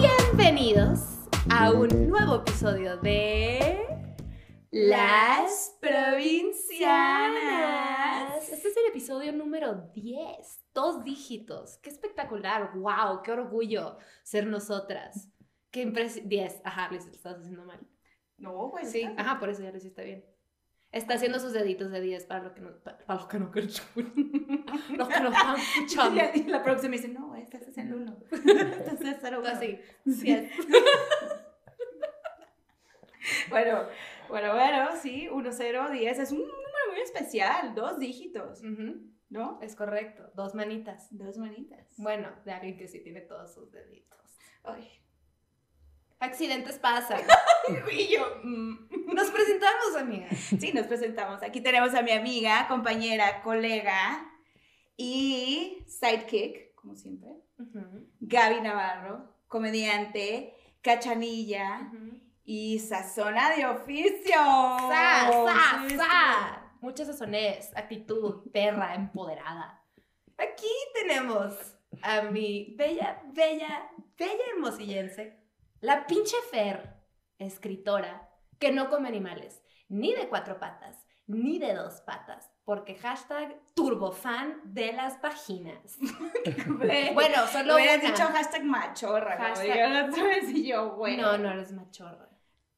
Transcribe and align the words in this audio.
Bienvenidos 0.00 1.00
a 1.50 1.72
un 1.72 2.08
nuevo 2.08 2.36
episodio 2.36 2.98
de 2.98 3.84
Las 4.70 5.76
Provincianas. 5.80 8.48
Este 8.48 8.68
es 8.68 8.76
el 8.76 8.86
episodio 8.90 9.32
número 9.32 9.90
10, 9.94 10.66
dos 10.72 11.02
dígitos. 11.02 11.78
Qué 11.78 11.90
espectacular, 11.90 12.70
wow, 12.76 13.22
qué 13.24 13.32
orgullo 13.32 13.98
ser 14.22 14.46
nosotras. 14.46 15.32
Qué 15.72 15.82
impresión. 15.82 16.28
10, 16.28 16.60
ajá, 16.62 16.90
lo 16.92 16.98
estás 16.98 17.38
haciendo 17.38 17.64
mal. 17.64 17.84
No, 18.36 18.68
pues. 18.70 18.92
Sí, 18.92 19.02
ajá, 19.16 19.40
por 19.40 19.48
eso 19.48 19.64
ya 19.64 19.72
lo 19.72 19.78
hiciste 19.78 20.04
bien. 20.04 20.24
Está 20.90 21.14
haciendo 21.14 21.38
sus 21.38 21.52
deditos 21.52 21.90
de 21.90 22.00
10 22.00 22.24
para 22.24 22.44
los 22.44 22.52
que 22.52 22.62
no, 22.62 22.70
para, 22.78 22.98
para 22.98 23.20
los 23.20 23.28
que 23.28 23.38
no 23.38 23.46
los 24.96 25.08
que 25.08 25.20
no 25.20 25.28
están 25.28 25.56
escuchando. 25.56 26.22
Y 26.34 26.44
la 26.44 26.62
próxima 26.62 26.90
me 26.90 26.96
dice, 26.96 27.08
no, 27.08 27.34
estás 27.36 27.68
haciendo 27.68 27.96
uno. 27.96 28.16
Estás 28.30 28.94
haciendo 28.94 29.40
uno. 29.40 29.48
Así, 29.48 29.78
10. 30.04 30.50
Bueno, 33.50 33.86
bueno, 34.28 34.54
bueno, 34.54 34.88
sí, 35.00 35.28
1, 35.28 35.52
0, 35.52 35.90
10 35.90 36.18
es 36.18 36.32
un 36.32 36.38
número 36.38 36.92
muy 36.92 37.00
especial, 37.00 37.74
dos 37.74 37.98
dígitos, 37.98 38.62
Ujú, 38.62 39.10
¿no? 39.30 39.58
Es 39.60 39.74
correcto, 39.76 40.30
dos 40.34 40.54
manitas. 40.54 41.08
Dos 41.10 41.38
manitas. 41.38 41.86
Bueno, 41.98 42.30
de 42.44 42.52
alguien 42.52 42.76
que 42.76 42.88
sí 42.88 43.00
tiene 43.02 43.20
todos 43.22 43.52
sus 43.52 43.70
deditos. 43.70 44.18
Ay. 44.62 44.88
Accidentes 46.20 46.78
pasan. 46.78 47.22
Y 47.92 48.08
yo, 48.08 48.40
mm. 48.42 49.14
Nos 49.14 49.30
presentamos, 49.30 49.96
amiga. 49.98 50.28
Sí, 50.30 50.72
nos 50.72 50.86
presentamos. 50.86 51.42
Aquí 51.42 51.60
tenemos 51.60 51.94
a 51.94 52.00
mi 52.02 52.12
amiga, 52.12 52.66
compañera, 52.66 53.42
colega 53.42 54.26
y 54.96 55.84
sidekick, 55.86 56.74
como 56.74 56.94
siempre, 56.94 57.28
Gaby 58.20 58.60
Navarro, 58.62 59.34
comediante, 59.48 60.54
cachanilla 60.82 61.90
y 62.44 62.78
sazona 62.78 63.54
de 63.54 63.66
oficio. 63.66 64.34
¡Sa, 64.34 65.30
sa, 65.30 65.84
Sí, 65.88 65.96
sa! 65.96 66.72
Mucha 66.80 67.04
sazonés, 67.04 67.76
actitud, 67.76 68.50
perra, 68.52 68.94
empoderada. 68.94 69.82
Aquí 70.36 70.70
tenemos 70.94 71.54
a 72.02 72.22
mi 72.22 72.74
bella, 72.78 73.22
bella, 73.34 73.90
bella 74.16 74.42
hermosillense, 74.54 75.37
la 75.80 76.06
pinche 76.06 76.36
Fer, 76.50 76.96
escritora, 77.38 78.28
que 78.58 78.72
no 78.72 78.88
come 78.90 79.08
animales, 79.08 79.62
ni 79.88 80.12
de 80.14 80.28
cuatro 80.28 80.58
patas, 80.58 81.04
ni 81.26 81.58
de 81.58 81.74
dos 81.74 82.00
patas, 82.00 82.50
porque 82.64 82.96
hashtag 82.96 83.60
turbofan 83.74 84.60
de 84.64 84.92
las 84.92 85.20
vaginas. 85.20 85.98
Bueno, 87.14 87.46
solo 87.46 87.74
hubieras 87.76 88.00
dicho 88.02 88.24
hashtag 88.24 88.64
machorra, 88.64 89.36
Hashtag- 89.38 89.88
la 89.92 90.06
otra 90.06 90.24
vez 90.24 90.48
y 90.50 90.66
yo, 90.66 90.94
güey. 90.96 91.16
No, 91.16 91.36
no 91.38 91.50
eres 91.50 91.72
machorra. 91.72 92.28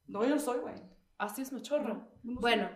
No, 0.06 0.24
yo 0.24 0.38
soy, 0.38 0.58
güey. 0.58 0.74
Así 1.18 1.42
es 1.42 1.52
machorra. 1.52 1.88
No, 1.88 1.94
no 1.94 2.34
soy. 2.34 2.40
Bueno, 2.40 2.68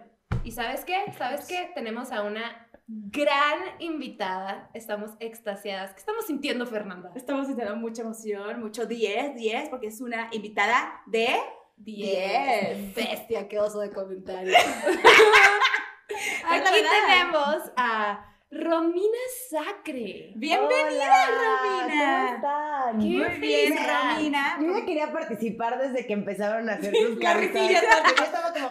¿y 0.45 0.53
sabes 0.53 0.85
qué? 0.85 1.13
¿Sabes 1.19 1.47
qué? 1.47 1.73
Tenemos 1.75 2.13
a 2.13 2.23
una 2.23 2.64
gran 2.87 3.59
invitada. 3.79 4.71
Estamos 4.75 5.13
extasiadas. 5.21 5.93
¿Qué 5.93 6.01
estamos 6.01 6.27
sintiendo, 6.27 6.67
Fernanda? 6.67 7.13
Estamos 7.15 7.47
sintiendo 7.47 7.77
mucha 7.77 8.03
emoción, 8.03 8.61
mucho 8.61 8.87
10, 8.87 9.37
10, 9.37 9.69
porque 9.69 9.89
es 9.89 10.01
una 10.01 10.29
invitada 10.33 11.03
de... 11.07 11.29
Diez. 11.77 12.95
Bestia, 12.95 13.49
qué 13.49 13.59
oso 13.59 13.81
de 13.81 13.91
comentarios. 13.91 14.57
Aquí 16.49 16.71
tenemos 16.71 17.73
a 17.77 18.34
Romina 18.55 19.19
Sacre. 19.51 20.33
¡Bienvenida, 20.37 20.87
Hola, 20.87 21.27
Romina! 21.27 22.17
¿Cómo 22.21 22.35
están? 22.37 23.01
Qué 23.01 23.07
Muy 23.29 23.41
bien. 23.41 23.75
Romina. 23.77 24.59
Yo 24.61 24.79
ya 24.79 24.87
quería 24.87 25.13
participar 25.13 25.77
desde 25.81 26.07
que 26.07 26.13
empezaron 26.13 26.71
a 26.71 26.75
hacer 26.75 26.95
sus 26.95 27.17
risilla 27.17 27.81
Yo 28.17 28.23
estaba 28.25 28.53
como, 28.53 28.71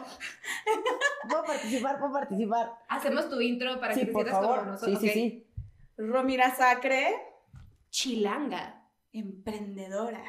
puedo 1.30 1.44
participar, 1.44 2.00
puedo 2.00 2.14
participar. 2.14 2.72
Hacemos 2.88 3.30
tu 3.30 3.42
intro 3.42 3.78
para 3.82 3.94
Sí, 3.94 4.00
que 4.02 4.06
te 4.06 4.12
sientas 4.14 4.36
como 4.36 4.48
favor. 4.54 4.68
nosotros. 4.68 5.00
Sí, 5.02 5.06
sí, 5.06 5.10
Ok. 5.10 5.14
sí. 5.14 5.48
Romina 5.98 6.56
Sacre, 6.56 7.16
Chilanga 7.90 8.88
emprendedora. 9.12 10.24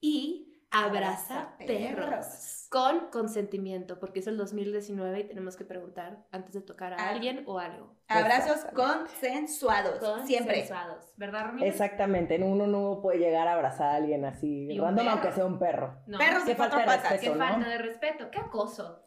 y 0.00 0.45
abraza 0.84 1.40
Abraza 1.40 1.56
perros. 1.58 1.94
perros. 2.06 2.52
Con 2.68 3.10
consentimiento, 3.10 3.98
porque 4.00 4.18
es 4.20 4.26
el 4.26 4.36
2019 4.36 5.20
y 5.20 5.24
tenemos 5.24 5.56
que 5.56 5.64
preguntar 5.64 6.24
antes 6.32 6.52
de 6.52 6.60
tocar 6.60 6.92
a 6.92 6.96
Ah. 6.96 7.10
alguien 7.10 7.44
o 7.46 7.58
algo. 7.58 7.94
Abrazos 8.08 8.64
consensuados. 8.74 9.98
Siempre. 10.26 10.56
Consensuados, 10.60 11.12
¿verdad, 11.16 11.46
Romina? 11.46 11.66
Exactamente, 11.66 12.42
uno 12.42 12.66
no 12.66 13.00
puede 13.02 13.18
llegar 13.18 13.48
a 13.48 13.54
abrazar 13.54 13.88
a 13.88 13.94
alguien 13.96 14.24
así, 14.24 14.68
random, 14.78 15.08
aunque 15.08 15.32
sea 15.32 15.44
un 15.46 15.58
perro. 15.58 15.94
No. 16.06 16.18
Perros 16.18 16.42
Qué 16.44 16.54
falta 16.54 16.78
de. 16.78 16.84
Qué 16.84 16.90
respeto, 17.08 17.34
¿no? 17.36 17.44
falta 17.46 17.68
de 17.68 17.78
respeto, 17.78 18.30
qué 18.30 18.38
acoso. 18.40 19.02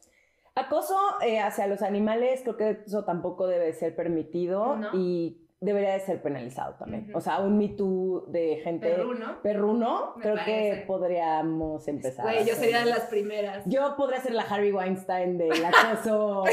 Acoso 0.55 0.97
eh, 1.21 1.39
hacia 1.39 1.67
los 1.67 1.81
animales, 1.81 2.41
creo 2.43 2.57
que 2.57 2.83
eso 2.85 3.05
tampoco 3.05 3.47
debe 3.47 3.71
ser 3.73 3.95
permitido 3.95 4.75
No. 4.77 4.89
y 4.93 5.48
debería 5.61 5.91
de 5.93 5.99
ser 5.99 6.21
penalizado 6.21 6.75
también. 6.75 7.09
Ujú. 7.09 7.17
O 7.17 7.21
sea, 7.21 7.39
un 7.39 7.57
Me 7.57 7.67
Too 7.69 8.25
de 8.29 8.61
gente 8.63 8.89
Perruno. 8.89 9.41
perruno, 9.41 10.13
creo 10.21 10.35
parece. 10.35 10.79
que 10.81 10.85
podríamos 10.87 11.87
empezar. 11.87 12.23
Güey, 12.25 12.45
yo 12.45 12.55
sería 12.55 12.79
de 12.79 12.85
las 12.85 13.05
primeras. 13.07 13.63
Yo 13.65 13.95
podría 13.97 14.21
ser 14.21 14.33
la 14.33 14.43
Harvey 14.43 14.71
Weinstein 14.71 15.37
del 15.37 15.65
acoso 15.65 16.43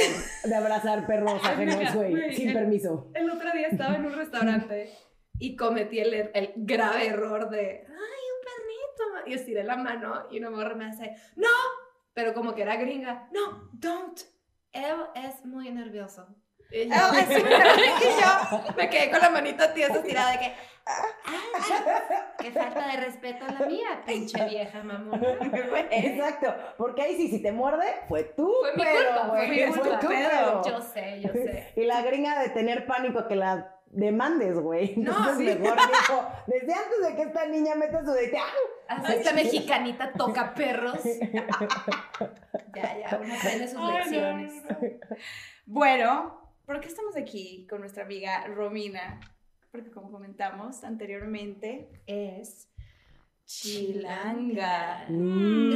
de 0.45 0.55
abrazar 0.55 1.06
perros 1.06 1.41
ajenos, 1.45 1.95
güey, 1.95 2.11
güey, 2.11 2.34
sin 2.34 2.49
el- 2.49 2.55
permiso. 2.55 3.11
El 3.15 3.31
otro 3.31 3.53
día 3.53 3.69
estaba 3.69 3.95
en 3.97 4.06
un 4.06 4.15
restaurante 4.15 4.91
y 5.39 5.55
cometí 5.55 6.00
el, 6.00 6.12
el 6.34 6.53
grave 6.56 7.06
error 7.06 7.49
de, 7.50 7.84
ay, 7.87 7.89
un 7.89 8.45
perrito. 8.45 9.31
Y 9.31 9.34
estiré 9.34 9.62
la 9.65 9.77
mano 9.77 10.25
y 10.31 10.39
una 10.39 10.50
morra 10.50 10.75
me 10.75 10.87
hace, 10.87 11.15
no, 11.37 11.49
pero 12.12 12.34
como 12.34 12.55
que 12.55 12.62
era 12.62 12.77
gringa, 12.77 13.28
no, 13.33 13.69
don't. 13.72 14.19
Él 14.72 14.97
es 15.15 15.45
muy 15.47 15.71
nervioso. 15.71 16.27
Yo, 16.71 16.82
Oh, 16.94 17.12
muy 17.12 17.43
nervioso. 17.43 18.03
y 18.03 18.21
yo 18.21 18.75
me 18.77 18.91
quedé 18.91 19.10
con 19.10 19.21
la 19.21 19.31
manita 19.31 19.72
tiesa 19.72 19.94
estirada 19.97 20.32
de 20.32 20.38
que, 20.41 20.54
ay, 20.84 22.25
qué 22.38 22.50
falta 22.50 22.87
de 22.88 22.97
respeto 22.99 23.44
a 23.44 23.53
la 23.53 23.66
mía, 23.66 24.03
pinche 24.04 24.44
vieja 24.47 24.82
mamón. 24.82 25.21
Exacto, 25.91 26.54
porque 26.77 27.03
ahí 27.03 27.16
sí, 27.16 27.28
si 27.28 27.41
te 27.43 27.53
muerde, 27.53 27.87
fue 28.09 28.25
tú, 28.25 28.53
Fue 28.62 28.72
mi 28.77 28.82
pero, 28.82 29.06
culpa, 29.10 29.28
fue 29.28 29.49
mi 29.49 29.65
culpa. 29.66 29.99
pedo. 30.00 30.62
Yo 30.65 30.81
sé, 30.82 31.21
yo 31.21 31.32
sé. 31.32 31.72
Y 31.77 31.84
la 31.84 32.03
gringa 32.03 32.41
de 32.41 32.49
tener 32.50 32.87
pánico 32.87 33.27
que 33.28 33.37
la 33.37 33.72
demandes, 33.91 34.59
güey. 34.59 34.94
No, 34.97 35.15
sí. 35.37 35.44
mejor 35.44 35.78
dijo, 35.78 36.28
desde 36.48 36.75
antes 36.75 37.09
de 37.09 37.15
que 37.16 37.22
esta 37.22 37.47
niña 37.47 37.75
meta 37.77 38.04
su 38.04 38.10
de 38.12 38.37
¡ah! 38.37 38.44
Hasta 38.88 39.15
esta 39.15 39.33
mexicanita 39.33 40.12
toca 40.12 40.53
perros. 40.54 40.98
Ya, 42.75 42.98
ya, 42.98 43.19
uno 43.22 43.34
aprende 43.34 43.69
sus 43.69 43.81
lecciones. 43.94 44.53
no. 44.69 44.77
Bueno, 45.65 46.46
¿por 46.66 46.81
qué 46.81 46.88
estamos 46.88 47.16
aquí 47.16 47.66
con 47.69 47.81
nuestra 47.81 48.04
amiga 48.04 48.47
Romina? 48.49 49.21
Porque 49.71 49.91
como 49.91 50.10
comentamos 50.10 50.84
anteriormente, 50.84 51.88
Es 52.06 52.69
chilanga. 53.44 55.06
Mm. 55.09 55.71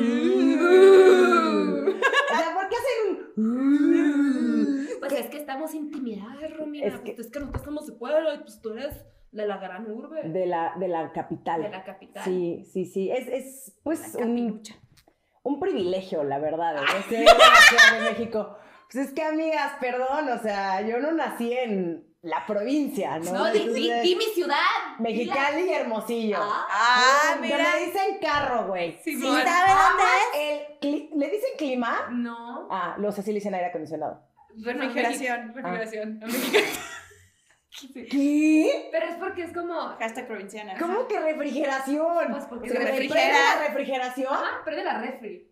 O 1.88 2.36
sea, 2.36 2.54
¿por 2.54 2.68
qué 2.68 2.76
hacen 2.76 3.32
un 3.36 4.88
Pues 4.98 5.12
es 5.12 5.26
que 5.26 5.36
estamos 5.38 5.74
intimidadas, 5.74 6.56
Romina. 6.56 6.86
Es 6.86 6.98
que- 7.00 7.14
que, 7.14 7.20
es 7.22 7.30
que 7.30 7.38
nosotros 7.38 7.62
estamos 7.62 7.86
de 7.86 7.92
pueblo 7.94 8.34
y 8.34 8.38
pues 8.38 8.60
tú 8.60 8.70
eres 8.72 9.04
de 9.32 9.46
la 9.46 9.58
gran 9.58 9.88
urbe. 9.90 10.28
de 10.28 10.46
la, 10.46 10.74
de 10.78 10.88
la 10.88 11.12
capital? 11.12 11.62
de 11.62 11.68
la 11.70 11.84
capital. 11.84 12.24
Sí, 12.24 12.64
sí, 12.72 12.84
sí. 12.84 13.10
Es, 13.10 13.28
es 13.28 13.78
pues 13.84 14.16
un, 14.16 15.60
privilegio, 15.60 16.24
la 16.24 16.38
verdad, 16.38 16.74
de 16.74 17.02
ser 17.08 17.24
la 17.24 17.32
Ciudad 17.68 18.02
de 18.02 18.10
México. 18.10 18.56
Pues 18.92 19.06
es 19.08 19.12
que, 19.14 19.22
amigas, 19.22 19.72
perdón, 19.80 20.28
o 20.30 20.38
sea, 20.42 20.80
yo 20.80 20.98
no 20.98 21.12
nací 21.12 21.52
en 21.52 22.04
la 22.22 22.44
provincia, 22.44 23.18
¿no? 23.18 23.32
No, 23.32 23.44
di, 23.52 23.60
di- 23.60 23.64
Entonces, 23.88 24.02
di 24.02 24.16
mi 24.16 24.24
ciudad. 24.24 24.56
Mexicali 24.98 25.62
y 25.62 25.72
Hermosillo. 25.72 26.38
Ah. 26.40 26.66
Ah, 26.70 27.22
Donde 27.34 27.48
mira. 27.48 27.76
Le 27.76 27.86
dicen 27.86 28.18
carro, 28.20 28.66
güey. 28.66 28.98
¿Sí 29.02 29.12
Simón. 29.16 29.40
sabe 29.42 29.72
dónde 29.72 30.02
es? 30.02 30.40
El 30.40 30.80
cli- 30.80 31.10
¿Le 31.16 31.30
dicen 31.30 31.50
clima? 31.56 32.08
No. 32.10 32.68
Ah, 32.70 32.96
los 32.98 33.18
así 33.18 33.30
le 33.30 33.36
dicen 33.36 33.54
aire 33.54 33.68
acondicionado. 33.68 34.22
Refrigeración. 34.58 35.54
Refrigeración. 35.54 36.20
¿Qué? 38.10 38.88
Pero 38.90 39.06
es 39.06 39.14
porque 39.14 39.44
es 39.44 39.52
como. 39.52 39.74
Hashtag 39.98 40.26
provinciana. 40.26 40.74
¿Cómo 40.78 41.06
que 41.06 41.20
refrigeración? 41.20 42.30
Pues 42.32 42.44
porque 42.46 42.68
Se 42.68 42.76
se 42.76 42.82
¿Se 42.82 42.88
refrigera. 42.90 43.14
prende 43.14 43.38
la 43.38 43.66
refrigeración? 43.68 44.34
Ah, 44.34 44.60
pero 44.64 44.76
de 44.76 44.84
la 44.84 44.98
refri. 45.00 45.49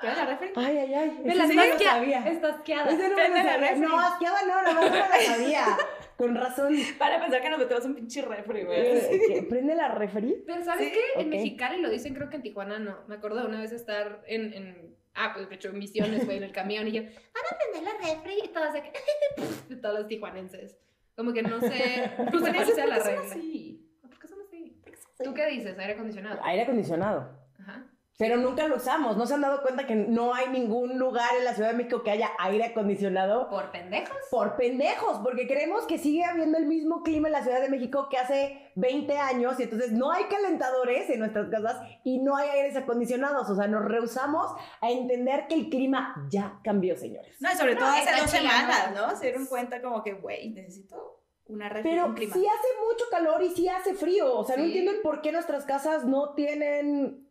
¿Qué 0.00 0.06
la 0.06 0.24
refri? 0.26 0.52
Ay, 0.56 0.78
ay, 0.78 0.94
ay. 0.94 1.20
Me 1.24 1.34
las 1.34 1.48
sí 1.48 1.56
no 1.56 1.78
sabía. 1.78 2.26
Está 2.26 2.48
asqueada. 2.48 2.90
No 2.92 2.98
me 3.32 3.44
la 3.44 3.56
refri. 3.58 3.80
No, 3.80 3.98
asqueada 3.98 4.42
no, 4.42 4.62
nada 4.62 4.72
más 4.74 4.90
no 4.90 4.96
la 4.96 5.20
sabía. 5.20 5.64
Con 6.16 6.34
razón. 6.34 6.74
Para 6.98 7.20
pensar 7.20 7.40
que 7.40 7.50
nos 7.50 7.58
metemos 7.58 7.84
un 7.84 7.94
pinche 7.94 8.22
refri, 8.22 8.64
güey. 8.64 8.78
Eh. 8.80 9.46
¿Prende 9.48 9.74
la 9.74 9.88
refri? 9.88 10.42
Pero 10.46 10.62
¿sabes 10.64 10.88
Sí, 10.88 10.92
qué? 11.14 11.20
En. 11.20 11.28
Mexicali 11.30 11.80
lo 11.80 11.88
dicen, 11.90 12.14
creo 12.14 12.28
que 12.28 12.36
en 12.36 12.42
Tijuana 12.42 12.78
no. 12.78 12.98
Me 13.08 13.14
acuerdo 13.16 13.40
de 13.40 13.46
una 13.46 13.60
vez 13.60 13.72
estar 13.72 14.22
en, 14.26 14.52
en 14.52 14.96
ah, 15.14 15.32
pues 15.34 15.48
de 15.48 15.54
hecho 15.54 15.68
en 15.68 15.78
Misiones, 15.78 16.24
güey, 16.26 16.36
en 16.38 16.44
el 16.44 16.52
camión 16.52 16.86
y 16.88 16.92
yo, 16.92 17.02
van 17.02 17.12
a 17.12 17.58
prender 17.58 17.82
la 17.82 18.06
refri 18.14 18.34
y 18.44 18.48
todas 18.48 18.72
de 18.74 18.82
que, 18.82 18.92
de 19.74 19.76
todos 19.76 19.98
los 19.98 20.08
tijuanenses. 20.08 20.76
Como 21.16 21.32
que 21.32 21.42
no 21.42 21.60
sé, 21.60 22.10
no 22.18 22.24
sé 22.40 22.50
Pues 22.50 22.62
eso 22.62 22.74
sea 22.74 22.86
la 22.86 22.96
porque 22.96 23.10
son 23.10 23.18
regla. 23.22 23.34
así. 23.34 23.90
¿Por 24.02 24.18
qué 24.18 24.28
son 24.28 24.38
así? 24.46 24.80
¿Tú 25.22 25.34
qué 25.34 25.46
dices? 25.46 25.78
Aire 25.78 25.92
acondicionado. 25.94 26.40
Aire 26.44 26.62
acondicionado. 26.62 27.39
Pero 28.20 28.36
nunca 28.36 28.68
lo 28.68 28.76
usamos. 28.76 29.16
¿No 29.16 29.26
se 29.26 29.32
han 29.32 29.40
dado 29.40 29.62
cuenta 29.62 29.86
que 29.86 29.94
no 29.96 30.34
hay 30.34 30.48
ningún 30.50 30.98
lugar 30.98 31.30
en 31.38 31.44
la 31.46 31.54
Ciudad 31.54 31.70
de 31.70 31.76
México 31.76 32.02
que 32.02 32.10
haya 32.10 32.28
aire 32.38 32.64
acondicionado? 32.66 33.48
¿Por 33.48 33.70
pendejos? 33.72 34.14
Por 34.30 34.56
pendejos, 34.56 35.20
porque 35.24 35.46
creemos 35.48 35.86
que 35.86 35.96
sigue 35.96 36.22
habiendo 36.24 36.58
el 36.58 36.66
mismo 36.66 37.02
clima 37.02 37.28
en 37.28 37.32
la 37.32 37.42
Ciudad 37.42 37.62
de 37.62 37.70
México 37.70 38.08
que 38.10 38.18
hace 38.18 38.70
20 38.76 39.16
años 39.16 39.58
y 39.58 39.62
entonces 39.62 39.92
no 39.92 40.12
hay 40.12 40.24
calentadores 40.24 41.08
en 41.08 41.18
nuestras 41.20 41.48
casas 41.48 41.78
y 42.04 42.18
no 42.18 42.36
hay 42.36 42.50
aires 42.50 42.76
acondicionados. 42.76 43.48
O 43.48 43.56
sea, 43.56 43.68
nos 43.68 43.86
rehusamos 43.86 44.52
a 44.82 44.90
entender 44.90 45.46
que 45.48 45.54
el 45.54 45.70
clima 45.70 46.14
ya 46.30 46.60
cambió, 46.62 46.96
señores. 46.98 47.34
No, 47.40 47.50
y 47.50 47.56
sobre 47.56 47.72
No, 47.74 47.80
todo 47.80 47.88
hace 47.88 48.20
dos 48.20 48.30
semanas, 48.30 48.92
¿no? 48.94 49.16
Se 49.16 49.28
dieron 49.28 49.46
cuenta 49.46 49.80
como 49.80 50.02
que, 50.04 50.12
güey, 50.12 50.50
necesito 50.50 51.22
una 51.46 51.70
Pero 51.82 52.04
un 52.04 52.14
clima. 52.14 52.34
sí 52.34 52.46
hace 52.46 52.68
mucho 52.86 53.04
calor 53.10 53.42
y 53.42 53.48
sí 53.50 53.66
hace 53.66 53.94
frío. 53.94 54.36
O 54.36 54.44
sea, 54.44 54.56
no 54.56 54.62
Sí. 54.64 54.68
entiendo 54.68 54.90
el 54.90 55.00
por 55.00 55.22
qué 55.22 55.32
nuestras 55.32 55.64
casas 55.64 56.04
no 56.04 56.34
tienen 56.34 57.26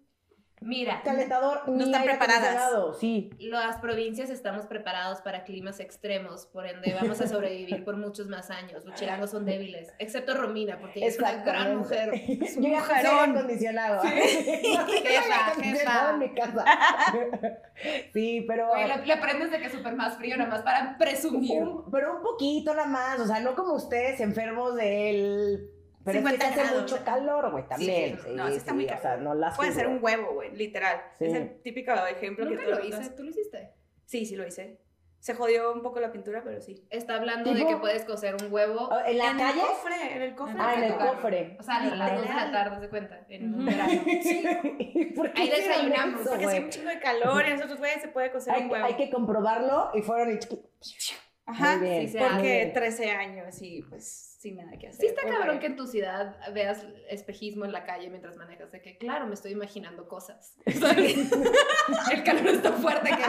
Mira, 0.61 1.01
calentador 1.03 1.67
ni 1.69 1.83
están 1.85 2.03
preparadas. 2.03 2.97
Sí. 2.99 3.29
las 3.39 3.77
provincias 3.77 4.29
estamos 4.29 4.65
preparados 4.67 5.21
para 5.21 5.43
climas 5.45 5.79
extremos, 5.79 6.45
por 6.47 6.65
ende 6.67 6.93
vamos 6.99 7.21
a 7.21 7.27
sobrevivir 7.27 7.83
por 7.85 7.95
muchos 7.95 8.27
más 8.27 8.49
años. 8.51 8.83
Los 8.85 8.95
chilangos 8.95 9.29
son 9.31 9.45
débiles, 9.45 9.93
excepto 9.99 10.35
Romina, 10.35 10.77
porque 10.79 10.99
ella 10.99 11.07
es 11.07 11.17
una 11.17 11.43
gran 11.43 11.77
mujer. 11.77 12.11
Yo 12.27 12.61
un 12.61 12.69
mujerón. 12.71 13.37
acondicionado. 13.37 14.01
Jefa, 14.03 15.47
acondicionado 15.47 15.99
jefa. 15.99 16.11
en 16.13 16.19
mi 16.19 16.33
casa. 16.33 16.65
sí, 18.13 18.45
pero... 18.47 18.67
Güey, 18.67 18.87
le, 18.87 19.05
le 19.05 19.13
aprendes 19.13 19.51
de 19.51 19.59
que 19.59 19.67
es 19.67 19.71
súper 19.71 19.95
más 19.95 20.17
frío, 20.17 20.37
nada 20.37 20.49
más 20.49 20.61
para 20.61 20.97
presumir. 20.97 21.61
Un- 21.63 21.89
pero 21.91 22.17
un 22.17 22.21
poquito 22.21 22.73
nada 22.73 22.87
más, 22.87 23.19
o 23.19 23.25
sea, 23.25 23.39
no 23.39 23.55
como 23.55 23.73
ustedes 23.75 24.19
enfermos 24.19 24.75
del... 24.75 25.69
Pero 26.03 26.19
es 26.19 26.25
que 26.25 26.31
50 26.31 26.47
hace 26.47 26.61
grados. 26.61 26.81
mucho 26.81 27.03
calor, 27.03 27.51
güey, 27.51 27.67
también. 27.67 28.15
Sí, 28.17 28.23
Sí, 28.27 28.35
no, 28.35 28.47
sí 28.49 28.55
está 28.55 28.73
muy 28.73 28.85
o 28.85 29.01
sea, 29.01 29.17
no 29.17 29.33
las 29.33 29.55
Puede 29.55 29.71
ser 29.73 29.87
un 29.87 29.99
huevo, 30.01 30.33
güey, 30.33 30.55
literal. 30.55 31.01
Sí. 31.17 31.25
Es 31.25 31.33
el 31.33 31.61
típico 31.61 31.91
ejemplo 31.91 32.45
Nunca 32.45 32.61
que 32.63 32.69
lo 32.69 32.77
todos 32.77 32.87
hice, 32.89 33.09
tú 33.11 33.23
lo 33.23 33.29
hiciste. 33.29 33.73
Sí, 34.05 34.25
sí 34.25 34.35
lo 34.35 34.47
hice. 34.47 34.79
Se 35.19 35.33
jodió 35.35 35.73
un 35.73 35.81
poco 35.81 35.99
la 35.99 36.13
pintura, 36.13 36.41
pero 36.45 36.61
sí. 36.61 36.87
Está 36.89 37.17
hablando 37.17 37.49
de 37.51 37.57
¿Tipo? 37.57 37.69
que 37.71 37.75
puedes 37.75 38.05
cocer 38.05 38.37
un 38.41 38.53
huevo. 38.53 38.87
Oh, 38.89 38.99
¿En 39.05 39.17
la 39.17 39.31
en 39.31 39.37
calle? 39.37 39.59
el 39.59 39.67
cofre, 39.67 40.15
en 40.15 40.21
el 40.21 40.35
cofre. 40.35 40.55
Ah, 40.57 40.73
en 40.77 40.83
el 40.85 40.95
cofre. 40.95 41.57
O 41.59 41.63
sea, 41.63 41.75
a 41.75 41.95
las 41.95 42.15
dos 42.15 42.21
de 42.25 42.33
la 42.33 42.51
tarde, 42.53 42.79
se 42.79 42.89
cuenta, 42.89 43.25
en 43.27 43.53
un 43.53 43.65
verano. 43.65 44.01
¿Por 45.15 45.33
qué 45.33 45.41
Ahí 45.41 45.49
desayunamos, 45.49 46.21
eso, 46.21 46.29
Porque 46.29 46.45
hace 46.45 46.59
un 46.61 46.69
chingo 46.69 46.89
de 46.89 46.99
calor 46.99 47.45
y 47.45 47.51
nosotros, 47.51 47.79
güey, 47.79 47.99
se 47.99 48.07
puede 48.07 48.31
cocer 48.31 48.53
hay, 48.55 48.63
un 48.63 48.71
huevo. 48.71 48.85
hay 48.85 48.93
que 48.93 49.09
comprobarlo 49.09 49.91
y 49.93 50.01
fueron 50.01 50.31
y... 50.31 50.39
Ajá, 51.45 51.77
Muy 51.77 51.89
bien, 51.89 52.07
sí, 52.09 52.17
porque 52.17 52.55
bien. 52.57 52.73
13 52.73 53.11
años 53.11 53.61
y 53.61 53.81
pues 53.81 54.28
sin 54.39 54.55
nada 54.55 54.71
que 54.79 54.87
hacer. 54.87 55.01
Sí 55.01 55.07
está 55.07 55.21
Porque- 55.23 55.37
cabrón 55.37 55.59
que 55.59 55.65
en 55.65 55.75
tu 55.75 55.85
ciudad 55.85 56.37
veas 56.53 56.85
espejismo 57.09 57.65
en 57.65 57.73
la 57.73 57.83
calle 57.83 58.09
mientras 58.09 58.37
manejas, 58.37 58.71
de 58.71 58.81
que 58.81 58.97
claro, 58.97 59.27
me 59.27 59.33
estoy 59.33 59.51
imaginando 59.51 60.07
cosas. 60.07 60.55
El 60.65 62.23
calor 62.23 62.47
es 62.47 62.61
tan 62.61 62.75
fuerte 62.75 63.09
que 63.09 63.23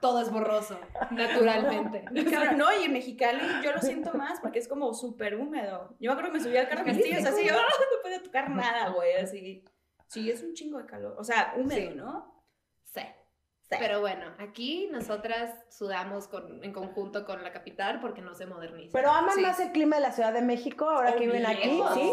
todo 0.00 0.22
es 0.22 0.30
borroso, 0.30 0.78
naturalmente. 1.10 2.04
Cabrón, 2.30 2.58
no, 2.58 2.66
y 2.80 2.84
en 2.84 2.92
Mexicali 2.92 3.40
yo 3.64 3.72
lo 3.72 3.80
siento 3.82 4.14
más 4.14 4.38
porque 4.40 4.60
es 4.60 4.68
como 4.68 4.94
súper 4.94 5.34
húmedo. 5.34 5.96
Yo 5.98 6.10
me 6.10 6.12
acuerdo 6.12 6.30
que 6.32 6.38
me 6.38 6.44
subí 6.44 6.56
al 6.56 6.68
carro 6.68 6.84
castillo, 6.84 7.16
sí, 7.16 7.18
o 7.18 7.22
sea, 7.22 7.30
así 7.32 7.42
sí. 7.42 7.48
yo 7.48 7.54
no 7.54 8.02
podía 8.02 8.22
tocar 8.22 8.48
nada, 8.50 8.90
güey, 8.90 9.14
así. 9.14 9.64
Sí, 10.06 10.30
es 10.30 10.44
un 10.44 10.54
chingo 10.54 10.78
de 10.78 10.86
calor. 10.86 11.16
O 11.18 11.24
sea, 11.24 11.54
húmedo, 11.56 11.90
Sí. 11.90 11.96
¿no? 11.96 12.44
Sí. 12.94 13.00
Sí. 13.68 13.76
Pero 13.80 14.00
bueno, 14.00 14.26
aquí 14.38 14.88
nosotras 14.92 15.52
sudamos 15.70 16.28
con- 16.28 16.62
en 16.62 16.72
conjunto 16.72 17.24
con 17.24 17.42
la 17.42 17.52
capital 17.52 17.98
porque 18.00 18.20
no 18.22 18.32
se 18.34 18.46
moderniza. 18.46 18.92
Pero 18.96 19.10
aman 19.10 19.34
Sí. 19.34 19.40
más 19.42 19.58
el 19.58 19.72
clima 19.72 19.96
de 19.96 20.02
la 20.02 20.12
Ciudad 20.12 20.32
de 20.32 20.42
México 20.42 20.88
ahora 20.88 21.14
que 21.16 21.26
viven 21.26 21.44
aquí. 21.46 21.80
¿sí? 21.94 22.12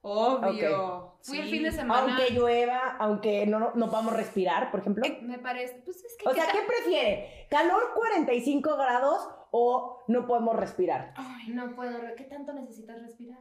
Obvio. 0.00 1.18
Fui 1.22 1.38
el 1.38 1.44
Sí. 1.44 1.50
fin 1.50 1.62
de 1.62 1.72
semana. 1.72 2.14
Aunque 2.16 2.32
llueva, 2.34 2.96
aunque 2.98 3.46
no, 3.46 3.58
no, 3.58 3.72
no 3.74 3.88
podamos 3.90 4.14
respirar, 4.14 4.70
por 4.70 4.80
ejemplo. 4.80 5.04
Me 5.22 5.38
parece, 5.38 5.80
pues 5.84 6.04
es 6.04 6.16
que 6.18 6.28
O 6.28 6.32
sea, 6.34 6.44
¿qué 6.46 6.58
¿qué 6.58 6.64
prefiere? 6.66 7.46
¿Calor 7.50 7.92
45 7.94 8.76
grados 8.76 9.28
o 9.50 10.02
no 10.08 10.26
podemos 10.26 10.56
respirar? 10.56 11.14
Ay? 11.16 11.48
No 11.54 11.74
puedo, 11.74 11.98
¿qué 12.16 12.24
tanto 12.24 12.52
necesitas 12.52 13.00
respirar? 13.00 13.38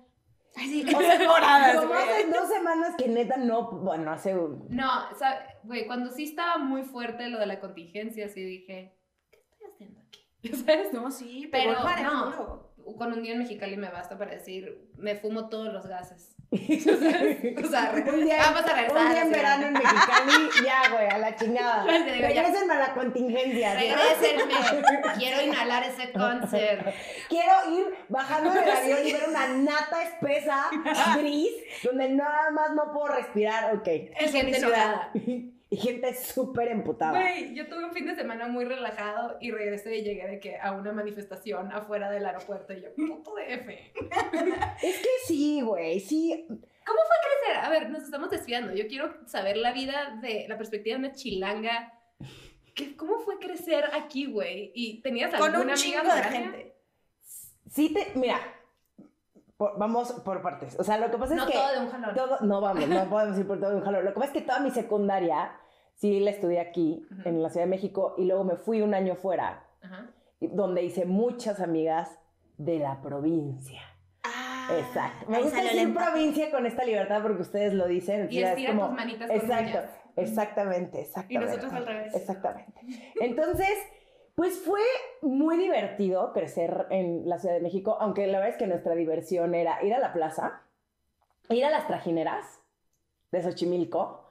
Sí, 0.55 0.85
O 0.95 0.99
sea, 0.99 1.31
horas, 1.31 1.81
como 1.81 1.93
hace 1.93 2.27
dos 2.27 2.47
semanas 2.47 2.95
que 2.97 3.07
neta 3.07 3.37
no, 3.37 3.71
bueno, 3.71 4.11
hace 4.11 4.37
un... 4.37 4.67
No, 4.69 5.09
o 5.11 5.15
sea, 5.15 5.47
güey, 5.63 5.87
cuando 5.87 6.11
sí 6.11 6.25
estaba 6.25 6.57
muy 6.57 6.83
fuerte 6.83 7.27
lo 7.29 7.39
de 7.39 7.47
la 7.47 7.59
contingencia, 7.59 8.29
sí 8.29 8.43
dije, 8.43 8.95
¿qué 9.31 9.37
estoy 9.37 9.67
haciendo 9.71 9.99
aquí? 10.01 10.27
¿Sabes? 10.65 10.93
No, 10.93 11.11
sí, 11.11 11.49
Pero 11.51 11.75
pero, 11.83 12.03
no. 12.03 12.73
Con 12.97 13.13
un 13.13 13.23
día 13.23 13.33
en 13.33 13.39
Mexicali 13.39 13.77
me 13.77 13.89
basta 13.89 14.17
para 14.17 14.31
decir, 14.31 14.91
me 14.97 15.15
fumo 15.15 15.49
todos 15.49 15.73
los 15.73 15.87
gases. 15.87 16.32
O 17.63 17.67
sea, 17.67 17.91
re- 17.91 18.09
un 18.11 18.23
día, 18.23 18.37
vamos 18.37 18.61
a 18.69 18.73
regresar. 18.75 19.05
un 19.05 19.11
día 19.11 19.21
en 19.23 19.31
verano 19.31 19.67
en 19.67 19.73
Mexicali, 19.73 20.49
ya, 20.65 20.89
güey, 20.91 21.07
a 21.09 21.17
la 21.17 21.35
chingada. 21.35 21.83
Regrésenme 21.85 22.73
a 22.73 22.77
la 22.77 22.93
contingencia. 22.93 23.73
Regrésenme, 23.73 24.53
quiero 25.17 25.41
inhalar 25.41 25.83
ese 25.83 26.11
concert. 26.11 26.93
Quiero 27.29 27.53
ir 27.71 27.85
bajando 28.09 28.51
del 28.51 28.69
avión 28.69 28.99
y 29.07 29.13
ver 29.13 29.29
una 29.29 29.47
nata 29.47 30.03
espesa, 30.03 30.69
gris, 31.17 31.49
donde 31.83 32.09
nada 32.09 32.51
más 32.51 32.71
no 32.75 32.91
puedo 32.93 33.15
respirar. 33.15 33.75
Ok. 33.75 33.87
Es 34.19 34.31
gente 34.31 34.57
enojada. 34.57 35.11
Y 35.73 35.77
gente 35.77 36.13
súper 36.13 36.67
emputada. 36.67 37.19
Güey, 37.19 37.55
yo 37.55 37.67
tuve 37.67 37.83
un 37.83 37.93
fin 37.93 38.05
de 38.05 38.13
semana 38.15 38.47
muy 38.47 38.63
relajado 38.63 39.37
y 39.41 39.49
regresé 39.49 39.97
y 39.97 40.03
llegué 40.03 40.27
de 40.27 40.39
que 40.39 40.59
a 40.59 40.71
una 40.73 40.91
manifestación 40.91 41.71
afuera 41.71 42.11
del 42.11 42.25
aeropuerto 42.27 42.73
y 42.73 42.81
yo, 42.83 42.93
puto 42.93 43.33
DF. 43.33 43.69
Es 44.83 44.97
que 44.99 45.09
sí, 45.25 45.61
güey, 45.61 45.99
sí. 45.99 46.45
¿Cómo 46.47 46.99
fue 47.07 47.15
crecer? 47.47 47.65
A 47.65 47.69
ver, 47.69 47.89
nos 47.89 48.03
estamos 48.03 48.29
desviando. 48.29 48.71
Yo 48.75 48.85
quiero 48.87 49.15
saber 49.25 49.57
la 49.57 49.71
vida 49.71 50.19
de 50.21 50.45
la 50.47 50.57
perspectiva 50.57 50.95
de 50.99 51.05
una 51.07 51.13
chilanga. 51.15 51.91
¿Qué- 52.75 52.95
¿Cómo 52.95 53.17
fue 53.19 53.39
crecer 53.39 53.85
aquí, 53.93 54.25
güey? 54.27 54.71
¿Y 54.75 55.01
tenías 55.01 55.31
Con 55.31 55.41
alguna 55.55 55.59
un 55.63 55.69
amiga 55.71 56.01
chingo 56.01 56.13
de 56.15 56.21
gente. 56.23 56.75
Sí 57.71 57.93
te. 57.93 58.11
Mira, 58.13 58.37
por- 59.57 59.77
vamos 59.79 60.11
por 60.23 60.41
partes. 60.43 60.77
O 60.79 60.83
sea, 60.83 60.97
lo 60.99 61.09
que 61.09 61.17
pasa 61.17 61.33
No 61.35 61.45
es 61.45 61.51
que. 61.51 61.57
todo 61.57 61.71
de 61.71 61.79
un 61.79 61.89
jalón. 61.89 62.13
todo- 62.15 62.37
no 62.41 62.61
vamos, 62.61 62.87
no 62.87 63.09
podemos 63.09 63.39
ir 63.39 63.47
por 63.47 63.59
todo 63.59 63.71
de 63.71 63.75
un 63.77 63.83
jalón. 63.83 64.05
Lo 64.05 64.13
que 64.13 64.19
pasa 64.19 64.27
es 64.33 64.33
que 64.33 64.41
toda 64.45 64.59
mi 64.59 64.69
secundaria 64.71 65.57
sí 65.95 66.19
la 66.19 66.31
estudié 66.31 66.59
aquí, 66.59 67.05
en 67.25 67.41
la 67.41 67.49
Ciudad 67.49 67.65
de 67.65 67.69
México, 67.69 68.15
y 68.17 68.25
luego 68.25 68.43
me 68.43 68.55
fui 68.55 68.81
un 68.81 68.93
año 68.93 69.15
fuera, 69.15 69.65
donde 70.39 70.83
hice 70.83 71.05
muchas 71.05 71.59
amigas 71.59 72.19
de 72.57 72.79
la 72.79 73.01
provincia. 73.01 73.81
Ah, 74.23 74.69
Exacto. 74.79 75.29
Me 75.29 75.41
gusta 75.41 75.61
decir 75.61 75.93
provincia 75.93 76.49
con 76.51 76.65
esta 76.65 76.85
libertad 76.85 77.21
porque 77.21 77.41
ustedes 77.41 77.73
lo 77.73 77.87
dicen. 77.87 78.27
Y 78.31 78.41
estira 78.41 78.71
como- 78.71 78.87
tus 78.87 78.95
manitas 78.95 79.27
con 79.27 79.35
Exacto, 79.37 79.79
exactamente, 80.15 81.01
exactamente. 81.01 81.33
Y 81.33 81.37
nosotros 81.47 81.73
al 81.73 81.85
revés. 81.85 82.15
Exactamente. 82.15 82.73
Entonces, 83.19 83.73
pues 84.35 84.59
fue 84.59 84.79
muy 85.21 85.57
divertido 85.57 86.31
crecer 86.33 86.87
en 86.89 87.27
la 87.27 87.37
Ciudad 87.39 87.55
de 87.55 87.61
México, 87.61 87.97
aunque 87.99 88.25
la 88.27 88.39
verdad 88.39 88.53
es 88.53 88.57
que 88.57 88.67
nuestra 88.67 88.95
diversión 88.95 89.53
era 89.55 89.83
ir 89.83 89.93
a 89.93 89.99
la 89.99 90.13
plaza, 90.13 90.61
ir 91.49 91.65
a 91.65 91.69
las 91.69 91.85
trajineras 91.87 92.61
de 93.31 93.41
Xochimilco. 93.43 94.22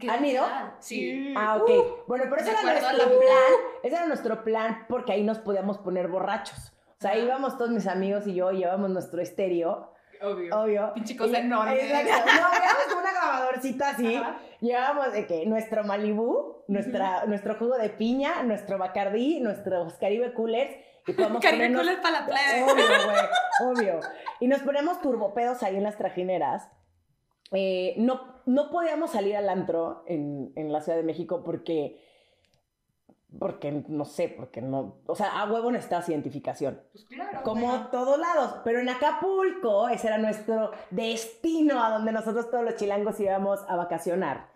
¿Qué 0.00 0.10
¿Han 0.10 0.24
ido? 0.24 0.44
Sí. 0.78 1.34
Ah, 1.36 1.56
ok. 1.56 1.68
Uh, 1.68 1.84
bueno, 2.06 2.24
pero 2.30 2.36
ese 2.40 2.50
era 2.52 2.62
nuestro 2.62 2.96
la- 2.96 3.04
plan. 3.04 3.52
Ese 3.82 3.96
era 3.96 4.06
nuestro 4.06 4.44
plan 4.44 4.86
porque 4.88 5.12
ahí 5.12 5.22
nos 5.22 5.38
podíamos 5.38 5.78
poner 5.78 6.08
borrachos. 6.08 6.72
O 6.98 7.00
sea, 7.00 7.16
íbamos 7.18 7.58
todos 7.58 7.70
mis 7.70 7.86
amigos 7.86 8.26
y 8.26 8.34
yo, 8.34 8.50
llevábamos 8.50 8.88
nuestro 8.90 9.20
estéreo, 9.20 9.92
Obvio. 10.22 10.58
obvio. 10.58 10.92
Pinche 10.94 11.16
cosa 11.16 11.38
Y- 11.38 11.42
enorme. 11.42 11.74
Exacto. 11.74 12.32
No, 12.32 12.50
llevábamos 12.52 12.94
una 12.98 13.12
grabadorcita 13.12 13.88
así. 13.90 14.14
Ajá. 14.16 14.38
Llevábamos 14.60 15.12
de 15.12 15.26
que 15.26 15.44
nuestro 15.44 15.84
Malibu, 15.84 16.64
nuestra, 16.68 17.26
nuestro 17.26 17.56
jugo 17.56 17.76
de 17.76 17.90
piña, 17.90 18.42
nuestro 18.42 18.78
Bacardí, 18.78 19.40
nuestros 19.40 19.94
Caribe 19.98 20.32
Coolers 20.32 20.74
y 21.06 21.12
podemos 21.12 21.42
Caribe 21.42 21.64
ponernos... 21.66 21.82
Coolers 21.82 22.00
para 22.00 22.20
la 22.20 22.26
plebe. 22.26 22.62
Obvio, 22.62 22.84
güey, 23.04 23.18
obvio. 23.94 24.00
Y 24.40 24.48
nos 24.48 24.62
ponemos 24.62 25.02
turbopedos 25.02 25.62
ahí 25.62 25.76
en 25.76 25.82
las 25.82 25.98
trajineras. 25.98 26.70
Eh, 27.52 27.94
no, 27.98 28.33
no 28.46 28.70
podíamos 28.70 29.10
salir 29.10 29.36
al 29.36 29.48
antro 29.48 30.04
en, 30.06 30.52
en 30.56 30.72
la 30.72 30.80
Ciudad 30.80 30.98
de 30.98 31.04
México 31.04 31.42
porque... 31.44 32.00
Porque, 33.36 33.84
no 33.88 34.04
sé, 34.04 34.28
porque 34.28 34.62
no... 34.62 35.00
O 35.06 35.16
sea, 35.16 35.40
a 35.40 35.50
huevo 35.52 35.72
necesitas 35.72 36.08
identificación 36.08 36.80
Pues 36.92 37.04
claro. 37.06 37.40
como 37.42 37.66
bueno. 37.66 37.88
todos 37.90 38.16
lados. 38.16 38.60
Pero 38.62 38.78
en 38.78 38.88
Acapulco, 38.88 39.88
ese 39.88 40.06
era 40.06 40.18
nuestro 40.18 40.70
destino 40.90 41.82
a 41.82 41.90
donde 41.90 42.12
nosotros 42.12 42.48
todos 42.48 42.64
los 42.64 42.76
chilangos 42.76 43.18
íbamos 43.18 43.58
a 43.68 43.74
vacacionar. 43.74 44.50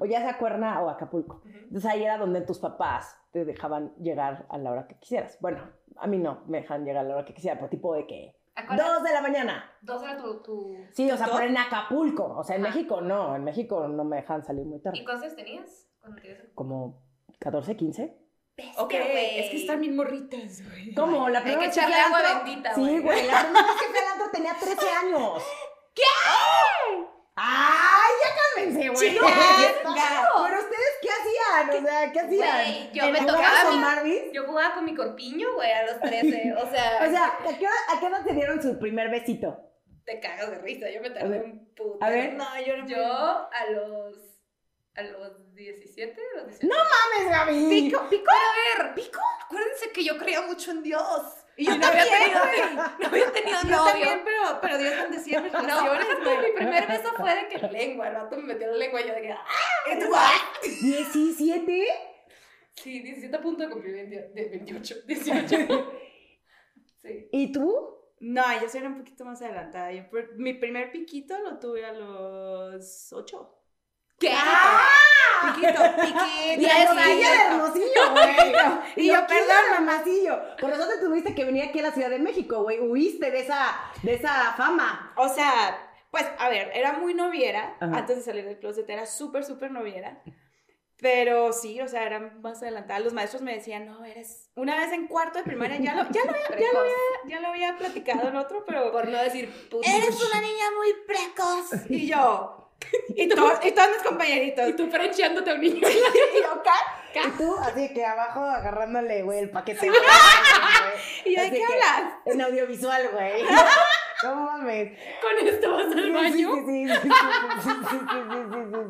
O 0.00 0.06
ya 0.06 0.20
sea 0.20 0.38
Cuerna 0.38 0.80
o 0.80 0.88
Acapulco. 0.88 1.42
Entonces 1.44 1.84
ahí 1.84 2.04
era 2.04 2.16
donde 2.16 2.40
tus 2.40 2.58
papás 2.58 3.18
te 3.32 3.44
dejaban 3.44 3.94
llegar 3.96 4.46
a 4.48 4.56
la 4.56 4.70
hora 4.70 4.88
que 4.88 4.94
quisieras. 4.98 5.36
Bueno, 5.40 5.68
a 5.96 6.06
mí 6.06 6.16
no 6.16 6.42
me 6.46 6.62
dejan 6.62 6.86
llegar 6.86 7.04
a 7.04 7.08
la 7.08 7.16
hora 7.16 7.24
que 7.26 7.34
quisiera, 7.34 7.60
por 7.60 7.68
tipo 7.68 7.94
de 7.94 8.06
que... 8.06 8.41
Dos 8.76 9.02
de 9.02 9.12
la 9.12 9.22
mañana. 9.22 9.70
Dos 9.80 10.02
era 10.02 10.16
tu, 10.16 10.42
tu... 10.42 10.76
Sí, 10.92 11.10
o 11.10 11.16
sea, 11.16 11.26
pero 11.26 11.40
en 11.44 11.56
Acapulco. 11.56 12.24
O 12.36 12.44
sea, 12.44 12.56
en 12.56 12.66
Ajá. 12.66 12.74
México 12.74 13.00
no. 13.00 13.34
En 13.34 13.44
México 13.44 13.88
no 13.88 14.04
me 14.04 14.16
dejan 14.16 14.44
salir 14.44 14.64
muy 14.66 14.78
¿Y 14.78 14.82
tarde. 14.82 15.04
cuántos 15.04 15.22
años 15.24 15.36
tenías? 15.36 15.88
Cuando 16.00 16.20
te 16.20 16.28
ibas 16.28 16.40
a- 16.40 16.54
Como 16.54 17.02
14, 17.38 17.76
15. 17.76 18.18
Ok, 18.76 18.90
güey. 18.92 19.40
es 19.40 19.50
que 19.50 19.56
están 19.56 19.80
bien 19.80 19.96
morritas, 19.96 20.62
güey. 20.68 20.94
¿Cómo? 20.94 21.28
La 21.30 21.38
Hay 21.38 21.44
primera 21.44 21.60
que 21.62 21.66
vez 21.68 21.74
fui 21.74 21.82
echarle 21.92 21.96
agua 21.96 22.44
bendita, 22.44 22.74
Sí, 22.74 22.80
güey. 22.82 23.00
güey. 23.00 23.26
La 23.26 23.40
primera 23.42 23.66
vez 23.66 23.76
que 23.80 23.86
fui 23.88 23.98
al 23.98 24.12
antro 24.12 24.30
tenía 24.30 24.54
13 24.60 24.88
años. 24.90 25.42
¿Qué? 25.94 26.02
¡Ay! 27.36 28.12
Chinga. 28.94 29.22
Pero 29.82 30.58
ustedes, 30.60 30.94
¿qué 31.00 31.08
hacían? 31.10 31.84
O 31.84 31.86
sea, 31.86 32.12
¿qué 32.12 32.20
hacían? 32.20 32.64
Güey, 32.64 32.92
yo 32.92 33.10
me 33.10 33.20
¿Jugabas 33.20 33.26
tocaba 33.26 33.70
con 33.70 33.80
Marvis? 33.80 34.22
Yo 34.32 34.46
jugaba 34.46 34.74
con 34.74 34.84
mi 34.84 34.94
corpiño, 34.94 35.54
güey, 35.54 35.72
a 35.72 35.86
los 35.86 36.00
13. 36.00 36.54
O 36.54 36.70
sea, 36.70 37.00
O 37.06 37.10
sea, 37.10 37.26
¿a 37.26 37.58
qué, 37.58 37.66
hora, 37.66 37.76
¿a 37.94 38.00
qué 38.00 38.06
edad 38.06 38.24
te 38.24 38.34
dieron 38.34 38.62
su 38.62 38.78
primer 38.78 39.10
besito? 39.10 39.68
te 40.04 40.18
cagas 40.18 40.50
de 40.50 40.58
risa. 40.58 40.90
Yo 40.90 41.00
me 41.00 41.10
tardé 41.10 41.40
un 41.42 41.74
puto. 41.76 41.98
A 42.00 42.10
ver. 42.10 42.34
No, 42.34 42.44
yo 42.66 42.76
no. 42.76 42.88
Yo 42.88 43.04
a 43.04 43.66
los. 43.70 44.16
A 44.94 45.02
los 45.02 45.54
17, 45.54 46.12
a 46.12 46.38
los 46.38 46.48
18. 46.48 46.66
¡No 46.66 46.74
mames, 46.76 47.30
Gaby! 47.30 47.68
Pico, 47.68 48.08
pico. 48.10 48.24
Pero 48.26 48.82
a 48.82 48.84
ver, 48.84 48.94
pico. 48.94 49.20
Acuérdense 49.44 49.90
que 49.90 50.04
yo 50.04 50.18
creía 50.18 50.42
mucho 50.42 50.72
en 50.72 50.82
Dios. 50.82 51.41
Y 51.56 51.66
yo 51.66 51.76
no 51.76 51.86
había 51.88 52.04
también, 52.04 52.32
tenido, 52.32 52.74
no 52.98 53.06
había 53.06 53.32
tenido 53.32 53.58
Yo 53.62 53.68
novio. 53.68 53.84
también, 53.92 54.20
pero, 54.24 54.60
pero 54.60 54.78
Dios 54.78 54.94
bendecía 54.96 55.40
mis 55.40 55.52
relaciones, 55.52 56.06
güey. 56.24 56.38
mi 56.38 56.52
primer 56.56 56.86
beso 56.86 57.12
fue 57.16 57.34
de 57.34 57.48
que 57.48 57.58
lengua. 57.68 58.08
El 58.08 58.14
vato 58.14 58.36
me 58.36 58.42
metió 58.44 58.66
la 58.68 58.76
lengua 58.76 59.00
y 59.00 59.08
yo 59.08 59.14
de 59.14 59.22
que. 59.22 59.32
¡ah! 59.32 59.46
Tú, 60.00 60.12
¡ay! 60.14 60.38
¿17? 60.80 61.86
Sí, 62.74 63.00
17 63.00 63.36
a 63.36 63.40
punto 63.40 63.62
de 63.64 63.70
cumplir 63.70 63.94
20 63.94 64.28
de 64.34 64.48
28. 64.48 64.94
18. 65.06 65.92
Sí. 67.02 67.28
¿Y 67.32 67.52
tú? 67.52 67.98
No, 68.20 68.42
yo 68.60 68.68
soy 68.68 68.82
un 68.82 68.98
poquito 68.98 69.24
más 69.24 69.42
adelantada. 69.42 69.92
Yo 69.92 70.04
mi 70.36 70.54
primer 70.54 70.90
piquito 70.92 71.36
lo 71.40 71.58
tuve 71.58 71.84
a 71.84 71.92
los 71.92 73.12
8. 73.12 73.58
¿Qué? 74.18 74.28
Piquito, 75.62 75.82
piquito. 76.00 76.72
Cosilla 76.88 77.30
de 77.30 77.42
Hermosillo, 77.46 78.10
güey. 78.12 78.52
Y 78.96 79.08
yo, 79.08 79.26
perdón, 79.26 79.64
Hermosillo. 79.76 80.40
Por 80.60 80.72
eso 80.72 80.88
te 80.88 80.98
tuviste 80.98 81.34
que 81.34 81.44
venir 81.44 81.64
aquí 81.64 81.78
a 81.78 81.82
la 81.82 81.92
Ciudad 81.92 82.10
de 82.10 82.18
México, 82.18 82.62
güey. 82.62 82.80
Huiste 82.80 83.30
de 83.30 83.40
esa, 83.40 83.76
de 84.02 84.14
esa 84.14 84.54
fama. 84.56 85.12
O 85.16 85.28
sea, 85.28 85.78
pues, 86.10 86.26
a 86.38 86.48
ver, 86.48 86.70
era 86.74 86.94
muy 86.94 87.14
noviera. 87.14 87.76
Ajá. 87.80 87.98
Antes 87.98 88.16
de 88.16 88.22
salir 88.22 88.44
del 88.44 88.58
closet 88.58 88.88
era 88.88 89.06
súper, 89.06 89.44
súper 89.44 89.70
noviera. 89.70 90.22
Pero 91.02 91.52
sí, 91.52 91.80
o 91.80 91.88
sea, 91.88 92.04
era 92.04 92.20
más 92.20 92.62
adelantada. 92.62 93.00
Los 93.00 93.12
maestros 93.12 93.42
me 93.42 93.54
decían, 93.54 93.86
no, 93.86 94.04
eres... 94.04 94.50
Una 94.54 94.76
vez 94.76 94.92
en 94.92 95.08
cuarto 95.08 95.38
de 95.38 95.44
primaria, 95.44 95.78
ya 95.78 95.94
lo, 95.94 96.08
ya 96.10 96.24
lo, 96.24 96.30
había, 96.30 96.58
ya 96.58 96.72
lo, 96.72 96.80
había, 96.80 96.94
ya 97.26 97.40
lo 97.40 97.48
había 97.48 97.76
platicado 97.76 98.28
en 98.28 98.36
otro, 98.36 98.64
pero... 98.64 98.92
Por 98.92 99.08
no 99.08 99.18
decir. 99.20 99.52
Eres 99.82 100.30
una 100.30 100.40
niña 100.40 100.64
muy 100.76 100.94
precoz. 101.04 101.90
Y 101.90 102.06
yo... 102.06 102.61
Y, 103.14 103.24
y 103.24 103.28
todos 103.28 103.60
mis 103.62 104.02
compañeritos. 104.02 104.68
Y 104.68 104.72
tú 104.74 104.88
francheándote 104.88 105.50
a 105.50 105.54
un 105.54 105.60
niño. 105.60 105.86
Sí, 105.86 105.98
y, 107.14 107.30
tú, 107.38 107.56
así 107.56 107.92
que 107.92 108.04
abajo 108.04 108.40
agarrándole, 108.40 109.22
güey, 109.22 109.40
el 109.40 109.50
paquete. 109.50 109.86
¿Y 111.24 111.36
de 111.36 111.50
qué 111.50 111.64
hablas? 111.64 112.14
En 112.24 112.40
audiovisual, 112.40 113.10
güey. 113.12 113.44
No 114.22 114.34
mames. 114.36 114.98
¿Con 115.20 115.46
esto 115.46 115.72
vas 115.72 115.86
al 115.86 116.12
baño? 116.12 116.54
Sí, 116.54 116.86
sí, 116.86 116.88
sí, 116.88 117.10
sí, 117.62 117.70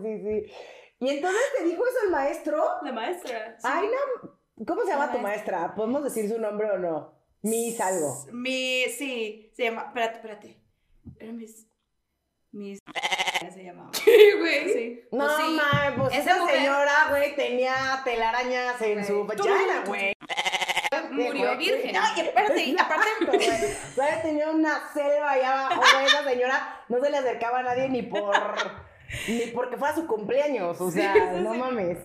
sí, 0.02 0.22
sí, 0.22 0.52
Y 1.00 1.08
entonces 1.08 1.42
te 1.56 1.64
dijo 1.64 1.82
eso 1.86 2.04
el 2.04 2.10
maestro. 2.10 2.64
La 2.82 2.92
maestra. 2.92 3.56
Sí. 3.58 3.68
¿Cómo 4.66 4.82
se 4.82 4.88
llama 4.88 5.10
tu 5.10 5.18
maestra? 5.18 5.74
¿Podemos 5.74 6.04
decir 6.04 6.28
su 6.28 6.38
nombre 6.38 6.70
o 6.70 6.78
no? 6.78 7.14
Miss 7.42 7.80
algo. 7.80 8.26
Mi, 8.30 8.84
sí, 8.96 9.50
se 9.56 9.64
llama, 9.64 9.86
espérate, 9.88 10.16
espérate. 10.16 10.60
Era 11.18 11.32
Miss, 11.32 11.66
mis, 12.52 12.78
se 13.54 13.64
llamaba. 13.64 13.90
Sí, 13.92 14.16
güey. 14.38 14.72
Sí. 14.72 15.00
No, 15.10 15.24
Pues 15.26 15.36
sí. 15.38 15.60
mames, 15.60 15.98
pues 15.98 16.12
Esa 16.14 16.30
esa 16.30 16.40
mujer- 16.40 16.56
señora, 16.56 16.92
güey, 17.10 17.34
tenía 17.36 17.74
telarañas 18.04 18.80
en 18.82 19.04
su 19.06 19.24
Güey. 19.24 19.36
vagina, 19.38 19.84
güey. 19.86 20.12
Murió 21.10 21.56
virgen. 21.56 21.92
No, 21.94 22.00
y 22.16 22.20
espérate, 22.20 22.62
y 22.64 22.76
aparte, 22.78 23.08
güey. 23.26 23.40
¿Sabes? 23.96 24.22
Tenía 24.22 24.50
una 24.50 24.80
selva 24.92 25.30
allá 25.32 25.66
abajo, 25.66 25.82
güey. 25.92 26.06
Esa 26.06 26.24
señora 26.24 26.84
no 26.88 27.00
se 27.02 27.10
le 27.10 27.16
acercaba 27.18 27.58
a 27.60 27.62
nadie 27.62 27.88
ni 27.88 28.02
por. 28.02 28.34
Ni 29.28 29.46
porque 29.48 29.76
fuera 29.76 29.94
su 29.94 30.06
cumpleaños, 30.06 30.80
o 30.80 30.90
sea, 30.90 31.12
Sí, 31.12 31.20
sí, 31.20 31.42
no 31.42 31.52
sí. 31.52 31.58
mames. 31.58 31.98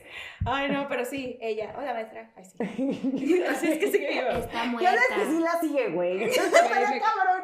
ay 0.45 0.69
no, 0.71 0.87
pero 0.89 1.05
sí, 1.05 1.37
ella, 1.41 1.73
hola 1.77 1.93
maestra, 1.93 2.31
ay 2.35 2.43
sí. 2.45 3.43
Así 3.49 3.71
es 3.71 3.77
que 3.79 3.91
sigue 3.91 4.09
viva. 4.09 4.37
Está 4.39 4.51
Ya 4.53 4.65
muerta. 4.65 4.91
ves 4.91 5.01
que 5.15 5.25
sí 5.31 5.39
la 5.39 5.59
sigue, 5.61 5.89
güey. 5.89 6.17
me- 6.17 6.25
Estaría 6.25 7.01
cabrón. 7.01 7.43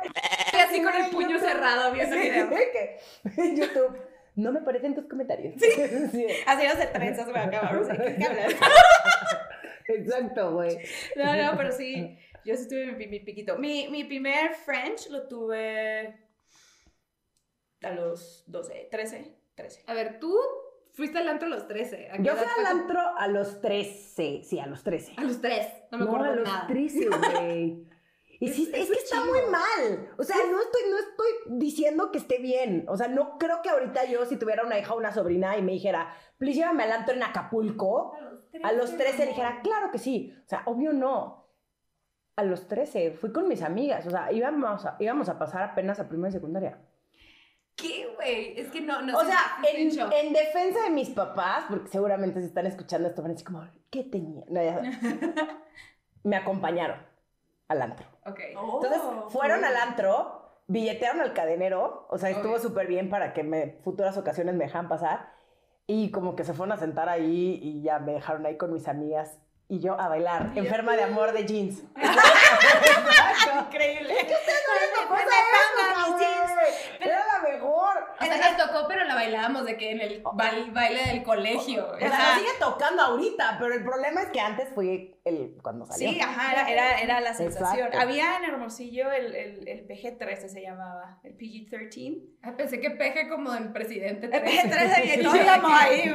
Y 0.54 0.58
así 0.58 0.84
con 0.84 0.94
el 0.96 1.10
puño 1.12 1.40
cerrado 1.40 1.92
vi 1.94 2.02
ese 2.02 2.18
video. 2.20 2.50
¿Qué? 2.50 3.00
En 3.38 3.56
YouTube. 3.58 3.98
No 4.36 4.52
me 4.52 4.62
parecen 4.62 4.96
tus 4.96 5.06
comentarios. 5.08 5.54
Sí. 5.60 6.26
Así 6.48 6.68
no 6.68 6.74
se 6.74 6.88
trenzas, 6.88 7.30
güey, 7.30 7.38
a 7.38 7.46
ver, 7.46 7.50
¿qué 7.52 7.56
hablas? 7.58 7.88
Exacto, 9.88 10.54
güey. 10.54 10.78
No, 11.16 11.36
no, 11.36 11.58
pero 11.58 11.72
sí, 11.72 12.18
yo 12.46 12.56
sí 12.56 12.68
tuve 12.68 12.92
mi, 12.94 13.08
mi 13.08 13.20
piquito. 13.20 13.58
Mi, 13.58 13.90
mi 13.90 14.04
primer 14.06 14.56
French 14.56 15.08
lo 15.10 15.28
tuve 15.28 16.18
a 17.84 17.90
los 17.92 18.44
12, 18.48 18.88
13, 18.90 19.36
13. 19.56 19.84
A 19.88 19.94
ver, 19.94 20.20
tú 20.20 20.36
fuiste 20.92 21.18
al 21.20 21.28
antro 21.28 21.48
a 21.48 21.52
los 21.52 21.68
13. 21.68 22.10
¿A 22.12 22.18
Yo 22.22 22.36
fui 22.36 22.48
al 22.60 22.66
antro 22.66 23.00
a 23.18 23.28
los 23.28 23.62
13. 23.62 24.42
Sí, 24.44 24.60
a 24.60 24.68
los 24.68 24.84
13. 24.84 25.14
A 25.18 25.24
los 25.24 25.42
3. 25.42 25.68
No 25.92 25.98
me 25.98 26.06
No, 26.06 26.12
acuerdo 26.12 26.32
a 26.32 26.36
los 26.36 26.48
nada. 26.48 26.68
13, 26.68 27.08
güey. 27.10 27.88
Y 28.40 28.50
sí, 28.50 28.70
es 28.74 28.90
que 28.90 28.98
está 28.98 29.24
muy 29.24 29.40
mal. 29.50 30.10
O 30.18 30.24
sea, 30.24 30.36
no 30.52 30.60
estoy, 30.60 30.82
no 30.90 30.98
estoy 30.98 31.28
diciendo 31.58 32.12
que 32.12 32.18
esté 32.18 32.40
bien. 32.40 32.84
O 32.90 32.98
sea, 32.98 33.08
no 33.08 33.38
creo 33.38 33.62
que 33.62 33.70
ahorita 33.70 34.04
yo, 34.06 34.26
si 34.26 34.36
tuviera 34.36 34.66
una 34.66 34.78
hija 34.78 34.94
o 34.94 34.98
una 34.98 35.14
sobrina 35.14 35.56
y 35.58 35.62
me 35.62 35.72
dijera, 35.72 36.14
please 36.40 36.58
llévame 36.60 36.84
al 36.84 36.92
antro 36.92 37.16
en 37.16 37.24
Acapulco, 37.24 38.18
a 38.62 38.74
los 38.74 38.98
13 38.98 39.28
dijera, 39.28 39.62
claro 39.64 39.92
que 39.92 39.98
sí. 39.98 40.36
O 40.46 40.50
sea, 40.50 40.64
obvio 40.66 40.92
no. 40.92 41.48
A 42.36 42.44
los 42.44 42.68
13 42.68 43.12
fui 43.12 43.32
con 43.32 43.48
mis 43.48 43.62
amigas. 43.62 44.06
O 44.08 44.10
sea, 44.10 44.30
íbamos 44.34 44.86
a, 44.86 44.98
íbamos 45.00 45.30
a 45.30 45.40
pasar 45.40 45.64
apenas 45.64 46.02
a 46.02 46.10
primera 46.10 46.28
y 46.28 46.34
secundaria. 46.34 46.82
¿Qué, 47.84 48.08
güey? 48.16 48.60
Es 48.60 48.70
que 48.72 48.82
no, 48.82 49.02
no 49.02 49.18
O 49.18 49.26
sea, 49.26 49.58
en, 49.72 50.34
defensa 50.34 50.82
de 50.84 50.90
mis 50.90 51.10
papás, 51.10 51.66
porque 51.70 51.90
seguramente 51.90 52.40
si 52.40 52.48
están 52.48 52.66
escuchando 52.66 53.08
esto 53.10 53.22
van 53.22 53.32
a 53.32 53.34
decir 53.34 53.46
como, 53.48 53.68
¿qué 53.92 54.04
tenía? 54.04 54.44
No, 54.48 54.64
ya 54.64 54.82
me 56.24 56.36
acompañaron 56.38 56.98
al 57.68 57.82
antro. 57.82 58.08
Ok. 58.26 58.40
Entonces, 58.50 59.02
Oh, 59.04 59.30
fueron 59.30 59.66
al 59.66 59.76
antro, 59.76 60.62
billetearon 60.68 61.20
al 61.22 61.34
cadenero, 61.34 62.08
o 62.10 62.18
sea, 62.18 62.30
estuvo 62.30 62.54
Ok. 62.56 62.62
súper 62.62 62.88
bien 62.88 63.10
para 63.10 63.34
que 63.34 63.44
me 63.44 63.80
futuras 63.84 64.18
ocasiones 64.18 64.56
me 64.56 64.66
dejaran 64.66 64.88
pasar. 64.88 65.34
Y 65.86 66.12
como 66.12 66.38
que 66.38 66.46
se 66.46 66.54
fueron 66.54 66.72
a 66.72 66.78
sentar 66.78 67.10
ahí 67.10 67.60
y 67.62 67.82
ya 67.82 68.00
me 68.00 68.14
dejaron 68.14 68.46
ahí 68.46 68.56
con 68.58 68.72
mis 68.72 68.88
amigas 68.88 69.38
y 69.68 69.80
yo 69.80 70.00
a 70.00 70.08
bailar, 70.08 70.52
enferma 70.56 70.96
de 70.96 71.04
amor 71.04 71.34
de 71.34 71.46
jeans. 71.46 71.84
Increíble. 73.68 74.16
Cosa 74.28 75.10
ponga 75.10 75.26
mis 75.26 76.08
época, 76.08 76.43
güey. 76.64 77.10
Era 77.12 77.20
la 77.26 77.50
mejor. 77.50 77.98
O 78.20 78.24
sea, 78.26 78.38
nos 78.38 78.58
tocó, 78.58 78.88
pero 78.88 79.04
la 79.04 79.16
bailábamos 79.16 79.66
de 79.66 79.78
que 79.78 79.92
en 79.92 80.02
el 80.02 80.24
baile, 80.34 80.72
baile 80.72 81.06
del 81.06 81.24
colegio. 81.24 81.92
O 81.94 82.00
sea, 82.00 82.36
sigue 82.38 82.52
tocando 82.60 83.02
ahorita, 83.04 83.58
pero 83.60 83.74
el 83.74 83.84
problema 83.84 84.22
es 84.22 84.30
que 84.30 84.40
antes 84.40 84.70
fue 84.74 85.18
el 85.26 85.58
cuando 85.62 85.86
salió. 85.86 86.10
Sí, 86.10 86.20
ajá, 86.20 86.52
era, 86.52 86.70
era, 86.70 87.00
era 87.02 87.22
la 87.22 87.34
sensación. 87.34 87.88
Exacto. 87.88 88.00
Había 88.00 88.38
en 88.38 88.46
Hermosillo 88.46 89.12
el, 89.12 89.36
el, 89.36 89.68
el 89.68 89.88
PG-13 89.88 90.48
se 90.48 90.62
llamaba, 90.62 91.20
el 91.24 91.38
PG-13. 91.38 92.22
Ah, 92.42 92.54
Pensé 92.58 92.80
que 92.80 92.92
peje 92.92 93.30
como 93.30 93.52
del 93.52 93.72
presidente. 93.72 94.26
El 94.26 94.32
13. 94.32 94.70
PG-13, 94.70 95.20
y 95.20 95.24
todos 95.24 95.36
íbamos 95.36 95.72
ahí. 95.74 96.14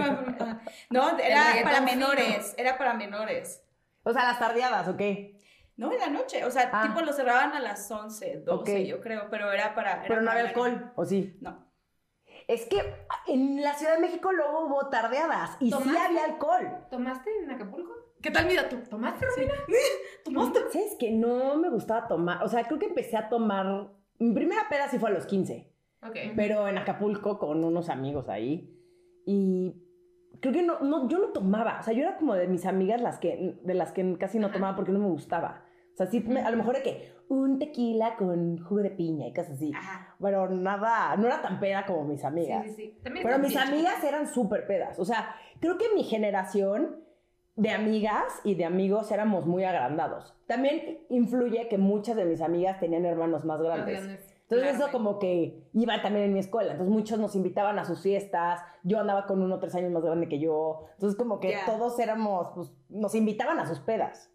No, 0.90 1.11
El 1.11 1.21
era 1.21 1.45
para 1.62 1.81
menores, 1.81 2.55
era 2.57 2.78
para 2.78 2.95
menores. 2.95 3.62
O 4.02 4.12
sea, 4.12 4.25
las 4.25 4.38
tardeadas, 4.38 4.88
¿ok? 4.88 5.02
No, 5.78 5.92
en 5.92 5.99
la 6.00 6.08
noche, 6.11 6.44
o 6.44 6.50
sea, 6.50 6.68
Ah. 6.73 6.87
tipo 6.88 7.00
lo 7.00 7.12
cerraban 7.12 7.52
a 7.52 7.61
las 7.61 7.90
11, 7.90 8.42
12, 8.44 8.73
Ok. 8.73 8.87
yo 8.87 9.00
creo, 9.00 9.28
pero 9.30 9.50
era 9.52 9.75
para... 9.75 9.92
era 9.92 10.08
Pero 10.08 10.20
no 10.23 10.30
había 10.30 10.49
alcohol, 10.49 10.92
¿o 10.97 11.04
sí? 11.04 11.38
No. 11.40 11.66
Es 12.49 12.66
que 12.66 12.78
en 13.26 13.62
la 13.62 13.75
Ciudad 13.75 13.94
de 13.94 14.00
México 14.00 14.32
luego 14.32 14.66
hubo 14.66 14.88
tardeadas 14.88 15.56
y 15.61 15.70
sí 15.70 15.78
había 15.97 16.25
alcohol. 16.25 16.87
¿Tomaste 16.90 17.30
en 17.44 17.50
Acapulco? 17.50 17.92
¿Qué 18.23 18.30
tal, 18.30 18.47
mira 18.47 18.68
tú? 18.68 18.76
¿Tomaste, 18.90 19.25
Romina? 19.26 19.54
¿Tomaste? 20.25 20.58
¿Sabes 20.73 20.97
que 20.99 21.11
no 21.12 21.56
me 21.56 21.70
gustaba 21.70 22.08
tomar? 22.08 22.42
O 22.42 22.49
sea, 22.49 22.64
creo 22.64 22.78
que 22.78 22.87
empecé 22.87 23.16
a 23.16 23.28
tomar. 23.28 23.90
Mi 24.18 24.32
primera 24.35 24.68
peda 24.68 24.88
sí 24.88 24.99
fue 24.99 25.11
a 25.11 25.12
los 25.12 25.26
15, 25.26 25.73
Ok. 26.02 26.16
pero 26.35 26.66
en 26.66 26.78
Acapulco 26.78 27.38
con 27.38 27.62
unos 27.64 27.88
amigos 27.88 28.28
ahí. 28.28 28.75
Y 29.26 29.75
creo 30.40 30.52
que 30.52 30.62
no, 30.62 30.80
no, 30.80 31.08
yo 31.08 31.18
no 31.18 31.28
tomaba. 31.28 31.78
O 31.80 31.82
sea, 31.85 31.92
yo 31.94 32.02
era 32.02 32.16
como 32.16 32.35
de 32.35 32.49
mis 32.49 32.66
amigas 32.66 33.00
las 33.00 33.18
que, 33.18 33.58
de 33.62 33.75
las 33.75 33.92
que 33.92 34.16
casi 34.18 34.38
no 34.40 34.50
tomaba 34.50 34.75
porque 34.75 34.90
no 34.90 34.99
me 34.99 35.06
gustaba. 35.08 35.64
O 35.99 36.00
sea, 36.05 36.07
sí, 36.07 36.21
me- 36.21 36.40
a 36.43 36.50
lo 36.52 36.57
mejor 36.57 36.76
de 36.76 36.83
que 36.85 37.12
un 37.28 37.59
tequila 37.59 38.14
con 38.17 38.57
jugo 38.62 38.83
de 38.83 38.90
piña 38.90 39.26
y 39.26 39.35
cosas 39.35 39.55
así. 39.55 39.73
Ajá. 39.75 40.14
Pero 40.21 40.49
nada, 40.49 41.17
no 41.17 41.26
era 41.26 41.43
tan 41.43 41.59
peda 41.59 41.87
como 41.87 42.05
mis 42.05 42.25
amigas. 42.25 42.62
Sí, 42.67 42.71
sí, 42.71 42.76
sí. 42.76 42.99
También 43.02 43.26
Pero 43.26 43.40
mis 43.40 43.49
bien 43.49 43.62
amigas 43.62 44.05
eran 44.05 44.28
súper 44.28 44.69
pedas. 44.69 44.97
O 45.00 45.05
sea, 45.05 45.35
creo 45.59 45.76
que 45.76 45.87
mi 45.97 46.05
generación 46.05 47.00
de 47.57 47.71
amigas 47.71 48.23
y 48.45 48.55
de 48.55 48.64
amigos 48.64 49.11
éramos 49.11 49.45
muy 49.45 49.64
agrandados. 49.64 50.37
También 50.47 51.00
influye 51.09 51.67
que 51.67 51.78
muchas 51.78 52.14
de 52.14 52.25
mis 52.26 52.40
amigas 52.43 52.78
tenían 52.78 53.05
hermanos 53.05 53.45
más 53.45 53.61
grandes. 53.61 53.97
Más 53.99 54.05
grandes. 54.05 54.35
Entonces 54.43 54.69
Claro, 54.69 54.85
eso 54.85 54.93
como 54.97 55.19
que 55.19 55.64
iba 55.75 56.00
también 56.00 56.26
en 56.26 56.33
mi 56.33 56.38
escuela. 56.38 56.71
Entonces 56.71 56.95
muchos 56.95 57.19
nos 57.19 57.35
invitaban 57.35 57.76
a 57.81 57.85
sus 57.85 58.00
fiestas. 58.02 58.61
Yo 58.85 59.00
andaba 59.00 59.26
con 59.26 59.43
uno 59.43 59.59
tres 59.59 59.75
años 59.75 59.90
más 59.90 60.05
grande 60.05 60.28
que 60.28 60.38
yo. 60.38 60.87
Entonces 60.95 61.19
como 61.19 61.40
que 61.40 61.57
todos 61.67 61.99
éramos, 61.99 62.49
pues 62.55 62.73
nos 62.88 63.17
invitaban 63.17 63.59
a 63.59 63.67
sus 63.67 63.81
pedas. 63.81 64.31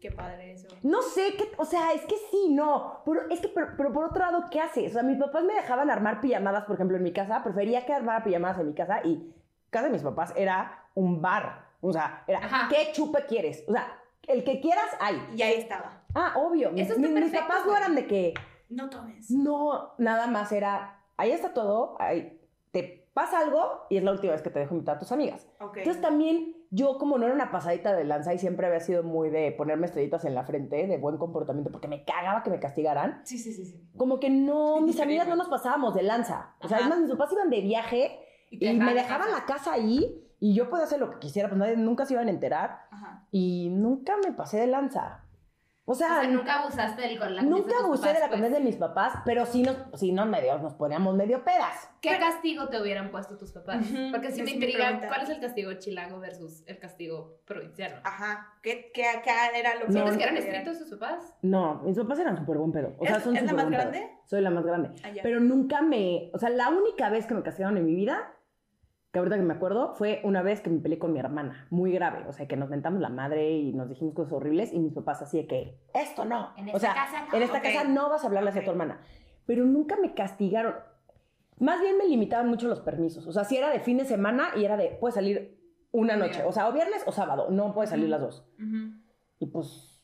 Qué 0.00 0.10
padre 0.12 0.52
eso. 0.52 0.68
No 0.82 1.02
sé 1.02 1.34
qué, 1.36 1.50
o 1.56 1.64
sea, 1.64 1.92
es 1.92 2.02
que 2.02 2.14
sí, 2.30 2.48
no. 2.50 3.02
Pero 3.04 3.22
es 3.30 3.40
que, 3.40 3.48
pero, 3.48 3.68
pero 3.76 3.92
por 3.92 4.04
otro 4.04 4.20
lado, 4.20 4.44
¿qué 4.50 4.60
haces? 4.60 4.90
O 4.90 4.94
sea, 4.94 5.02
mis 5.02 5.18
papás 5.18 5.42
me 5.44 5.54
dejaban 5.54 5.90
armar 5.90 6.20
pijamadas, 6.20 6.64
por 6.64 6.76
ejemplo, 6.76 6.96
en 6.96 7.02
mi 7.02 7.12
casa. 7.12 7.42
Prefería 7.42 7.84
que 7.84 7.92
armara 7.92 8.22
pijamadas 8.22 8.58
en 8.60 8.68
mi 8.68 8.74
casa 8.74 9.00
y 9.04 9.34
casa 9.70 9.86
de 9.86 9.92
mis 9.92 10.02
papás 10.02 10.32
era 10.36 10.84
un 10.94 11.20
bar. 11.20 11.66
O 11.80 11.92
sea, 11.92 12.22
era, 12.26 12.38
Ajá. 12.38 12.68
¿qué 12.70 12.92
chupe 12.92 13.24
quieres? 13.26 13.64
O 13.68 13.72
sea, 13.72 13.86
el 14.28 14.44
que 14.44 14.60
quieras, 14.60 14.86
hay. 15.00 15.20
Y 15.34 15.42
ahí 15.42 15.54
estaba. 15.54 16.02
Ah, 16.14 16.34
obvio. 16.36 16.70
Mis, 16.70 16.88
Eso 16.90 16.98
mis- 17.00 17.32
papás 17.32 17.66
no 17.66 17.76
eran 17.76 17.94
de 17.94 18.06
que, 18.06 18.34
No 18.68 18.88
tomes. 18.90 19.30
no, 19.30 19.94
nada 19.98 20.26
más 20.26 20.52
era, 20.52 21.00
ahí 21.16 21.30
está 21.32 21.52
todo, 21.54 21.96
ahí 22.00 22.40
te 22.70 23.07
pasa 23.18 23.40
algo 23.40 23.86
y 23.90 23.96
es 23.96 24.04
la 24.04 24.12
última 24.12 24.32
vez 24.32 24.42
que 24.42 24.50
te 24.50 24.60
dejo 24.60 24.74
invitar 24.74 24.94
a 24.94 24.98
tus 25.00 25.10
amigas. 25.10 25.48
Entonces 25.60 26.00
también 26.00 26.54
yo 26.70 26.98
como 26.98 27.18
no 27.18 27.26
era 27.26 27.34
una 27.34 27.50
pasadita 27.50 27.92
de 27.96 28.04
lanza 28.04 28.32
y 28.32 28.38
siempre 28.38 28.68
había 28.68 28.78
sido 28.78 29.02
muy 29.02 29.28
de 29.28 29.50
ponerme 29.50 29.86
estrellitas 29.86 30.24
en 30.24 30.36
la 30.36 30.44
frente, 30.44 30.86
de 30.86 30.98
buen 30.98 31.16
comportamiento, 31.18 31.72
porque 31.72 31.88
me 31.88 32.04
cagaba 32.04 32.44
que 32.44 32.50
me 32.50 32.60
castigaran, 32.60 33.20
Sí, 33.24 33.36
sí, 33.38 33.52
sí, 33.52 33.64
sí. 33.66 33.90
como 33.96 34.20
que 34.20 34.30
no, 34.30 34.80
mis 34.82 35.00
amigas 35.00 35.26
no 35.26 35.34
nos 35.34 35.48
pasábamos 35.48 35.94
de 35.96 36.04
lanza. 36.04 36.54
O 36.60 36.68
sea, 36.68 36.76
Ajá. 36.76 36.84
es 36.86 36.90
más, 36.90 37.00
mis 37.00 37.10
papás 37.10 37.32
iban 37.32 37.50
de 37.50 37.60
viaje 37.60 38.20
Y 38.50 38.72
me 38.74 38.94
dejaban 38.94 39.32
la 39.32 39.44
casa 39.46 39.72
ahí 39.72 40.24
y 40.38 40.54
yo 40.54 40.68
podía 40.70 40.84
hacer 40.84 41.00
lo 41.00 41.10
que 41.10 41.18
quisiera, 41.18 41.48
pues 41.48 41.58
nadie, 41.58 41.76
nunca 41.76 42.06
se 42.06 42.12
iban 42.14 42.28
a 42.28 42.30
enterar 42.30 42.82
Ajá. 42.92 43.26
y 43.32 43.70
nunca 43.72 44.14
me 44.24 44.32
pasé 44.32 44.60
de 44.60 44.68
lanza. 44.68 45.24
O 45.90 45.92
O 45.92 45.94
sea, 45.94 46.22
nunca 46.24 46.60
abusaste 46.60 47.00
del 47.00 47.18
con 47.18 47.34
la 47.34 47.40
nunca 47.40 47.74
abusé 47.82 48.08
de 48.08 48.12
la 48.14 48.18
pues. 48.20 48.30
confianza 48.32 48.58
de 48.58 48.64
mis 48.64 48.76
papás, 48.76 49.14
pero 49.24 49.46
sí 49.46 49.62
nos, 49.62 49.76
sí 49.94 50.12
nos 50.12 50.26
medio, 50.26 50.58
nos 50.58 50.74
poníamos 50.74 51.16
medio 51.16 51.42
pedas. 51.44 51.88
¿Qué 52.02 52.18
castigo 52.18 52.68
te 52.68 52.78
hubieran 52.78 53.10
puesto 53.10 53.38
tus 53.38 53.52
papás? 53.52 53.86
Porque 54.12 54.28
esa 54.28 54.44
me 54.44 54.50
intriga 54.50 55.00
cuál 55.08 55.22
es 55.22 55.30
el 55.30 55.40
castigo 55.40 55.72
chilango 55.74 56.20
versus 56.20 56.62
el 56.66 56.78
castigo 56.78 57.40
provinciano. 57.46 57.96
Ajá. 58.04 58.52
¿Qué, 58.62 58.90
qué 58.92 59.06
acá 59.08 59.48
era 59.56 59.76
lo 59.76 59.86
que... 59.86 59.86
No, 59.86 59.92
¿Sientes 59.92 60.16
que 60.18 60.22
eran 60.24 60.36
era? 60.36 60.44
estrictos 60.44 60.78
tus 60.78 60.98
papás? 60.98 61.34
No, 61.40 61.76
mis 61.76 61.96
papás 61.98 62.18
eran 62.18 62.36
súper 62.36 62.58
buen 62.58 62.70
pedo. 62.72 62.94
O 62.98 63.06
sea, 63.06 63.16
¿Es- 63.16 63.22
son 63.22 63.34
es 63.36 63.44
la 63.44 63.52
más 63.54 63.64
pedo. 63.64 63.72
grande? 63.78 64.10
Soy 64.26 64.40
la 64.42 64.50
más 64.50 64.64
grande. 64.66 64.90
Ah. 65.02 65.08
Pero 65.22 65.40
nunca 65.40 65.80
me. 65.80 66.30
O 66.34 66.38
sea, 66.38 66.50
la 66.50 66.68
única 66.68 67.08
vez 67.08 67.24
que 67.26 67.32
me 67.32 67.42
castigaron 67.42 67.78
en 67.78 67.86
mi 67.86 67.94
vida, 67.94 68.34
que 69.12 69.18
ahorita 69.18 69.36
que 69.36 69.42
me 69.42 69.54
acuerdo, 69.54 69.94
fue 69.94 70.20
una 70.24 70.42
vez 70.42 70.60
que 70.60 70.68
me 70.68 70.80
peleé 70.80 70.98
con 70.98 71.12
mi 71.12 71.18
hermana. 71.18 71.66
Muy 71.70 71.92
grave. 71.92 72.26
O 72.28 72.32
sea, 72.32 72.46
que 72.46 72.56
nos 72.56 72.68
mentamos 72.68 73.00
la 73.00 73.08
madre 73.08 73.50
y 73.52 73.72
nos 73.72 73.88
dijimos 73.88 74.14
cosas 74.14 74.34
horribles 74.34 74.72
y 74.72 74.78
mis 74.78 74.92
papás 74.92 75.22
así 75.22 75.38
de 75.38 75.46
que, 75.46 75.78
esto 75.94 76.24
no. 76.24 76.52
En 76.56 76.64
o 76.66 76.76
esta 76.76 76.80
sea, 76.80 76.94
casa 76.94 77.26
no. 77.26 77.36
en 77.36 77.42
esta 77.42 77.62
casa 77.62 77.84
no 77.84 78.10
vas 78.10 78.22
a 78.24 78.26
hablarle 78.26 78.50
así 78.50 78.58
a 78.58 78.64
tu 78.64 78.70
hermana. 78.70 79.00
Pero 79.46 79.64
nunca 79.64 79.96
me 79.96 80.14
castigaron. 80.14 80.74
Más 81.58 81.80
bien 81.80 81.96
me 81.96 82.06
limitaban 82.06 82.48
mucho 82.48 82.68
los 82.68 82.80
permisos. 82.80 83.26
O 83.26 83.32
sea, 83.32 83.44
si 83.44 83.56
era 83.56 83.70
de 83.70 83.80
fin 83.80 83.96
de 83.96 84.04
semana 84.04 84.50
y 84.56 84.64
era 84.64 84.76
de, 84.76 84.96
puedes 85.00 85.14
salir 85.14 85.58
una 85.90 86.14
Un 86.14 86.20
noche. 86.20 86.44
O 86.44 86.52
sea, 86.52 86.68
o 86.68 86.72
viernes 86.72 87.02
o 87.06 87.12
sábado. 87.12 87.48
No 87.50 87.72
puedes 87.72 87.90
salir 87.90 88.08
las 88.08 88.20
dos. 88.20 88.46
Y 89.38 89.46
pues, 89.46 89.97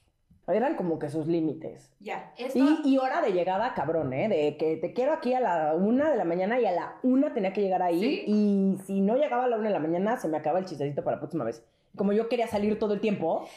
eran 0.46 0.76
como 0.76 0.98
que 0.98 1.08
sus 1.08 1.26
límites. 1.26 1.90
Ya. 2.00 2.32
Esto, 2.36 2.58
Y, 2.58 2.94
y 2.94 2.98
hora 2.98 3.22
de 3.22 3.32
llegada, 3.32 3.72
cabrón, 3.74 4.12
¿eh? 4.12 4.28
De 4.28 4.56
que 4.56 4.76
te 4.76 4.92
quiero 4.92 5.12
aquí 5.12 5.32
a 5.32 5.40
la 5.40 5.74
una 5.74 6.10
de 6.10 6.16
la 6.16 6.24
mañana 6.24 6.60
y 6.60 6.66
a 6.66 6.72
la 6.72 6.96
una 7.02 7.32
tenía 7.32 7.52
que 7.52 7.62
llegar 7.62 7.82
ahí. 7.82 8.00
Sí. 8.00 8.24
Y 8.26 8.78
si 8.84 9.00
no 9.00 9.16
llegaba 9.16 9.44
a 9.44 9.48
la 9.48 9.56
una 9.56 9.68
de 9.68 9.74
la 9.74 9.80
mañana, 9.80 10.16
se 10.18 10.28
me 10.28 10.36
acaba 10.36 10.58
el 10.58 10.66
chistecito 10.66 11.02
para 11.02 11.16
la 11.16 11.20
próxima 11.20 11.44
vez. 11.44 11.64
Como 11.96 12.12
yo 12.12 12.28
quería 12.28 12.46
salir 12.46 12.78
todo 12.78 12.94
el 12.94 13.00
tiempo, 13.00 13.48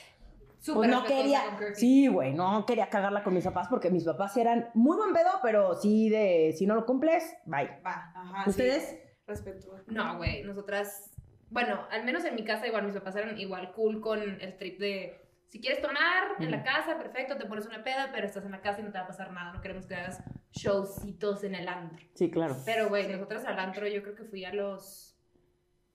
súper 0.60 0.90
pues 0.90 0.92
no 0.92 1.04
quería. 1.04 1.42
Sí, 1.74 2.08
güey, 2.08 2.34
no 2.34 2.66
quería 2.66 2.90
cagarla 2.90 3.24
con 3.24 3.34
mis 3.34 3.44
papás 3.44 3.68
porque 3.70 3.90
mis 3.90 4.06
papás 4.06 4.38
eran 4.38 4.70
muy 4.74 4.96
buen 4.96 5.14
pedo, 5.14 5.32
pero 5.42 5.76
sí 5.76 6.10
de 6.10 6.54
si 6.58 6.68
no 6.68 6.76
lo 6.76 6.86
cumples, 6.86 7.36
bye. 7.46 7.70
Va. 7.86 8.12
Ajá. 8.16 8.44
sí. 8.46 8.50
¿Ustedes? 8.52 8.98
Respetuoso. 9.26 9.84
No, 9.88 10.16
güey, 10.18 10.42
nosotras, 10.44 11.12
bueno, 11.50 11.82
al 11.92 12.06
menos 12.06 12.24
en 12.24 12.36
mi 12.36 12.46
casa 12.46 12.66
igual 12.66 12.86
mis 12.86 12.96
papás 12.96 13.16
eran 13.18 13.38
igual 13.38 13.74
cool 13.74 14.00
con 14.00 14.22
el 14.22 14.58
trip 14.58 14.80
de 14.80 15.27
si 15.50 15.62
quieres 15.62 15.82
tomar 15.82 16.36
en 16.40 16.52
la 16.52 16.62
casa, 16.64 16.98
perfecto, 16.98 17.38
te 17.38 17.46
pones 17.46 17.66
una 17.66 17.84
peda, 17.84 18.10
pero 18.14 18.26
estás 18.28 18.44
en 18.46 18.52
la 18.52 18.62
casa 18.62 18.82
y 18.82 18.84
no 18.84 18.92
te 18.92 18.98
va 18.98 19.06
a 19.06 19.08
pasar 19.08 19.32
nada, 19.32 19.54
no 19.54 19.62
queremos 19.62 19.86
que 19.86 19.96
hagas 19.96 20.22
showcitos 20.52 21.44
en 21.44 21.56
el 21.56 21.68
antro. 21.68 22.06
Sí, 22.16 22.30
claro. 22.30 22.56
Pero, 22.66 22.90
güey, 22.90 23.06
Sí. 23.06 23.12
nosotras 23.14 23.46
al 23.46 23.58
antro 23.60 23.88
yo 23.88 24.04
creo 24.04 24.16
que 24.16 24.24
fui 24.26 24.44
a 24.46 24.54
los... 24.54 25.16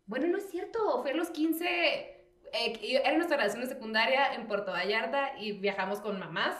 Bueno, 0.06 0.26
no 0.28 0.38
es 0.38 0.50
cierto, 0.50 1.02
fui 1.02 1.10
a 1.10 1.14
los 1.14 1.30
15... 1.30 1.64
eh, 1.64 3.00
era 3.04 3.14
nuestra 3.16 3.36
relación 3.36 3.62
de 3.62 3.68
secundaria 3.68 4.34
en 4.34 4.46
Puerto 4.46 4.72
Vallarta 4.72 5.38
y 5.38 5.52
viajamos 5.52 6.00
con 6.00 6.18
mamás 6.18 6.56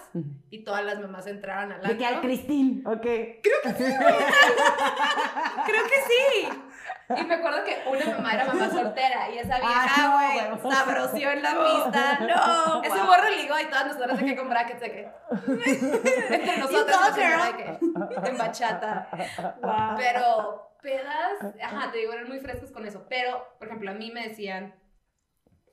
y 0.51 0.65
todas 0.65 0.85
las 0.85 1.01
mamás 1.01 1.27
entraron 1.27 1.73
al 1.73 1.83
De 1.83 1.97
que 1.99 2.07
al 2.07 2.15
antro. 2.17 2.29
Cristín, 2.31 2.83
ok. 2.87 3.03
Creo 3.03 3.63
que 3.63 3.75
sí. 6.09 6.49
Y 7.21 7.25
me 7.25 7.35
acuerdo 7.35 7.65
que 7.65 7.83
una 7.89 8.17
mamá 8.17 8.35
era 8.35 8.45
mamá 8.47 8.69
soltera 8.71 9.31
y 9.31 9.39
esa 9.39 9.57
Ah, 9.57 9.61
vieja, 9.61 10.03
no, 10.09 10.13
güey, 10.15 10.57
güey. 10.61 10.75
sabroció 10.75 11.31
en 11.31 11.43
la 11.43 11.51
pista. 11.51 12.19
No, 12.21 12.83
Ese 12.85 12.97
wow. 12.97 13.07
morro 13.07 13.29
ligó 13.31 13.59
y 13.59 13.65
todas 13.67 13.87
nosotras 13.87 14.19
de 14.19 14.25
que 14.25 14.37
con 14.37 14.49
brackets 14.49 14.81
de 14.81 14.91
que... 14.93 15.11
Entre 16.35 16.57
nosotras, 16.59 17.17
la 17.19 17.47
de 17.47 17.57
que... 17.57 18.29
En 18.29 18.39
bachata. 18.39 19.09
Wow. 19.63 19.97
Pero 19.97 20.77
pedas, 20.83 21.55
ajá, 21.63 21.93
te 21.93 21.99
digo, 21.99 22.13
eran 22.13 22.29
muy 22.29 22.41
frescos 22.41 22.71
con 22.73 22.87
eso. 22.87 23.07
Pero, 23.09 23.47
por 23.59 23.69
ejemplo, 23.69 23.91
a 23.91 23.95
mí 23.95 24.11
me 24.11 24.29
decían 24.29 24.75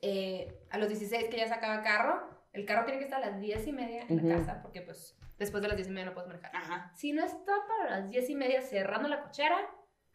eh, 0.02 0.60
a 0.70 0.78
los 0.78 0.88
16 0.88 1.28
que 1.28 1.36
ya 1.36 1.48
sacaba 1.48 1.82
carro, 1.82 2.28
el 2.52 2.64
carro 2.64 2.84
tiene 2.84 2.98
que 2.98 3.04
estar 3.04 3.22
a 3.22 3.26
las 3.30 3.40
10 3.40 3.66
y 3.66 3.72
media 3.72 4.02
en 4.08 4.16
la 4.28 4.34
Ujú. 4.34 4.44
casa, 4.46 4.62
porque 4.62 4.80
pues 4.82 5.16
después 5.38 5.62
de 5.62 5.68
las 5.68 5.76
10 5.76 5.88
y 5.88 5.90
media 5.92 6.06
no 6.06 6.14
puedes 6.14 6.28
manejar. 6.28 6.50
Ajá. 6.54 6.90
Si 6.94 7.12
no 7.12 7.24
está 7.24 7.52
para 7.68 7.90
las 8.00 8.08
10 8.10 8.30
y 8.30 8.34
media 8.34 8.62
cerrando 8.62 9.08
la 9.08 9.20
cochera, 9.22 9.56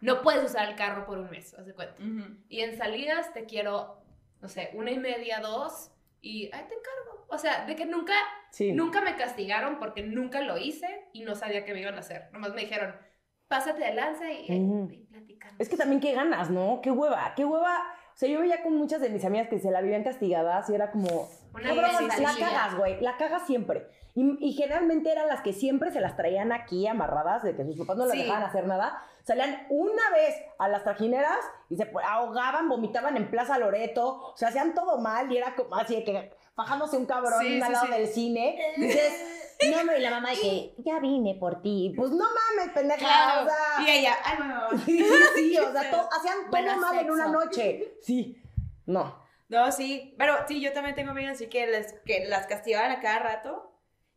no 0.06 0.22
puedes 0.22 0.44
usar 0.46 0.70
el 0.70 0.76
carro 0.76 1.06
por 1.06 1.18
un 1.18 1.30
mes, 1.30 1.54
haz 1.56 1.65
de 1.65 1.74
cuenta. 1.74 1.96
Y 2.48 2.62
en 2.62 2.78
salidas 2.78 3.34
te 3.34 3.46
quiero, 3.46 3.98
no 4.41 4.48
sé, 4.48 4.70
una 4.74 4.91
y 4.91 5.00
media, 5.00 5.39
dos, 5.39 5.91
y 6.22 6.46
ahí 6.54 6.63
te 6.68 6.76
encargo. 6.76 7.26
O 7.28 7.38
sea, 7.38 7.65
de 7.65 7.76
que 7.76 7.86
nunca, 7.86 8.13
Sí. 8.52 8.72
nunca 8.72 9.02
me 9.02 9.15
castigaron 9.15 9.80
porque 9.80 10.04
nunca 10.04 10.41
lo 10.41 10.58
hice 10.58 11.08
y 11.12 11.24
no 11.24 11.36
sabía 11.36 11.65
qué 11.65 11.74
me 11.74 11.82
iban 11.82 11.96
a 11.96 12.00
hacer. 12.00 12.30
Nomás 12.32 12.54
me 12.54 12.62
dijeron, 12.62 12.96
pásate 13.48 13.84
de 13.84 13.94
lanza 13.94 14.32
y, 14.32 14.46
eh, 14.52 14.60
Ujú. 14.60 14.89
y 14.91 14.98
platicamos. 15.06 15.56
Es 15.60 15.70
que 15.70 15.76
también 15.78 16.00
qué 16.00 16.13
ganas, 16.13 16.50
¿no? 16.50 16.80
Qué 16.82 16.91
hueva, 16.91 17.34
qué 17.36 17.44
hueva. 17.46 17.84
O 18.13 18.18
sea, 18.18 18.30
yo 18.30 18.39
veía 18.39 18.62
con 18.63 18.76
muchas 18.76 19.02
de 19.02 19.10
mis 19.10 19.26
amigas 19.26 19.50
que 19.50 19.60
se 19.60 19.72
la 19.72 19.82
vivían 19.82 20.04
castigadas 20.04 20.70
y 20.70 20.76
era 20.76 20.91
como, 20.91 21.30
Una 21.54 21.63
cabrón, 21.63 22.08
la 22.08 22.36
cagas, 22.39 22.76
güey, 22.78 23.02
la 23.02 23.18
cagas 23.18 23.46
siempre. 23.46 23.88
Y, 24.15 24.38
y 24.39 24.54
generalmente 24.54 25.12
eran 25.12 25.28
las 25.28 25.41
que 25.41 25.51
siempre 25.51 25.91
se 25.91 25.99
las 25.99 26.15
traían 26.15 26.51
aquí 26.54 26.88
amarradas, 26.88 27.43
de 27.43 27.56
que 27.56 27.65
sus 27.65 27.78
papás 27.80 27.97
no 27.97 28.06
las 28.06 28.13
Sí. 28.13 28.21
dejaban 28.23 28.43
hacer 28.43 28.65
nada. 28.65 29.04
Salían 29.23 29.67
una 29.69 30.10
vez 30.12 30.36
a 30.58 30.67
las 30.69 30.84
trajineras 30.84 31.38
y 31.69 31.75
se 31.75 31.91
ahogaban, 32.08 32.69
vomitaban 32.69 33.17
en 33.17 33.30
Plaza 33.30 33.58
Loreto, 33.60 34.32
o 34.34 34.38
sea, 34.38 34.47
hacían 34.49 34.73
todo 34.73 34.99
mal 34.99 35.32
y 35.32 35.38
era 35.38 35.54
como 35.56 35.75
así 35.75 35.95
de 35.97 36.04
que 36.06 36.34
fajándose 36.56 36.95
un 36.97 37.06
cabrón 37.06 37.41
Sí, 37.41 37.62
al 37.62 37.71
lado 37.73 37.86
sí. 37.88 37.91
del 37.91 38.08
cine. 38.08 38.58
Dices, 38.78 39.47
no, 39.71 39.84
no, 39.84 39.97
y 39.97 40.01
la 40.01 40.12
mamá 40.12 40.30
de 40.30 40.36
que, 40.38 40.75
ya 40.78 40.99
vine 40.99 41.36
por 41.36 41.62
ti. 41.62 41.93
Pues 41.97 42.12
no 42.12 42.23
mames, 42.23 42.73
pendeja, 42.73 42.99
Claro. 42.99 43.41
o 43.41 43.45
sea. 43.49 43.86
Y 43.86 43.99
ella, 43.99 44.13
ay, 44.23 44.38
no. 44.47 44.78
Sí, 44.86 45.06
sí, 45.36 45.58
o 45.58 45.71
sea, 45.73 45.91
to- 45.91 46.10
hacían 46.17 46.49
todo 46.49 46.78
mal 46.82 46.99
en 46.99 47.12
una 47.12 47.28
noche. 47.28 47.97
Sí. 48.01 48.41
No. 48.86 49.23
No, 49.49 49.71
sí, 49.71 50.15
pero 50.17 50.34
sí, 50.47 50.60
yo 50.62 50.71
también 50.73 50.95
tengo 50.95 51.12
amigas 51.12 51.34
así 51.36 51.47
que, 51.47 51.67
les, 51.67 51.93
que 52.06 52.25
las 52.28 52.47
castigaban 52.47 52.91
a 52.91 52.99
cada 52.99 53.19
rato 53.19 53.64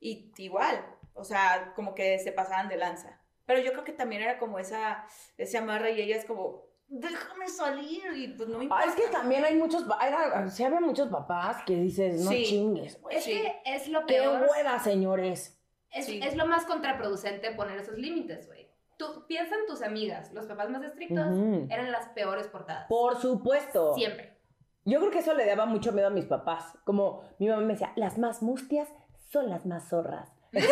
y 0.00 0.32
igual, 0.38 0.84
o 1.14 1.24
sea, 1.24 1.72
como 1.74 1.94
que 1.94 2.18
se 2.18 2.32
pasaban 2.32 2.68
de 2.68 2.76
lanza. 2.76 3.20
Pero 3.46 3.60
yo 3.60 3.72
creo 3.72 3.84
que 3.84 3.92
también 3.92 4.22
era 4.22 4.38
como 4.38 4.58
esa, 4.58 5.06
ese 5.36 5.58
amarre 5.58 5.92
y 5.92 6.02
ellas 6.02 6.24
como, 6.24 6.64
déjame 6.86 7.48
salir 7.48 8.02
y 8.16 8.28
pues 8.28 8.48
no 8.48 8.58
me 8.58 8.64
Ah, 8.64 8.64
importa. 8.64 8.84
es 8.86 8.94
que 8.94 9.08
también 9.08 9.44
hay 9.44 9.56
muchos, 9.56 9.84
era, 10.06 10.48
sí 10.50 10.64
había 10.64 10.80
muchos 10.80 11.08
papás 11.08 11.62
que 11.66 11.74
dices, 11.76 12.20
no 12.24 12.30
Sí. 12.30 12.44
chingues, 12.44 13.00
güey. 13.00 13.16
Es 13.16 13.24
Sí. 13.24 13.30
que 13.32 13.60
es 13.64 13.88
lo 13.88 14.00
Qué 14.06 14.14
peor. 14.14 14.46
hueva, 14.50 14.78
señores. 14.78 15.58
Es, 15.90 16.06
Sí. 16.06 16.20
es 16.22 16.36
lo 16.36 16.46
más 16.46 16.64
contraproducente 16.66 17.50
poner 17.52 17.78
esos 17.78 17.96
límites, 17.96 18.46
güey. 18.46 18.68
Tú 18.98 19.24
piensa 19.26 19.54
en 19.54 19.66
tus 19.66 19.80
amigas, 19.82 20.32
los 20.32 20.46
papás 20.46 20.68
más 20.70 20.82
estrictos 20.82 21.26
Ujú. 21.28 21.66
eran 21.70 21.90
las 21.92 22.08
peores 22.10 22.48
portadas. 22.48 22.86
Por 22.88 23.16
supuesto. 23.20 23.94
Siempre. 23.94 24.36
Yo 24.84 24.98
creo 25.00 25.10
que 25.10 25.18
eso 25.20 25.34
le 25.34 25.46
daba 25.46 25.66
mucho 25.66 25.92
miedo 25.92 26.08
a 26.08 26.10
mis 26.10 26.24
papás. 26.26 26.76
Como 26.84 27.22
mi 27.38 27.48
mamá 27.48 27.62
me 27.62 27.74
decía, 27.74 27.92
las 27.96 28.18
más 28.18 28.42
mustias 28.42 28.88
son 29.28 29.48
las 29.50 29.66
más 29.66 29.88
zorras. 29.88 30.28
eso 30.52 30.68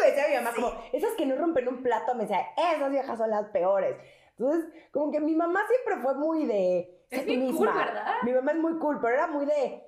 me 0.00 0.06
decía 0.10 0.28
mi 0.28 0.34
mamá, 0.36 0.52
como, 0.54 0.72
esas 0.92 1.12
que 1.16 1.26
no 1.26 1.36
rompen 1.36 1.68
un 1.68 1.82
plato, 1.82 2.14
me 2.14 2.22
decía, 2.22 2.46
esas 2.56 2.90
viejas 2.90 3.16
son 3.18 3.30
las 3.30 3.46
peores. 3.46 3.96
Entonces, 4.38 4.70
como 4.92 5.10
que 5.10 5.20
mi 5.20 5.34
mamá 5.34 5.60
siempre 5.68 6.02
fue 6.02 6.14
muy 6.14 6.46
de... 6.46 7.04
Es 7.10 7.20
tú 7.20 7.26
bien 7.26 7.40
cool, 7.52 7.66
misma. 7.66 7.74
¿verdad? 7.84 8.14
Mi 8.22 8.32
mamá 8.32 8.52
es 8.52 8.58
muy 8.58 8.78
cool, 8.78 8.98
pero 9.00 9.14
era 9.14 9.26
muy 9.26 9.46
de... 9.46 9.84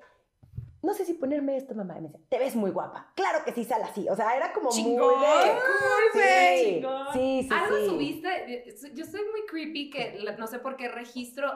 No 0.83 0.95
sé 0.95 1.05
si 1.05 1.13
ponerme 1.15 1.57
esto, 1.57 1.75
mamá. 1.75 1.99
Y 1.99 2.01
me 2.01 2.09
decía, 2.09 2.25
te 2.31 2.39
ves 2.39 2.57
muy 2.57 2.71
guapa. 2.71 3.13
Claro 3.15 3.45
que 3.45 3.53
sí, 3.53 3.65
sal 3.65 3.83
así. 3.83 4.09
O 4.09 4.17
sea, 4.17 4.35
era 4.37 4.53
como 4.53 4.71
Chingón, 4.71 5.19
muy 5.19 5.27
de... 5.27 5.53
cool, 5.53 6.23
Sí, 6.23 6.65
chingón. 6.65 7.07
sí, 7.13 7.47
sí, 7.49 7.49
Algo 7.55 7.77
sí. 7.77 7.87
subiste, 7.87 8.75
yo 8.95 9.05
soy 9.05 9.21
muy 9.31 9.45
creepy 9.47 9.91
que 9.91 10.25
no 10.39 10.47
sé 10.47 10.59
por 10.59 10.77
qué 10.77 10.89
registro 10.89 11.53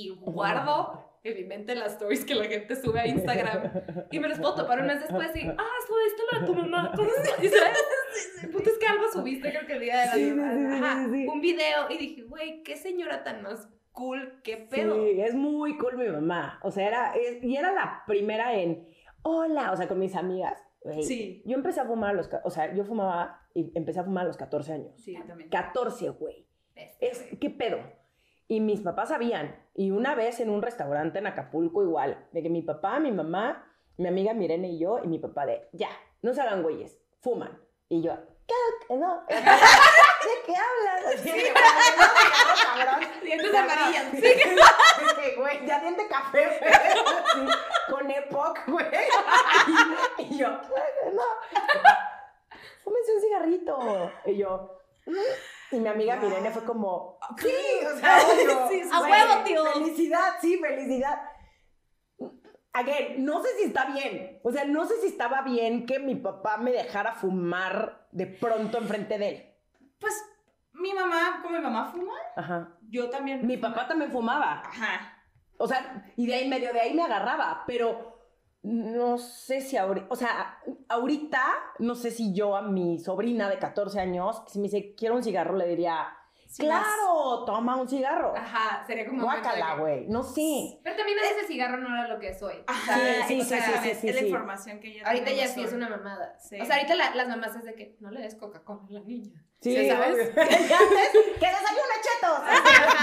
y 0.00 0.08
guardo 0.20 1.04
en 1.24 1.34
mi 1.36 1.44
mente 1.44 1.74
las 1.74 1.92
stories 1.94 2.24
que 2.24 2.34
la 2.34 2.44
gente 2.44 2.76
sube 2.76 3.00
a 3.00 3.06
Instagram 3.06 3.70
y 4.10 4.18
me 4.20 4.28
las 4.28 4.38
puedo 4.38 4.54
topar 4.54 4.80
un 4.80 4.86
mes 4.86 5.00
después 5.00 5.34
y, 5.36 5.46
ah, 5.46 5.56
subiste 5.86 6.22
lo 6.32 6.40
de 6.40 6.46
tu 6.46 6.54
mamá. 6.54 6.92
¿Cómo 6.96 7.10
se 7.10 7.42
dice? 7.42 7.56
El 8.42 8.50
punto 8.50 8.70
es 8.70 8.78
que 8.78 8.86
algo 8.86 9.04
subiste, 9.12 9.50
creo 9.50 9.66
que 9.66 9.72
el 9.74 9.80
día 9.80 10.00
de 10.00 10.06
la 10.06 10.12
Sí, 10.12 10.82
Ajá, 10.82 11.04
sí, 11.04 11.10
sí. 11.12 11.26
un 11.26 11.40
video 11.40 11.90
y 11.90 11.98
dije, 11.98 12.22
güey, 12.22 12.62
qué 12.62 12.76
señora 12.76 13.24
tan 13.24 13.42
más 13.42 13.68
cool, 13.92 14.40
qué 14.44 14.56
pedo. 14.58 14.94
Sí, 14.94 15.20
es 15.20 15.34
muy 15.34 15.76
cool 15.76 15.98
mi 15.98 16.08
mamá. 16.08 16.60
O 16.62 16.70
sea, 16.70 16.86
era... 16.86 17.12
es- 17.14 17.42
y 17.42 17.56
era 17.56 17.72
la 17.72 18.04
primera 18.06 18.54
en... 18.54 18.86
Hola, 19.22 19.72
o 19.72 19.76
sea, 19.76 19.88
con 19.88 19.98
mis 19.98 20.14
amigas. 20.14 20.62
Sí. 21.02 21.42
Yo 21.44 21.56
empecé 21.56 21.80
a 21.80 21.84
fumar 21.84 22.10
a 22.10 22.14
los... 22.14 22.30
O 22.44 22.50
sea, 22.50 22.72
yo 22.72 22.84
fumaba 22.84 23.40
y 23.54 23.72
empecé 23.76 23.98
a 24.00 24.04
fumar 24.04 24.24
a 24.24 24.28
los 24.28 24.36
14 24.36 24.72
años. 24.72 24.92
Sí, 25.02 25.16
también. 25.26 25.50
14, 25.50 26.10
güey. 26.10 26.46
Es. 27.00 27.26
¿Qué 27.40 27.50
pedo? 27.50 27.78
Y 28.48 28.60
mis 28.60 28.80
papás 28.80 29.10
sabían. 29.10 29.54
Y 29.74 29.90
una 29.90 30.14
vez 30.14 30.40
en 30.40 30.48
un 30.50 30.62
restaurante 30.62 31.18
en 31.18 31.26
Acapulco 31.26 31.82
igual, 31.82 32.26
de 32.32 32.42
que 32.42 32.48
mi 32.48 32.62
papá, 32.62 32.98
mi 32.98 33.12
mamá, 33.12 33.70
mi 33.98 34.08
amiga 34.08 34.32
Mirene 34.32 34.68
y 34.70 34.78
yo, 34.78 35.00
y 35.04 35.06
mi 35.06 35.18
papá 35.18 35.44
de, 35.44 35.68
ya, 35.72 35.90
no 36.22 36.32
se 36.32 36.40
hagan 36.40 36.62
güeyes, 36.62 36.98
fuman. 37.20 37.60
Y 37.90 38.00
yo, 38.02 38.12
¿qué? 38.46 38.94
No. 38.96 39.22
¿De 39.28 39.34
qué 40.46 40.54
hablas? 40.56 41.14
Así, 41.14 41.30
no, 41.30 42.84
cabrón. 42.84 43.08
Dientes 43.22 43.54
amarillas. 43.54 44.04
Sí, 44.12 44.20
que, 44.20 44.56
que, 45.22 45.36
güey, 45.36 45.66
ya 45.66 45.80
diente 45.80 46.08
café, 46.08 46.58
güey. 46.58 46.72
Sí, 47.34 47.92
con 47.92 48.10
Epoch, 48.10 48.58
güey. 48.66 48.86
Y, 50.18 50.22
y 50.34 50.38
yo, 50.38 50.48
no. 50.48 51.22
Fúmense 52.82 53.14
un 53.14 53.20
cigarrito. 53.20 54.12
Y 54.24 54.36
yo, 54.38 54.80
"Mm". 55.06 55.12
Y 55.70 55.76
mi 55.76 55.88
amiga 55.88 56.16
Mirene 56.16 56.50
fue 56.50 56.64
como, 56.64 57.18
sí, 57.38 57.48
o 57.86 57.98
sea, 57.98 58.18
obvio. 58.18 58.68
Sí, 58.68 58.82
sí, 58.84 58.90
A 58.92 59.00
huevo, 59.00 59.44
tío. 59.44 59.64
Felicidad, 59.72 60.34
sí, 60.40 60.58
felicidad. 60.58 61.20
Again, 62.72 63.24
no 63.24 63.42
sé 63.42 63.48
si 63.58 63.64
está 63.64 63.86
bien. 63.86 64.40
O 64.44 64.52
sea, 64.52 64.64
no 64.64 64.86
sé 64.86 65.00
si 65.00 65.08
estaba 65.08 65.42
bien 65.42 65.86
que 65.86 65.98
mi 65.98 66.14
papá 66.14 66.58
me 66.58 66.70
dejara 66.70 67.14
fumar 67.14 68.06
de 68.12 68.26
pronto 68.26 68.78
enfrente 68.78 69.18
de 69.18 69.28
él. 69.28 69.54
Pues 69.98 70.14
mi 70.72 70.92
mamá, 70.92 71.40
como 71.42 71.56
mi 71.56 71.62
mamá 71.62 71.90
fuma, 71.92 72.12
Ajá. 72.36 72.76
yo 72.88 73.10
también. 73.10 73.46
Mi 73.46 73.56
papá 73.56 73.88
también 73.88 74.12
fumaba. 74.12 74.62
Ajá. 74.64 75.14
O 75.58 75.66
sea, 75.66 76.04
y 76.16 76.26
de 76.26 76.34
ahí 76.34 76.48
medio 76.48 76.72
de 76.72 76.80
ahí 76.80 76.94
me 76.94 77.02
agarraba, 77.02 77.64
pero 77.66 78.17
no 78.62 79.18
sé 79.18 79.60
si 79.60 79.76
ahorita, 79.76 80.06
o 80.10 80.16
sea, 80.16 80.58
ahorita 80.88 81.42
no 81.78 81.94
sé 81.94 82.10
si 82.10 82.34
yo 82.34 82.56
a 82.56 82.62
mi 82.62 82.98
sobrina 82.98 83.48
de 83.48 83.58
14 83.58 84.00
años, 84.00 84.42
si 84.48 84.58
me 84.58 84.64
dice, 84.64 84.94
quiero 84.96 85.14
un 85.14 85.22
cigarro, 85.22 85.56
le 85.56 85.66
diría, 85.66 86.08
Sí, 86.50 86.62
claro, 86.62 87.44
toma 87.44 87.76
un 87.76 87.86
cigarro. 87.86 88.34
Ajá, 88.34 88.82
sería 88.86 89.06
como. 89.06 89.22
Guácala, 89.22 89.74
güey, 89.74 90.06
no 90.08 90.22
sé. 90.22 90.80
Pero 90.82 90.96
también 90.96 91.18
ese 91.18 91.46
cigarro 91.46 91.76
no 91.76 91.94
era 91.94 92.08
lo 92.08 92.18
que 92.18 92.32
soy. 92.32 92.54
Ajá, 92.66 92.94
Sí, 93.28 93.34
sí, 93.34 93.40
o 93.42 93.44
sea, 93.44 93.82
sí, 93.82 93.90
sí, 93.90 93.94
sí, 94.00 94.08
es 94.08 94.14
la 94.14 94.22
información 94.22 94.80
que 94.80 94.94
ya 94.94 95.06
Ahorita 95.06 95.30
ya 95.30 95.46
sí 95.46 95.62
es 95.62 95.74
una 95.74 95.90
mamada. 95.90 96.38
Sí. 96.40 96.58
O 96.58 96.64
sea, 96.64 96.76
ahorita 96.76 96.94
la- 96.94 97.14
las 97.14 97.28
mamás 97.28 97.54
es 97.54 97.64
de 97.64 97.74
que 97.74 97.96
no 98.00 98.10
le 98.10 98.22
des 98.22 98.34
Coca-Cola 98.34 98.80
a 98.88 98.92
la 98.92 99.00
niña. 99.00 99.44
Sí, 99.60 99.76
¿Sí 99.76 99.90
sabes? 99.90 100.16
Y 100.36 100.40
antes, 100.40 101.10
que 101.38 101.46
desayune 101.46 101.96
chetos. 102.00 102.40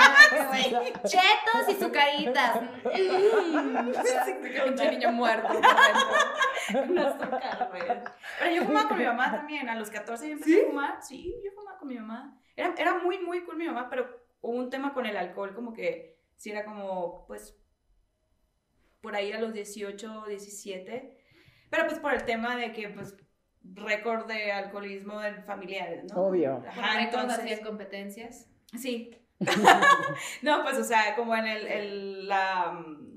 Güey. 0.48 0.94
Chetos 1.04 1.70
y 1.70 1.74
sucaritas. 1.84 2.62
Mm. 2.62 2.92
Qué 4.42 4.62
pinche 4.66 4.92
niño 4.92 5.12
muerto. 5.12 5.54
Un 6.74 6.96
güey. 6.96 7.84
Pero 8.40 8.56
yo 8.56 8.64
fumaba 8.64 8.88
con 8.88 8.98
mi 8.98 9.06
mamá 9.06 9.32
también. 9.32 9.70
A 9.70 9.76
los 9.76 9.90
14 9.90 10.28
yo 10.28 10.34
empecé 10.34 10.62
a 10.62 10.66
fumar. 10.68 11.02
Sí, 11.02 11.36
yo 11.44 11.52
fumaba 11.52 11.78
con 11.78 11.88
mi 11.88 11.96
mamá. 11.96 12.40
Era, 12.56 12.74
era 12.78 13.00
muy, 13.00 13.20
muy 13.20 13.44
cool 13.44 13.58
mi 13.58 13.66
mamá, 13.66 13.90
pero 13.90 14.08
hubo 14.42 14.58
un 14.58 14.70
tema 14.70 14.94
con 14.94 15.06
el 15.06 15.18
alcohol, 15.18 15.54
como 15.54 15.74
que 15.74 16.20
sí 16.38 16.52
era 16.52 16.64
como, 16.64 17.26
pues, 17.28 17.58
por 19.02 19.16
ahí 19.16 19.32
a 19.32 19.40
los 19.40 19.54
18, 19.54 20.26
17. 20.28 21.18
Pero 21.70 21.88
pues 21.88 22.00
por 22.00 22.14
el 22.14 22.24
tema 22.24 22.56
de 22.56 22.72
que, 22.72 22.90
pues, 22.90 23.16
récord 23.74 24.26
de 24.28 24.52
alcoholismo 24.52 25.22
en 25.24 25.44
familiares, 25.44 26.06
¿no? 26.06 26.28
Obvio. 26.28 26.64
Ajá, 26.68 27.00
récord 27.00 27.22
entonces... 27.22 27.40
hacían 27.40 27.64
competencias. 27.64 28.48
Sí. 28.78 29.12
no, 30.42 30.64
pues, 30.64 30.78
o 30.78 30.84
sea, 30.84 31.16
como 31.16 31.36
en 31.36 31.46
el, 31.48 31.68
el 31.68 32.28
la... 32.28 32.72
mm, 32.72 33.16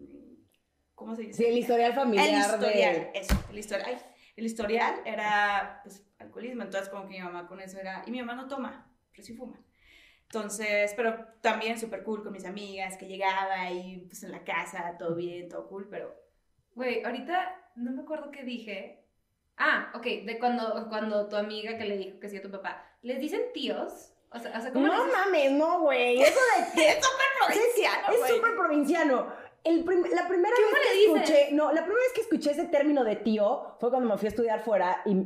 ¿Cómo 0.95 1.15
se 1.15 1.23
dice? 1.23 1.45
Sí, 1.45 1.45
el 1.47 1.59
historial 1.59 1.95
familiar 1.95 2.29
El 2.29 2.41
historial, 2.41 2.95
de... 2.95 3.11
eso, 3.15 3.45
el 3.51 3.59
historial. 3.59 3.89
ay, 3.89 3.99
el 4.37 4.47
historial 4.47 4.95
era, 5.05 5.81
pues, 5.85 6.05
alcoholismo, 6.19 6.63
entonces 6.63 6.89
como 6.89 7.05
que 7.05 7.11
mi 7.17 7.21
mamá 7.21 7.47
con 7.47 7.61
eso 7.61 7.79
era... 7.79 8.03
Y 8.07 8.11
mi 8.11 8.21
mamá 8.21 8.35
no 8.35 8.49
toma, 8.49 8.93
pero 9.13 9.23
sí 9.23 9.35
fuma. 9.35 9.61
Entonces, 10.23 10.93
pero 10.97 11.27
también 11.41 11.79
súper 11.79 12.03
cool 12.03 12.23
con 12.23 12.33
mis 12.33 12.45
amigas, 12.45 12.97
que 12.99 13.07
llegaba 13.07 13.71
y 13.71 13.99
pues 14.09 14.23
en 14.25 14.33
la 14.33 14.45
casa, 14.45 14.97
todo 14.99 15.15
bien, 15.15 15.49
todo 15.49 15.69
cool, 15.69 15.89
pero... 15.89 16.15
Güey, 16.75 17.03
ahorita 17.03 17.73
no 17.77 17.93
me 17.93 18.03
acuerdo 18.03 18.31
qué 18.31 18.45
dije. 18.45 19.05
Ah, 19.57 19.91
ok, 19.95 20.05
de 20.25 20.39
cuando, 20.39 20.89
cuando 20.89 21.29
tu 21.29 21.37
amiga 21.37 21.79
que 21.79 21.85
le 21.85 21.97
dijo 21.97 22.21
que 22.21 22.29
sí 22.29 22.37
a 22.37 22.43
tu 22.43 22.51
papá. 22.51 22.85
¿Les 23.03 23.19
dicen 23.21 23.41
tíos? 23.55 24.13
O 24.31 24.39
sea, 24.39 24.59
o 24.59 24.61
sea 24.61 24.73
¿cómo 24.73 24.87
No 24.87 25.05
mames, 25.07 25.53
no, 25.53 25.81
güey. 25.81 26.21
Eso 26.23 26.39
de... 26.75 26.89
Es 26.89 26.99
provinciano, 27.47 28.09
Es 28.13 28.29
súper 28.35 28.57
provinciano. 28.57 29.27
El 29.65 29.85
prim- 29.85 30.07
la 30.15 30.29
primera 30.29 30.55
¿Qué 30.57 30.63
vez 30.63 30.73
que 30.87 30.95
dices? 30.99 31.23
escuché, 31.31 31.49
no, 31.55 31.73
la 31.73 31.83
primera 31.83 32.03
vez 32.05 32.13
que 32.15 32.21
escuché 32.23 32.51
ese 32.53 32.65
término 32.67 33.05
de 33.05 33.17
tío 33.17 33.77
fue 33.81 33.91
cuando 33.91 34.09
me 34.09 34.17
fui 34.19 34.27
a 34.27 34.31
estudiar 34.31 34.61
fuera 34.61 35.03
y 35.05 35.17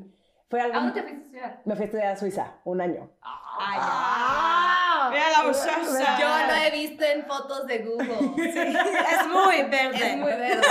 fue 0.49 0.61
¿A 0.61 0.65
algo... 0.65 0.81
dónde 0.81 0.93
te 0.95 1.03
fuiste 1.03 1.21
a 1.21 1.25
estudiar? 1.25 1.63
Me 1.65 1.75
fui 1.75 1.83
a 1.83 1.87
estudiar 1.87 2.09
a 2.09 2.17
Suiza, 2.17 2.55
un 2.65 2.81
año. 2.81 3.11
¡Ay, 3.23 3.79
Ah. 3.81 5.09
Mira 5.11 5.31
la 5.31 5.43
muchacha. 5.43 6.19
Yo 6.21 6.47
lo 6.47 6.63
he 6.63 6.71
visto 6.71 7.05
en 7.05 7.27
fotos 7.27 7.67
de 7.67 7.79
Google. 7.79 8.09
Es 8.37 9.27
muy 9.27 9.63
verde. 9.65 9.97
Es 10.13 10.17
muy 10.17 10.31
verde. 10.33 10.63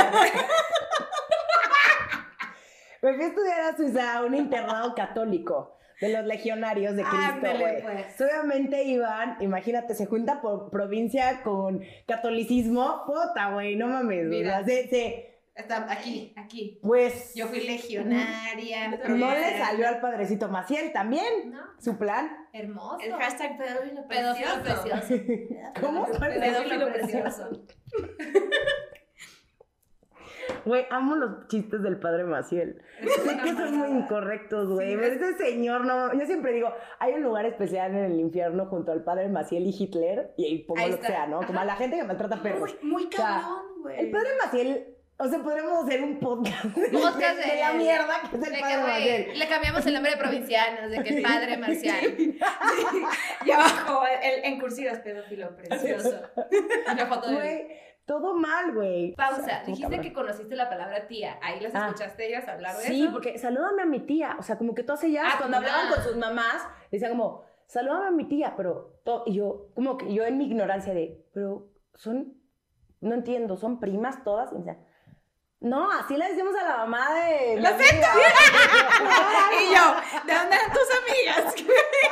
Me 3.02 3.13
fui 3.15 3.24
a 3.24 3.28
estudiar 3.28 3.62
a 3.62 3.76
Suiza 3.78 4.17
a 4.17 4.24
un 4.24 4.36
internado 4.36 4.94
católico 4.96 5.76
de 6.02 6.10
los 6.10 6.26
legionarios 6.26 6.96
de 6.96 7.04
Cristo, 7.04 7.58
güey. 7.60 7.82
pues. 7.82 8.20
Obviamente 8.20 8.84
iban, 8.84 9.38
imagínate, 9.40 9.94
se 9.96 10.08
junta 10.08 10.42
por 10.42 10.70
provincia 10.72 11.42
con 11.44 11.82
catolicismo. 12.08 13.04
Puta, 13.06 13.52
güey, 13.54 13.76
no 13.76 13.88
mames. 13.88 14.26
Mira. 14.26 14.64
Se- 14.66 14.88
se- 14.90 15.28
Está 15.54 15.86
aquí, 15.92 16.34
aquí. 16.38 16.80
pues 16.82 17.34
Yo 17.36 17.46
fui 17.48 17.60
legionaria. 17.68 18.88
no 19.10 19.32
le 19.32 19.58
salió 19.58 19.86
al 19.88 20.00
padrecito 20.00 20.48
Maciel 20.48 20.94
también 20.94 21.52
No, 21.52 21.60
su 21.78 21.98
plan. 21.98 22.32
hermoso. 22.54 22.98
El 23.02 23.12
hashtag 23.14 23.58
pedófilo 23.58 24.08
Pedófilo 24.08 24.48
precioso. 24.64 24.96
precioso. 24.96 25.24
¿Cómo? 25.82 26.06
Pedófilo 26.08 26.94
precioso. 26.94 27.50
Güey, 30.65 30.86
amo 30.89 31.15
los 31.15 31.47
chistes 31.47 31.82
del 31.82 32.00
padre 32.00 32.24
Maciel. 32.24 32.82
Sé 33.02 33.38
que 33.43 33.54
son 33.54 33.76
muy 33.78 33.89
incorrectos, 33.89 34.69
güey. 34.69 34.91
Sí, 34.91 34.97
pero 35.00 35.13
es- 35.13 35.21
ese 35.21 35.38
señor, 35.52 35.86
no. 35.86 36.13
Yo 36.13 36.26
siempre 36.26 36.54
digo, 36.54 36.74
hay 37.00 37.13
un 37.13 37.24
lugar 37.24 37.45
especial 37.45 37.91
en 37.95 38.04
el 38.12 38.19
infierno 38.19 38.65
junto 38.67 38.91
al 38.91 39.04
padre 39.04 39.28
Maciel 39.30 39.63
y 39.65 39.76
Hitler. 39.78 40.34
Y 40.38 40.45
ahí 40.45 40.58
pongo 40.60 40.88
lo 40.88 41.00
que 41.00 41.08
sea, 41.08 41.28
¿no? 41.28 41.41
Como 41.45 41.60
a 41.60 41.65
la 41.65 41.76
gente 41.76 41.97
que 41.97 42.04
maltrata 42.04 42.41
perros. 42.41 42.76
Muy, 42.82 42.91
muy 42.91 43.06
O 43.06 43.12
sea, 43.12 43.41
cabrón, 43.41 43.82
güey. 43.82 44.00
El 44.00 44.12
padre 44.12 44.30
Maciel, 44.43 44.88
o 45.17 45.28
sea, 45.28 45.39
podremos 45.43 45.84
hacer 45.84 46.02
un 46.04 46.19
podcast, 46.19 46.65
Podcast 46.91 47.38
de, 47.38 47.52
de 47.52 47.60
la 47.60 47.74
mierda 47.74 48.13
que 48.30 48.38
es 48.38 48.43
el 48.43 48.60
padre 48.60 48.76
que, 48.76 48.82
Maciel. 48.82 49.39
le 49.39 49.47
cambiamos 49.47 49.86
el 49.86 49.93
nombre 49.93 50.12
de 50.12 50.17
provincianos, 50.17 50.91
de 50.91 51.04
que 51.04 51.21
padre 51.21 51.58
marcial. 51.58 52.15
Y 53.45 53.52
abajo, 53.52 54.04
el, 54.21 54.45
en 54.45 54.60
cursivas, 54.60 55.00
pedófilo 55.00 55.56
precioso. 55.56 56.21
Una 56.91 57.06
foto 57.08 57.30
de 57.30 57.36
Güey, 57.36 57.67
todo 58.06 58.34
mal, 58.34 58.74
güey. 58.74 59.14
Pausa, 59.16 59.62
dijiste 59.66 59.84
cabrón. 59.84 60.02
que 60.02 60.14
conociste 60.14 60.56
la 60.56 60.70
palabra 60.70 61.08
tía. 61.08 61.38
Ahí 61.42 61.60
las 61.60 61.74
Ah. 61.76 61.88
escuchaste 61.88 62.28
ellas 62.28 62.48
hablar 62.48 62.76
de 62.78 62.84
Sí, 62.84 63.04
eso. 63.04 63.12
porque 63.12 63.38
salúdame 63.38 63.84
a 63.84 63.86
mi 63.86 64.00
tía. 64.02 64.36
O 64.40 64.44
sea, 64.44 64.58
como 64.58 64.74
que 64.76 64.84
todas 64.84 65.04
ellas, 65.04 65.26
Ah, 65.28 65.36
cuando 65.38 65.58
hablaban 65.58 65.90
con 65.94 66.04
sus 66.04 66.16
mamás, 66.18 66.68
decían 66.92 67.12
como, 67.12 67.44
salúdame 67.68 68.08
a 68.08 68.12
mi 68.12 68.26
tía, 68.28 68.54
pero 68.58 69.00
to- 69.06 69.24
y 69.26 69.36
yo, 69.36 69.68
como 69.76 69.98
que 69.98 70.14
yo 70.14 70.26
en 70.26 70.38
mi 70.38 70.46
ignorancia 70.46 70.94
de, 70.94 71.26
pero 71.34 71.70
son, 71.96 72.34
no 73.00 73.14
entiendo, 73.16 73.56
son 73.56 73.80
primas 73.80 74.24
todas. 74.24 74.52
Y 74.52 74.56
me 74.56 74.60
decían, 74.60 74.86
no, 75.62 75.92
así 75.92 76.18
le 76.18 76.28
decimos 76.28 76.56
a 76.56 76.64
la 76.68 76.78
mamá 76.78 77.14
de 77.14 77.60
la 77.62 77.70
amiga". 77.70 77.88
y 79.62 79.76
yo, 79.76 79.96
¿de 80.26 80.34
dónde 80.34 80.56
eran 80.56 80.72
tus 80.74 80.90
amigas? 81.02 81.56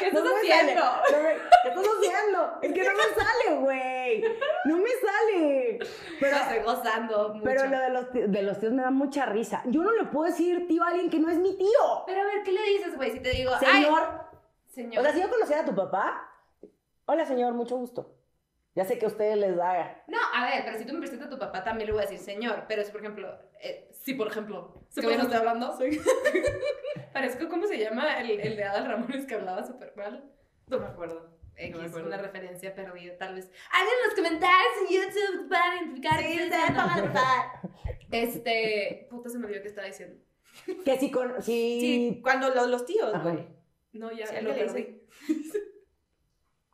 ¿Qué 0.00 0.06
estás 0.08 0.24
No 0.24 0.30
haciendo? 0.36 0.82
sale, 0.82 1.12
no 1.12 1.22
me- 1.22 1.34
¿Qué 1.62 1.68
estás 1.68 1.86
haciendo? 1.86 2.58
Es 2.62 2.72
que 2.72 2.82
no 2.84 2.90
me 2.96 3.22
sale, 3.22 3.60
güey. 3.60 4.24
No 4.64 4.76
me 4.78 4.90
sale. 4.90 5.78
Pero, 6.18 6.36
estoy 6.36 6.58
gozando 6.64 7.28
mucho. 7.30 7.44
pero 7.44 7.66
lo 7.66 7.78
de 7.78 7.90
los, 7.90 8.10
ti- 8.10 8.22
de 8.26 8.42
los 8.42 8.58
tíos 8.58 8.72
me 8.72 8.82
da 8.82 8.90
mucha 8.90 9.26
risa. 9.26 9.62
Yo 9.66 9.82
no 9.82 9.92
le 9.92 10.04
puedo 10.04 10.26
decir 10.26 10.66
tío 10.66 10.82
a 10.82 10.88
alguien 10.88 11.08
que 11.10 11.18
no 11.20 11.30
es 11.30 11.38
mi 11.38 11.56
tío. 11.56 12.04
Pero 12.06 12.20
a 12.22 12.24
ver, 12.24 12.42
¿qué 12.44 12.52
le 12.52 12.62
dices, 12.64 12.96
güey? 12.96 13.12
Si 13.12 13.20
te 13.20 13.30
digo, 13.30 13.52
ay, 13.54 13.84
Señor, 13.84 14.08
señor. 14.74 14.98
O 15.00 15.02
sea, 15.04 15.12
si 15.14 15.20
yo 15.20 15.30
conociera 15.30 15.62
a 15.62 15.64
tu 15.64 15.74
papá, 15.74 16.28
hola 17.06 17.24
señor, 17.26 17.52
mucho 17.52 17.76
gusto. 17.76 18.16
Ya 18.74 18.84
sé 18.84 18.98
que 18.98 19.04
a 19.04 19.08
ustedes 19.08 19.36
les 19.36 19.56
da. 19.56 20.02
No, 20.06 20.18
a 20.34 20.44
ver, 20.50 20.64
pero 20.64 20.78
si 20.78 20.84
tú 20.86 20.92
me 20.94 21.00
presentas 21.00 21.26
a 21.26 21.30
tu 21.30 21.38
papá, 21.38 21.64
también 21.64 21.86
le 21.86 21.92
voy 21.92 22.02
a 22.02 22.06
decir 22.06 22.18
señor. 22.18 22.64
Pero 22.68 22.84
si, 22.84 22.92
por 22.92 23.00
ejemplo, 23.00 23.36
eh, 23.60 23.88
si, 23.92 24.14
por 24.14 24.28
ejemplo, 24.28 24.84
Sí, 24.88 25.00
por 25.00 25.10
hoy 25.10 25.16
no 25.16 25.22
estoy 25.24 25.38
hablando, 25.38 25.76
Parezco, 27.12 27.48
¿cómo 27.48 27.66
se 27.66 27.78
llama? 27.78 28.20
El, 28.20 28.38
el 28.38 28.56
de 28.56 28.64
Adal 28.64 28.86
Ramones 28.86 29.26
que 29.26 29.34
hablaba 29.34 29.64
súper 29.66 29.92
mal. 29.96 30.30
No 30.68 30.78
me 30.78 30.86
acuerdo. 30.86 31.38
X, 31.56 31.74
No 31.74 31.82
me 31.82 31.88
acuerdo. 31.88 32.06
una 32.06 32.16
referencia 32.18 32.74
perdida, 32.74 33.18
tal 33.18 33.34
vez. 33.34 33.50
Hagan 33.72 33.88
en 33.88 34.06
los 34.06 34.14
comentarios 34.14 34.72
en 34.88 34.96
YouTube 34.96 35.48
para 35.50 35.76
identificar. 35.76 36.20
Sí, 36.20 36.38
sí, 36.38 36.74
favor. 36.74 37.10
Este, 38.12 39.06
puta, 39.08 39.28
se 39.28 39.38
me 39.38 39.46
olvidó 39.46 39.62
que 39.62 39.68
estaba 39.68 39.86
diciendo. 39.86 40.16
Que 40.84 40.98
si 40.98 41.10
con. 41.12 41.40
Si... 41.42 41.80
Sí, 41.80 42.20
cuando 42.22 42.52
los, 42.52 42.66
los 42.68 42.84
tíos, 42.84 43.12
Ajá. 43.14 43.22
güey. 43.30 43.46
No, 43.92 44.10
ya, 44.10 44.26
Sí, 44.26 44.34
lo 44.42 44.52
le 44.52 44.54
perdí. 44.64 45.02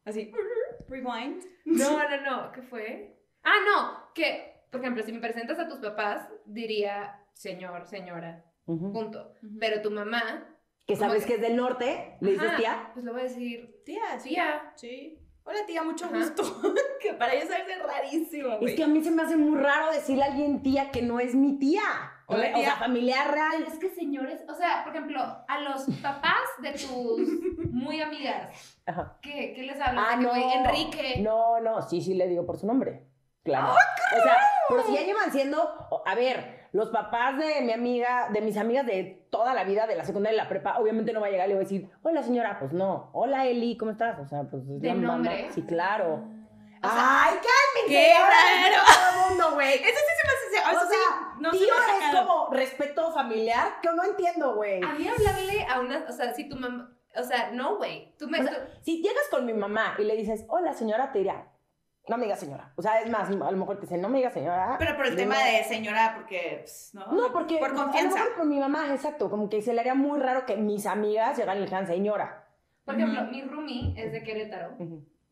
Así, 0.07 0.33
rewind. 0.88 1.45
No, 1.66 1.90
no, 2.09 2.21
no, 2.23 2.53
¿qué 2.53 2.62
fue? 2.62 3.19
Ah, 3.42 3.57
no, 3.66 4.12
que, 4.14 4.62
por 4.71 4.81
ejemplo, 4.81 5.03
si 5.03 5.12
me 5.12 5.21
presentas 5.21 5.59
a 5.59 5.69
tus 5.69 5.79
papás, 5.81 6.29
diría 6.47 7.21
señor, 7.35 7.87
señora, 7.87 8.45
punto. 8.64 9.35
Pero 9.61 9.83
tu 9.83 9.90
mamá, 9.90 10.49
Que 10.87 10.97
sabes 10.97 11.25
que- 11.25 11.29
que 11.31 11.35
es 11.35 11.40
del 11.42 11.57
norte, 11.57 12.16
le 12.21 12.31
dices 12.33 12.57
tía. 12.57 12.90
pues 12.95 13.05
le 13.05 13.12
voy 13.12 13.21
a 13.21 13.25
decir 13.25 13.83
Tía, 13.85 14.03
tía. 14.23 14.73
Sí. 14.77 15.19
Hola 15.45 15.61
tía, 15.66 15.83
mucho 15.85 16.07
Ajá. 16.07 16.16
gusto. 16.16 16.42
que 17.01 17.12
para 17.14 17.35
ellos 17.35 17.49
es 17.51 17.83
rarísimo, 17.83 18.59
güey. 18.59 18.71
Es 18.73 18.77
que 18.77 18.83
a 18.83 18.88
mí 18.88 19.01
se 19.05 19.12
me 19.12 19.23
hace 19.23 19.37
muy 19.37 19.57
raro 19.61 19.92
decirle 19.92 20.25
a 20.25 20.27
alguien 20.27 20.61
tía 20.62 20.90
que 20.90 21.03
no 21.03 21.21
es 21.21 21.37
mi 21.37 21.57
tía. 21.59 21.83
O, 22.29 22.35
Hola, 22.35 22.51
o 22.57 22.59
sea, 22.61 22.77
familiar 22.77 23.31
real. 23.33 23.62
Es 23.67 23.79
que 23.79 23.89
señores, 23.91 24.45
o 24.49 24.55
sea, 24.55 24.83
por 24.85 24.95
ejemplo, 24.95 25.21
a 25.21 25.61
los 25.61 25.85
papás 26.03 26.43
de 26.61 26.73
tus 26.73 27.71
muy 27.73 28.01
amigas, 28.01 28.77
Ajá. 28.85 29.17
¿qué, 29.23 29.53
qué 29.55 29.62
les 29.62 29.81
hablas? 29.81 30.05
Ah, 30.09 30.17
no. 30.17 30.35
Enrique. 30.35 31.21
No, 31.21 31.61
no, 31.61 31.83
sí, 31.83 32.01
sí 32.01 32.15
le 32.15 32.27
digo 32.27 32.45
por 32.45 32.59
su 32.59 32.67
nombre. 32.67 33.05
Claro. 33.45 33.69
O 33.73 34.23
sea, 34.23 34.37
pero 34.69 34.83
si 34.83 34.95
ya 34.95 35.03
llevan 35.03 35.31
siendo, 35.31 36.03
a 36.05 36.15
ver, 36.17 36.67
los 36.73 36.91
papás 36.91 37.39
de 37.39 37.61
mi 37.62 37.73
amiga, 37.73 38.29
de 38.33 38.41
mis 38.41 38.57
amigas 38.57 38.85
de 38.87 39.25
toda 39.31 39.55
la 39.55 39.62
vida, 39.62 39.87
de 39.87 39.95
la 39.95 40.05
secundaria 40.05 40.35
y 40.35 40.43
la 40.43 40.49
prepa, 40.49 40.79
obviamente 40.81 41.12
no 41.12 41.21
va 41.21 41.29
a 41.29 41.31
llegar 41.31 41.47
y 41.47 41.51
le 41.51 41.55
voy 41.55 41.65
a 41.65 41.69
decir, 41.69 41.89
hola 42.03 42.25
señora, 42.25 42.59
pues 42.59 42.73
no. 42.73 43.11
Hola 43.12 43.47
Eli, 43.47 43.77
¿cómo 43.77 43.93
estás? 43.93 44.19
O 44.19 44.27
sea, 44.27 44.43
pues 44.51 44.65
es 44.69 44.81
¿De 44.81 44.89
la 44.89 44.95
mamá. 44.97 45.07
nombre? 45.12 45.47
Sí, 45.53 45.62
claro. 45.62 46.25
O 46.83 46.89
sea, 46.89 47.23
Ay, 47.25 47.31
cálmense. 47.35 47.89
¡Qué 47.89 48.15
raro! 48.19 48.85
Todo 48.87 49.09
el 49.25 49.29
mundo, 49.31 49.51
güey. 49.55 49.75
Eso 49.83 49.85
sí 49.85 50.15
se 50.21 50.27
me 50.27 50.33
hace. 50.33 50.69
O 50.69 50.79
Eso 50.79 50.89
sea, 50.89 50.99
sí, 50.99 51.41
no 51.41 51.53
se 51.53 51.59
tío 51.59 51.69
ha 51.75 51.97
es 51.99 52.05
sacado. 52.05 52.27
como 52.29 52.51
respeto 52.55 53.12
familiar, 53.12 53.81
que 53.83 53.89
no 53.93 54.05
entiendo, 54.05 54.55
güey. 54.55 54.83
A 54.83 54.89
mí 54.93 55.09
hablarle 55.09 55.67
a 55.69 55.81
una, 55.81 56.05
o 56.09 56.12
sea, 56.12 56.35
si 56.35 56.49
tu 56.49 56.57
mamá, 56.57 56.93
o 57.17 57.23
sea, 57.23 57.51
no, 57.53 57.77
güey, 57.77 58.15
tú 58.19 58.29
me... 58.29 58.41
O 58.41 58.43
sea, 58.45 58.69
si 58.83 59.03
llegas 59.03 59.29
con 59.31 59.47
mi 59.47 59.55
mamá 59.55 59.95
y 59.99 60.05
le 60.05 60.17
dices, 60.17 60.45
hola 60.49 60.73
señora, 60.75 61.12
te 61.12 61.21
dirá, 61.21 61.51
no 62.09 62.19
me 62.19 62.25
digas 62.25 62.41
señora. 62.41 62.73
O 62.77 62.83
sea, 62.83 63.01
es 63.01 63.11
más, 63.11 63.29
a 63.29 63.33
lo 63.33 63.57
mejor 63.57 63.77
te 63.77 63.83
dicen, 63.83 64.01
no 64.03 64.09
me 64.09 64.19
digas 64.19 64.35
señora. 64.35 64.77
Pero 64.79 64.97
por 64.97 65.07
el 65.07 65.17
tema 65.17 65.43
de 65.43 65.65
señora, 65.65 66.12
porque, 66.17 66.59
pues, 66.62 66.91
¿no? 66.93 67.07
No, 67.12 67.33
porque 67.33 67.57
Por 67.59 67.71
a 67.71 67.73
lo 67.73 67.83
confianza. 67.85 68.19
mejor 68.19 68.35
con 68.37 68.49
mi 68.49 68.59
mamá, 68.61 68.93
exacto, 68.93 69.31
como 69.31 69.49
que 69.49 69.62
se 69.62 69.73
le 69.73 69.81
haría 69.81 69.95
muy 69.95 70.21
raro 70.21 70.45
que 70.47 70.57
mis 70.57 70.87
amigas 70.87 71.37
llegaran 71.37 71.57
y 71.57 71.61
le 71.61 71.67
dijeran 71.67 71.87
señora. 71.87 72.49
por 72.85 72.95
ejemplo, 72.95 73.23
Ujú. 73.23 73.31
mi 73.31 73.43
roomie 73.43 73.95
es 73.97 74.12
de 74.12 74.23
Querétaro 74.23 74.77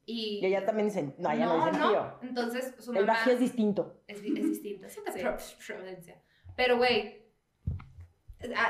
y... 0.06 0.40
Y 0.42 0.46
ella 0.46 0.64
también 0.66 0.88
dice, 0.88 1.14
no, 1.18 1.30
ella 1.30 1.46
no, 1.46 1.66
dice 1.66 1.78
tío. 1.80 2.18
Entonces, 2.22 2.74
su 2.78 2.92
El 2.92 3.00
mamá 3.06 3.14
bajío 3.18 3.32
es 3.34 3.40
distinto. 3.40 4.00
es, 4.06 4.18
es 4.18 4.24
distinto, 4.34 4.86
es 4.86 4.98
otra 4.98 5.12
Sí. 5.14 5.20
pro- 5.20 5.36
provincia. 5.76 6.20
Pero, 6.56 6.76
güey, 6.76 7.24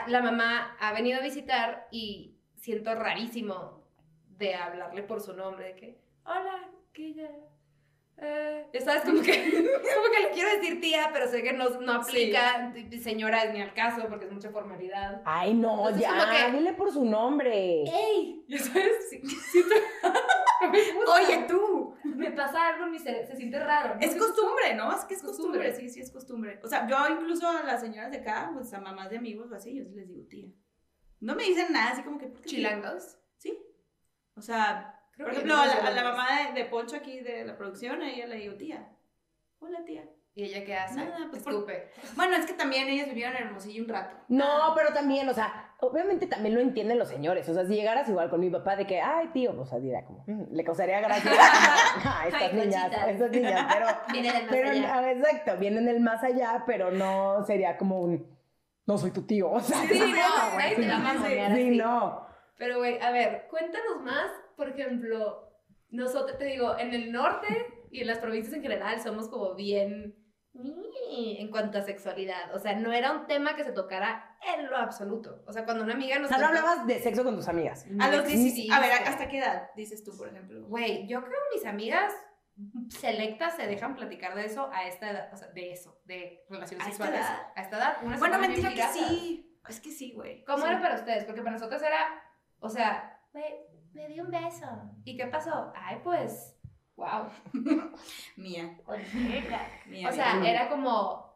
la 0.09 0.23
mamá 0.23 0.77
ha 0.81 0.93
venido 0.93 1.19
a 1.19 1.23
visitar 1.23 1.89
y 1.91 2.37
siento 2.57 2.95
rarísimo 2.95 3.83
de 4.29 4.55
hablarle 4.55 5.03
por 5.03 5.21
su 5.21 5.33
nombre, 5.35 5.67
de 5.69 5.75
que, 5.77 6.01
hola, 6.25 6.71
que 6.93 7.15
ya... 7.15 7.31
Eh, 8.17 8.69
¿Sabes? 8.85 9.03
Como 9.03 9.21
que, 9.23 9.33
como 9.53 10.15
que 10.15 10.23
le 10.23 10.31
quiero 10.33 10.49
decir 10.51 10.81
tía, 10.81 11.11
pero 11.13 11.27
sé 11.29 11.43
que 11.43 11.53
no, 11.53 11.69
no 11.81 11.93
aplica. 11.95 12.73
y 12.77 12.99
Señora 12.99 13.43
es 13.45 13.53
ni 13.53 13.61
al 13.61 13.75
caso 13.75 14.07
porque 14.09 14.27
es 14.27 14.33
mucha 14.33 14.51
formalidad. 14.51 15.21
Ay, 15.25 15.53
no, 15.55 15.89
Entonces, 15.89 16.03
ya, 16.03 16.47
que- 16.47 16.57
dile 16.57 16.73
por 16.75 16.93
su 16.93 17.05
nombre. 17.05 17.83
¡Ey! 17.83 18.45
¿Ya 18.49 18.59
sabes? 18.59 19.11
Sí, 19.11 19.21
gusta. 19.21 21.13
Oye, 21.15 21.45
tú. 21.49 21.95
Me 22.05 22.31
pasa 22.31 22.69
algo 22.69 22.87
mi 22.87 22.99
cerebro, 22.99 23.27
se 23.27 23.37
siente 23.37 23.59
raro. 23.59 23.95
¿no? 23.97 24.01
Es 24.01 24.15
costumbre, 24.17 24.75
¿no? 24.75 24.95
Es 24.97 25.05
que 25.05 25.15
es 25.15 25.23
Costumbre. 25.23 25.67
costumbre. 25.69 25.75
Sí, 25.75 25.89
sí, 25.91 26.01
es 26.01 26.11
costumbre. 26.13 26.61
O 26.63 26.69
sea, 26.69 26.87
yo 26.87 26.97
incluso 27.09 27.49
a 27.49 27.63
las 27.65 27.81
señoras 27.81 28.11
de 28.11 28.19
acá, 28.19 28.51
pues 28.55 28.73
a 28.73 28.81
mamás 28.81 29.11
de 29.11 29.19
amigos 29.19 29.51
o 29.51 29.55
así, 29.57 29.75
yo 29.75 29.85
sí 29.85 29.95
les 29.95 30.09
digo 30.09 30.25
tía. 30.29 30.49
No 31.21 31.35
me 31.35 31.45
dicen 31.45 31.73
nada 31.73 31.91
así 31.93 32.03
como 32.03 32.19
que. 32.19 32.27
¿por 32.27 32.41
qué 32.41 32.49
tía? 32.49 32.57
Chilangos. 32.57 33.17
Sí. 33.39 33.59
O 34.37 34.41
sea, 34.43 34.94
Creo 35.15 35.27
por 35.29 35.35
ejemplo, 35.35 35.55
a 35.57 35.67
la, 35.67 36.01
a 36.01 36.05
mamá 36.05 36.27
de, 36.53 36.61
de 36.61 36.65
Poncho 36.69 36.97
aquí 36.97 37.21
de 37.21 37.45
la 37.45 37.57
producción, 37.57 38.03
a 38.03 38.11
ella 38.11 38.27
le 38.27 38.37
digo 38.37 38.57
tía. 38.57 38.89
Hola, 39.61 39.85
tía. 39.85 40.05
¿Y 40.37 40.43
ella 40.47 40.65
qué 40.65 40.75
hace? 40.77 40.97
Nada, 40.97 41.29
pues, 41.31 41.45
por- 41.45 41.53
Escupe. 41.53 41.91
Bueno, 42.17 42.35
es 42.37 42.45
que 42.45 42.55
también 42.55 42.89
ellas 42.89 43.07
vivieron 43.07 43.37
en 43.37 43.45
Hermosillo 43.45 43.85
un 43.85 43.89
rato. 43.89 44.17
No, 44.27 44.73
pero 44.75 44.93
también, 44.93 45.29
o 45.29 45.33
sea, 45.33 45.73
obviamente 45.79 46.27
también 46.27 46.57
lo 46.57 46.61
entienden 46.61 46.99
los 46.99 47.09
señores. 47.09 47.49
O 47.49 47.55
sea, 47.55 47.65
si 47.65 47.75
llegaras 47.77 48.09
igual 48.09 48.29
con 48.31 48.41
mi 48.41 48.51
papá 48.51 48.75
de 48.75 48.85
que, 48.85 49.01
ay, 49.01 49.29
tío, 49.29 49.55
pues 49.57 49.71
dirá 49.81 50.05
como, 50.05 50.25
"Mm", 50.27 50.53
le 50.53 50.65
causaría 50.65 51.01
gracia. 51.01 51.31
Ah, 52.05 52.25
estas 52.27 52.43
Ay, 52.43 52.53
niñas, 52.55 52.83
Conchita. 52.83 53.11
estas 53.11 53.31
niñas, 53.31 53.67
pero. 53.73 53.87
Viene 54.13 54.33
del 54.33 54.43
más 54.43 54.51
Pero, 54.51 54.71
allá. 54.71 54.95
ah, 54.97 55.13
exacto, 55.13 55.57
vienen 55.59 55.87
del 55.87 56.01
más 56.01 56.25
allá, 56.25 56.65
pero 56.67 56.91
no 56.91 57.45
sería 57.47 57.77
como 57.77 58.01
un, 58.01 58.37
no 58.87 58.99
soy 58.99 59.13
tu 59.13 59.23
tío, 59.23 59.51
o 59.53 59.61
sea, 59.61 59.79
Sí, 59.83 60.01
no, 60.01 60.07
no, 60.07 60.53
güey, 60.55 61.41
a 61.41 61.55
sí, 61.55 61.71
no. 61.77 62.27
Pero, 62.59 62.79
güey, 62.79 62.99
a 63.01 63.11
ver, 63.13 63.47
cuéntanos 63.49 64.03
más, 64.03 64.31
por 64.57 64.69
ejemplo, 64.69 65.51
nosotros, 65.91 66.39
te 66.39 66.45
digo, 66.47 66.77
en 66.79 66.93
el 66.95 67.13
norte 67.13 67.49
y 67.91 68.01
en 68.01 68.07
las 68.07 68.19
provincias 68.19 68.55
en 68.55 68.63
general 68.63 69.01
somos 69.01 69.29
como 69.29 69.55
bien 69.55 70.17
"Ni", 70.53 71.39
en 71.41 71.51
cuanto 71.51 71.79
a 71.79 71.83
sexualidad. 71.83 72.55
O 72.55 72.59
sea, 72.59 72.75
no 72.75 72.93
era 72.93 73.13
un 73.13 73.27
tema 73.27 73.57
que 73.57 73.65
se 73.65 73.73
tocara 73.73 74.37
en 74.57 74.67
lo 74.71 74.77
absoluto. 74.77 75.43
O 75.47 75.53
sea, 75.53 75.65
cuando 75.65 75.83
una 75.85 75.95
amiga 75.95 76.17
O 76.17 76.21
nos 76.21 76.29
sea, 76.29 76.39
no 76.39 76.47
contó- 76.47 76.59
hablabas 76.61 76.87
de 76.87 76.99
sexo 77.01 77.25
con 77.25 77.37
tus 77.37 77.49
amigas. 77.49 77.87
A 78.01 78.09
los 78.11 78.25
16. 78.27 78.71
A 78.73 78.81
ver. 78.81 78.93
¿hasta 78.93 79.29
qué 79.29 79.39
edad 79.39 79.71
dices 79.77 80.05
tú, 80.05 80.17
por 80.17 80.29
ejemplo? 80.29 80.65
Güey, 80.67 81.07
yo 81.09 81.21
creo 81.25 81.33
que 81.51 81.57
mis 81.59 81.67
amigas 81.67 82.13
selectas 82.89 83.57
se 83.57 83.67
dejan 83.67 83.97
platicar 83.97 84.35
de 84.35 84.45
eso 84.47 84.71
a 84.73 84.87
esta 84.87 85.11
edad, 85.11 85.31
o 85.33 85.37
sea, 85.37 85.49
de 85.49 85.73
eso, 85.73 86.01
de 86.05 86.45
relaciones 86.49 86.87
¿A 86.87 86.91
esta 86.91 87.05
sexuales. 87.07 87.29
edad? 87.29 87.53
A 87.57 87.61
esta 87.63 87.77
edad. 87.79 87.97
Bueno, 88.19 88.39
mentira 88.39 88.71
que 88.73 88.83
sí. 88.93 89.61
Es 89.69 89.81
que 89.81 89.91
sí, 89.91 90.13
güey. 90.13 90.45
¿Cómo 90.45 90.59
Sí. 90.65 90.69
era 90.71 90.81
para 90.81 90.95
ustedes? 90.97 91.25
Porque 91.25 91.41
para 91.41 91.53
nosotros 91.53 91.83
era, 91.83 92.07
o 92.61 92.69
sea, 92.69 93.19
güey, 93.33 93.45
me 93.95 94.09
di 94.09 94.21
un 94.21 94.31
beso. 94.31 94.67
¿Y 95.05 95.17
qué 95.17 95.27
pasó? 95.27 95.73
Ay, 95.75 95.99
pues, 96.03 96.57
wow. 96.97 97.27
Mía. 98.37 98.77
Mía, 99.87 100.09
O 100.09 100.13
sea, 100.13 100.35
mía. 100.37 100.51
era 100.51 100.69
como, 100.69 101.33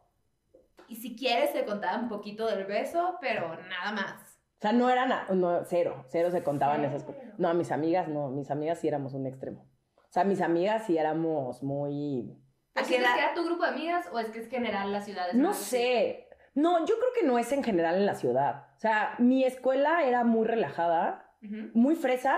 y 0.88 0.96
si 0.96 1.16
quieres 1.16 1.52
te 1.52 1.64
contaba 1.64 1.98
un 1.98 2.08
poquito 2.08 2.46
del 2.46 2.64
beso, 2.64 3.16
pero 3.20 3.56
nada 3.68 3.92
más. 3.92 4.38
O 4.58 4.60
sea, 4.60 4.72
no 4.72 4.90
eran, 4.90 5.12
a- 5.12 5.26
no, 5.32 5.64
cero, 5.64 6.04
cero 6.08 6.30
se 6.30 6.42
contaban 6.42 6.78
Cero. 6.80 6.88
esas 6.88 7.04
cosas. 7.04 7.22
No, 7.38 7.54
mis 7.54 7.70
amigas 7.70 8.08
no, 8.08 8.28
mis 8.30 8.50
amigas 8.50 8.78
sí 8.80 8.88
éramos 8.88 9.14
un 9.14 9.26
extremo. 9.26 9.62
O 9.96 10.10
sea, 10.12 10.24
mis 10.24 10.40
amigas 10.40 10.84
sí 10.86 10.98
éramos 10.98 11.62
muy, 11.62 12.36
¿Pero 12.72 12.86
qué 12.88 12.96
edad? 12.96 13.14
que 13.14 13.20
era 13.20 13.34
tu 13.34 13.44
grupo 13.44 13.62
de 13.64 13.68
amigas 13.70 14.08
o 14.12 14.18
es 14.18 14.30
que 14.30 14.40
es 14.40 14.48
general 14.48 14.90
las 14.92 15.04
ciudades? 15.04 15.34
no 15.34 15.50
así? 15.50 15.64
sé, 15.64 16.28
no, 16.54 16.80
yo 16.80 16.94
creo 16.98 17.10
que 17.20 17.26
no 17.26 17.38
es 17.38 17.52
en 17.52 17.62
general 17.62 17.96
en 17.96 18.06
la 18.06 18.14
ciudad. 18.14 18.66
O 18.76 18.80
sea, 18.80 19.14
mi 19.18 19.44
escuela 19.44 20.02
era 20.04 20.24
muy 20.24 20.44
relajada, 20.46 21.27
Muy 21.74 21.94
fresa, 21.96 22.36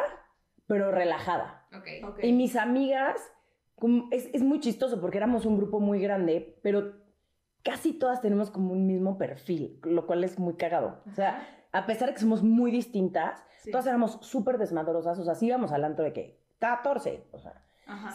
pero 0.67 0.91
relajada. 0.91 1.67
Y 2.23 2.33
mis 2.33 2.57
amigas, 2.57 3.21
como- 3.77 4.09
es, 4.11 4.29
es 4.33 4.43
muy 4.43 4.61
chistoso 4.61 5.01
porque 5.01 5.19
éramos 5.19 5.47
un 5.47 5.57
grupo 5.57 5.81
muy 5.81 6.01
grande, 6.01 6.59
pero 6.63 6.95
casi 7.63 7.93
todas 7.93 8.21
tenemos 8.21 8.51
como 8.51 8.73
un 8.73 8.87
mismo 8.87 9.19
perfil, 9.19 9.79
lo 9.85 10.07
cual 10.07 10.25
es 10.25 10.39
muy 10.39 10.55
cagado. 10.57 11.03
O 11.11 11.15
sea, 11.15 11.47
a 11.73 11.87
pesar 11.87 12.09
de 12.09 12.15
que 12.15 12.21
somos 12.21 12.43
muy 12.43 12.71
distintas, 12.71 13.43
Sí. 13.59 13.71
todas 13.71 13.87
éramos 13.87 14.19
súper 14.23 14.57
desmadrosas. 14.57 15.19
O 15.19 15.25
sea, 15.25 15.35
sí 15.35 15.47
íbamos 15.47 15.71
al 15.73 15.85
antro 15.85 16.03
de 16.05 16.15
que 16.15 16.41
14. 16.59 17.27
O 17.33 17.39
sea, 17.39 17.63
Ajá. 17.87 18.15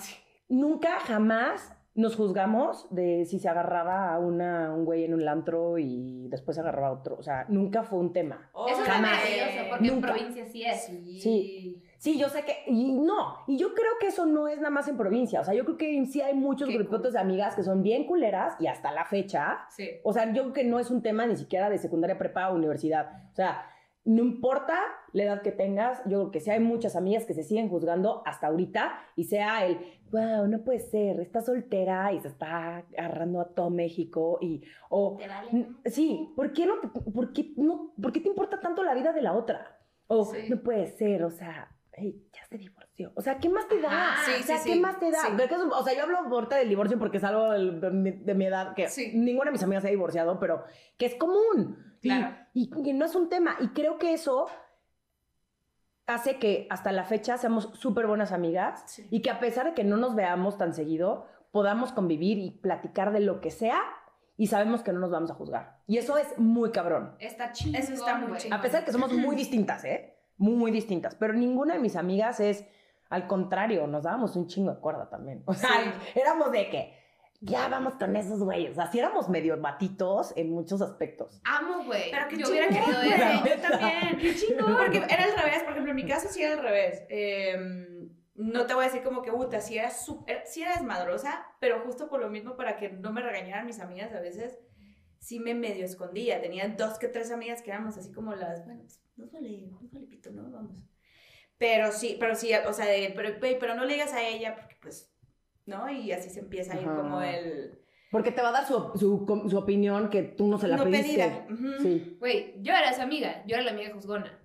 nunca, 0.49 0.99
jamás 1.01 1.74
nos 1.95 2.15
juzgamos 2.17 2.87
de 2.93 3.25
si 3.25 3.39
se 3.39 3.47
agarraba 3.49 4.13
a 4.13 4.19
una, 4.19 4.73
un 4.73 4.83
güey 4.85 5.05
en 5.05 5.13
un 5.13 5.27
antro 5.27 5.77
y 5.77 6.27
después 6.29 6.55
se 6.55 6.61
agarraba 6.61 6.87
a 6.89 6.91
otro. 6.91 7.15
O 7.17 7.23
sea, 7.23 7.45
nunca 7.47 7.83
fue 7.83 7.99
un 7.99 8.11
tema. 8.13 8.49
Eso 8.67 8.81
es 8.81 8.87
Jamás. 8.87 9.11
maravilloso, 9.11 9.69
porque 9.69 9.87
en 9.87 9.93
Nunca. 9.95 10.13
provincia 10.13 10.45
sí 10.45 10.63
es. 10.65 10.83
Sí. 10.85 11.19
Sí. 11.21 11.81
Sí, 11.97 12.19
yo 12.19 12.29
sé 12.29 12.43
que, 12.43 12.53
y 12.67 12.91
no, 12.91 13.37
y 13.47 13.57
yo 13.57 13.73
creo 13.73 13.93
que 13.99 14.07
eso 14.07 14.27
no 14.27 14.47
es 14.47 14.57
nada 14.57 14.69
más 14.69 14.87
en 14.87 14.95
provincia, 14.95 15.39
o 15.39 15.43
sea, 15.43 15.55
yo 15.55 15.63
creo 15.65 15.77
que 15.77 16.05
sí 16.05 16.21
hay 16.21 16.35
muchos 16.35 16.67
Qué 16.69 16.75
grupitos 16.75 17.01
cool. 17.01 17.13
de 17.13 17.19
amigas 17.19 17.55
que 17.55 17.63
son 17.63 17.81
bien 17.81 18.05
culeras 18.05 18.53
y 18.59 18.67
hasta 18.67 18.91
la 18.91 19.05
fecha, 19.05 19.65
Sí. 19.69 19.89
o 20.03 20.13
sea, 20.13 20.31
yo 20.31 20.43
creo 20.43 20.53
que 20.53 20.63
no 20.65 20.77
es 20.79 20.91
un 20.91 21.01
tema 21.01 21.25
ni 21.25 21.35
siquiera 21.35 21.67
de 21.67 21.79
secundaria, 21.79 22.15
prepa 22.19 22.49
o 22.51 22.55
universidad, 22.55 23.07
o 23.31 23.35
sea, 23.35 23.65
no 24.05 24.21
importa 24.23 24.79
la 25.13 25.23
edad 25.23 25.41
que 25.41 25.51
tengas, 25.51 25.99
yo 26.05 26.19
creo 26.19 26.31
que 26.31 26.39
sí 26.39 26.51
hay 26.51 26.59
muchas 26.59 26.95
amigas 26.95 27.25
que 27.25 27.33
se 27.33 27.43
siguen 27.43 27.69
juzgando 27.69 28.21
hasta 28.25 28.47
ahorita 28.47 28.99
y 29.15 29.23
sea 29.25 29.65
el, 29.65 29.79
wow, 30.11 30.47
no 30.47 30.63
puede 30.63 30.79
ser, 30.79 31.19
está 31.19 31.41
soltera 31.41 32.13
y 32.13 32.19
se 32.19 32.27
está 32.27 32.83
agarrando 32.97 33.41
a 33.41 33.49
todo 33.49 33.69
México 33.71 34.37
y, 34.41 34.63
o, 34.89 35.17
Te 35.17 35.27
vale. 35.27 35.67
Sí, 35.85 36.31
¿por 36.35 36.53
qué, 36.53 36.65
no 36.67 36.79
te, 36.79 36.87
por, 36.87 37.33
qué 37.33 37.53
no, 37.57 37.93
¿por 37.99 38.11
qué 38.11 38.19
te 38.19 38.29
importa 38.29 38.59
tanto 38.59 38.83
la 38.83 38.93
vida 38.93 39.11
de 39.11 39.23
la 39.23 39.33
otra? 39.33 39.79
O 40.07 40.23
Sí. 40.25 40.49
no 40.49 40.61
puede 40.61 40.85
ser, 40.85 41.23
o 41.23 41.31
sea, 41.31 41.71
"Ey, 41.93 42.27
ya 42.31 42.45
se 42.45 42.57
divorció. 42.59 43.11
O 43.15 43.21
sea, 43.21 43.39
¿qué 43.39 43.49
más 43.49 43.67
te 43.67 43.79
da? 43.81 43.89
Ajá, 43.89 44.25
sí, 44.25 44.31
o 44.39 44.43
sea, 44.45 44.57
sí, 44.59 44.73
¿qué 44.73 44.79
más 44.79 44.99
te 44.99 45.09
da? 45.09 45.19
o 45.79 45.83
sea, 45.83 45.95
yo 45.95 46.03
hablo 46.03 46.17
ahorita 46.19 46.57
del 46.57 46.69
divorcio 46.69 46.99
porque 46.99 47.17
es 47.17 47.23
algo 47.23 47.51
de, 47.53 47.89
mi, 47.89 48.11
de 48.11 48.33
mi 48.35 48.45
edad 48.45 48.75
que 48.75 48.87
ninguna 49.13 49.45
de 49.45 49.53
mis 49.53 49.63
amigas 49.63 49.81
se 49.81 49.87
ha 49.87 49.91
divorciado, 49.91 50.39
pero 50.39 50.63
que 50.97 51.07
es 51.07 51.15
común. 51.15 51.94
Y- 52.05 52.09
Claro. 52.09 52.35
Y, 52.53 52.69
que 52.69 52.93
no 52.93 53.05
es 53.05 53.15
un 53.15 53.27
tema. 53.29 53.55
Y 53.59 53.69
creo 53.69 53.97
que 53.97 54.13
eso 54.13 54.47
hace 56.07 56.37
que 56.37 56.67
hasta 56.69 56.91
la 56.91 57.03
fecha 57.03 57.37
seamos 57.37 57.69
súper 57.73 58.05
buenas 58.07 58.31
amigas 58.31 58.83
Sí. 58.87 59.07
y 59.09 59.21
que 59.21 59.31
a 59.31 59.39
pesar 59.39 59.65
de 59.65 59.73
que 59.73 59.83
no 59.83 59.97
nos 59.97 60.15
veamos 60.15 60.57
tan 60.57 60.73
seguido, 60.73 61.25
podamos 61.51 61.91
convivir 61.91 62.37
y 62.37 62.51
platicar 62.51 63.11
de 63.11 63.21
lo 63.21 63.41
que 63.41 63.49
sea 63.51 63.81
y 64.37 64.47
sabemos 64.47 64.83
que 64.83 64.91
no 64.93 64.99
nos 64.99 65.11
vamos 65.11 65.31
a 65.31 65.35
juzgar. 65.35 65.79
Y 65.87 65.97
eso 65.97 66.17
es 66.17 66.37
muy 66.37 66.71
cabrón. 66.71 67.15
Está 67.19 67.51
chingón, 67.53 67.81
Eso 67.81 67.93
está 67.93 68.15
muy 68.17 68.37
chingón. 68.37 68.59
A 68.59 68.61
pesar 68.61 68.81
de 68.81 68.85
que 68.85 68.91
somos 68.91 69.11
muy 69.13 69.35
distintas, 69.43 69.83
¿eh? 69.85 70.15
Muy, 70.37 70.55
muy 70.55 70.71
distintas. 70.71 71.15
Pero 71.15 71.33
ninguna 71.33 71.73
de 71.75 71.79
mis 71.79 71.95
amigas 71.95 72.39
es, 72.39 72.65
al 73.09 73.25
contrario, 73.27 73.87
nos 73.87 74.03
dábamos 74.03 74.35
un 74.35 74.47
chingo 74.47 74.71
de 74.73 74.79
cuerda 74.79 75.09
también. 75.09 75.43
O 75.45 75.53
sea, 75.53 75.69
Sí. 75.69 76.19
éramos 76.19 76.51
de 76.51 76.69
que, 76.69 76.93
ya 77.45 77.67
vamos 77.67 77.95
con 77.95 78.15
esos 78.15 78.39
güeyes. 78.43 78.71
O 78.71 78.75
sea, 78.75 78.91
sí 78.91 78.99
éramos 78.99 79.29
medio 79.29 79.59
batitos 79.61 80.33
en 80.35 80.49
muchos 80.49 80.81
aspectos. 80.81 81.39
Amo, 81.43 81.83
güey. 81.85 82.11
Pero 82.11 82.27
qué 82.27 82.37
Yo 82.37 82.49
hubiera 82.49 82.67
querido 82.67 82.99
güey. 82.99 83.13
eso. 83.13 83.45
Yo 83.45 83.61
también. 83.61 84.17
Qué 84.19 84.35
chingón. 84.35 84.77
Porque 84.77 84.97
era 84.97 85.23
al 85.23 85.37
revés, 85.37 85.63
por 85.63 85.71
ejemplo, 85.71 85.91
en 85.91 85.95
mi 85.95 86.05
caso 86.05 86.27
sí 86.29 86.41
era 86.41 86.53
al 86.53 86.63
revés. 86.63 87.03
Eh, 87.09 87.85
no 88.35 88.65
te 88.65 88.73
voy 88.73 88.83
a 88.83 88.87
decir 88.87 89.03
como 89.03 89.21
que, 89.21 89.31
puta, 89.31 89.61
si 89.61 89.77
era 89.77 89.91
súper, 89.91 90.43
si 90.45 90.61
era 90.61 90.73
desmadrosa, 90.73 91.45
pero 91.59 91.79
justo 91.81 92.09
por 92.09 92.19
lo 92.19 92.29
mismo, 92.29 92.57
para 92.57 92.75
que 92.77 92.89
no 92.89 93.13
me 93.13 93.21
regañaran 93.21 93.65
mis 93.65 93.79
amigas 93.79 94.11
a 94.13 94.19
veces, 94.19 94.59
sí 95.19 95.39
me 95.39 95.53
medio 95.53 95.85
escondía. 95.85 96.41
Tenía 96.41 96.67
dos 96.67 96.99
que 96.99 97.07
tres 97.07 97.31
amigas 97.31 97.61
que 97.61 97.71
éramos 97.71 97.97
así 97.97 98.11
como 98.11 98.35
las, 98.35 98.65
bueno, 98.65 98.81
pues, 98.81 99.01
no 99.15 99.27
vale, 99.31 99.67
no 99.67 99.79
vale 99.91 100.07
pito, 100.07 100.31
¿no? 100.31 100.51
Vamos. 100.51 100.83
Pero 101.57 101.91
sí, 101.91 102.17
pero 102.19 102.35
sí, 102.35 102.51
o 102.53 102.73
sea, 102.73 102.85
de, 102.85 103.13
pero, 103.15 103.37
pero 103.39 103.75
no 103.75 103.85
le 103.85 103.93
digas 103.93 104.11
a 104.13 104.27
ella, 104.27 104.55
porque 104.55 104.75
pues, 104.81 105.14
¿no? 105.65 105.89
Y 105.89 106.11
así 106.11 106.29
se 106.29 106.39
empieza 106.39 106.73
a 106.73 106.81
ir 106.81 106.87
Ajá. 106.87 106.95
como 106.97 107.21
el... 107.21 107.79
Porque 108.11 108.31
te 108.31 108.41
va 108.41 108.49
a 108.49 108.53
dar 108.53 108.65
su, 108.67 108.91
su, 108.95 109.45
su 109.49 109.57
opinión 109.57 110.09
que 110.09 110.23
tú 110.23 110.47
no 110.47 110.57
se 110.57 110.67
la 110.67 110.77
No 110.77 110.83
pediste. 110.85 111.07
pedida. 111.17 111.47
Ujú. 111.51 111.81
Sí. 111.81 112.17
Güey, 112.19 112.53
yo 112.61 112.71
era 112.73 112.89
esa 112.89 113.03
amiga, 113.03 113.43
yo 113.45 113.55
era 113.55 113.63
la 113.65 113.71
amiga 113.71 113.93
juzgona. 113.93 114.39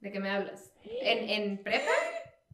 ¿De 0.00 0.12
qué 0.12 0.20
me 0.20 0.30
hablas? 0.30 0.72
¿En, 0.84 1.28
en 1.30 1.62
prepa? 1.62 1.90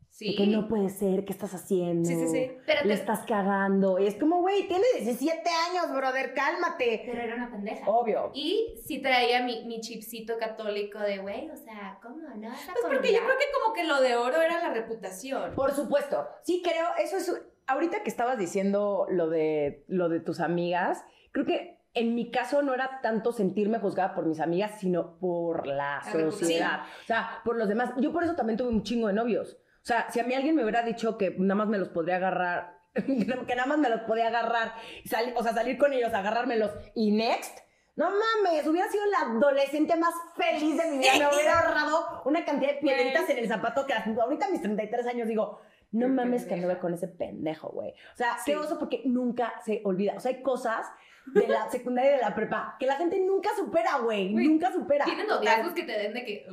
Sí. 0.09 0.31
De 0.31 0.37
que 0.37 0.47
no 0.47 0.69
puede 0.69 0.89
ser, 0.91 1.25
¿qué 1.25 1.33
estás 1.33 1.53
haciendo? 1.55 2.07
Sí, 2.09 2.15
sí, 2.15 2.29
sí. 2.29 2.51
Pero, 2.67 2.83
Le 2.83 2.89
te- 2.89 3.01
estás 3.01 3.21
cagando. 3.27 3.99
Y 3.99 4.07
es 4.07 4.15
como, 4.17 4.41
güey, 4.43 4.69
tiene 4.69 4.85
17 5.01 5.33
años, 5.71 5.95
brother, 5.95 6.33
cálmate. 6.35 7.03
pero 7.07 7.21
era 7.23 7.35
una 7.35 7.51
pendeja. 7.51 7.89
Obvio. 7.91 8.31
Y 8.35 8.75
sí 8.87 9.01
traía 9.03 9.43
mi, 9.43 9.65
mi 9.65 9.81
chipcito 9.81 10.37
católico 10.39 10.99
de, 11.01 11.19
güey, 11.19 11.51
o 11.51 11.57
sea, 11.57 11.99
¿cómo 12.03 12.17
no 12.17 12.49
Pues 12.51 12.85
porque 12.87 13.13
yo 13.13 13.19
creo 13.21 13.39
que 13.39 13.45
como 13.61 13.75
que 13.75 13.85
lo 13.85 14.01
de 14.03 14.17
oro 14.17 14.41
era 14.41 14.61
la 14.69 14.73
reputación. 14.75 15.55
Por 15.55 15.73
supuesto. 15.73 16.27
Sí, 16.45 16.63
creo, 16.63 16.87
eso 17.03 17.17
es. 17.17 17.43
Ahorita 17.73 18.03
que 18.03 18.11
estabas 18.11 18.39
diciendo 18.39 19.07
lo 19.11 19.29
de, 19.29 19.85
lo 19.89 20.09
de 20.09 20.21
tus 20.21 20.41
amigas, 20.41 21.05
creo 21.33 21.47
que 21.47 21.79
en 21.95 22.15
mi 22.15 22.31
caso 22.31 22.63
no 22.63 22.73
era 22.75 23.01
tanto 23.03 23.33
sentirme 23.33 23.79
juzgada 23.79 24.15
por 24.15 24.25
mis 24.27 24.41
amigas, 24.41 24.73
sino 24.81 25.19
por 25.19 25.67
la 25.67 26.01
sociedad. 26.31 26.81
O 27.03 27.07
sea, 27.07 27.41
por 27.45 27.57
los 27.57 27.69
demás. 27.69 27.91
Yo 27.99 28.13
por 28.13 28.25
eso 28.25 28.35
también 28.35 28.57
tuve 28.57 28.69
un 28.69 28.83
chingo 28.83 29.09
de 29.09 29.13
novios. 29.15 29.59
O 29.83 29.85
sea, 29.85 30.11
si 30.11 30.21
a 30.21 30.25
mí 30.25 30.33
alguien 30.35 30.55
me 30.57 30.63
hubiera 30.63 30.83
dicho 30.83 31.19
que 31.19 31.35
nada 31.39 31.55
más 31.57 31.69
me 31.69 31.77
los 31.79 31.89
podría 31.89 32.17
agarrar, 32.17 32.79
que 32.95 33.55
nada 33.57 33.67
más 33.67 33.79
me 33.79 33.89
los 33.91 34.01
podía 34.03 34.29
agarrar, 34.29 34.75
sali- 35.05 35.35
o 35.37 35.43
sea, 35.43 35.53
salir 35.53 35.77
con 35.77 35.93
ellos, 35.93 36.15
agarrármelos 36.15 36.71
y 36.95 37.11
next. 37.11 37.59
No 37.95 38.07
mames, 38.11 38.67
hubiera 38.67 38.89
sido 38.89 39.05
la 39.07 39.33
adolescente 39.37 39.95
más 39.97 40.15
feliz 40.35 40.79
de 40.79 40.91
mi 40.93 40.99
vida. 40.99 41.11
Me 41.19 41.35
hubiera 41.37 41.61
ahorrado 41.61 42.23
una 42.25 42.43
cantidad 42.43 42.73
de 42.73 42.79
piedritas 42.79 43.29
en 43.29 43.37
el 43.37 43.49
zapato 43.49 43.85
que 43.87 43.93
ahorita 43.93 44.47
a 44.47 44.51
mis 44.51 44.63
33 44.63 45.07
años 45.09 45.29
digo, 45.29 45.61
no 45.93 46.07
Qué 46.07 46.13
mames 46.13 46.45
que 46.47 46.55
anduve 46.55 46.79
con 46.79 46.95
ese 46.95 47.07
pendejo, 47.09 47.69
güey. 47.71 47.91
O 48.13 48.17
sea, 48.17 48.37
Sí. 48.39 48.51
qué 48.53 48.57
oso 48.57 48.79
porque 48.79 49.03
nunca 49.05 49.53
se 49.65 49.81
olvida. 49.85 50.15
O 50.17 50.21
sea, 50.21 50.33
hay 50.33 50.43
cosas 50.43 50.87
de 51.27 51.47
la 51.47 51.69
secundaria 51.71 52.13
y 52.13 52.17
de 52.17 52.23
la 52.23 52.35
prepa 52.35 52.77
que 52.81 52.87
la 52.87 52.97
gente 52.97 53.21
nunca 53.21 53.51
supera, 53.57 53.99
güey. 53.99 54.33
Nunca 54.35 54.73
supera. 54.73 55.05
Tienen 55.05 55.27
noviazgos 55.29 55.73
que 55.75 55.85
te 55.85 55.93
den 55.93 56.15
de 56.15 56.25
que... 56.25 56.47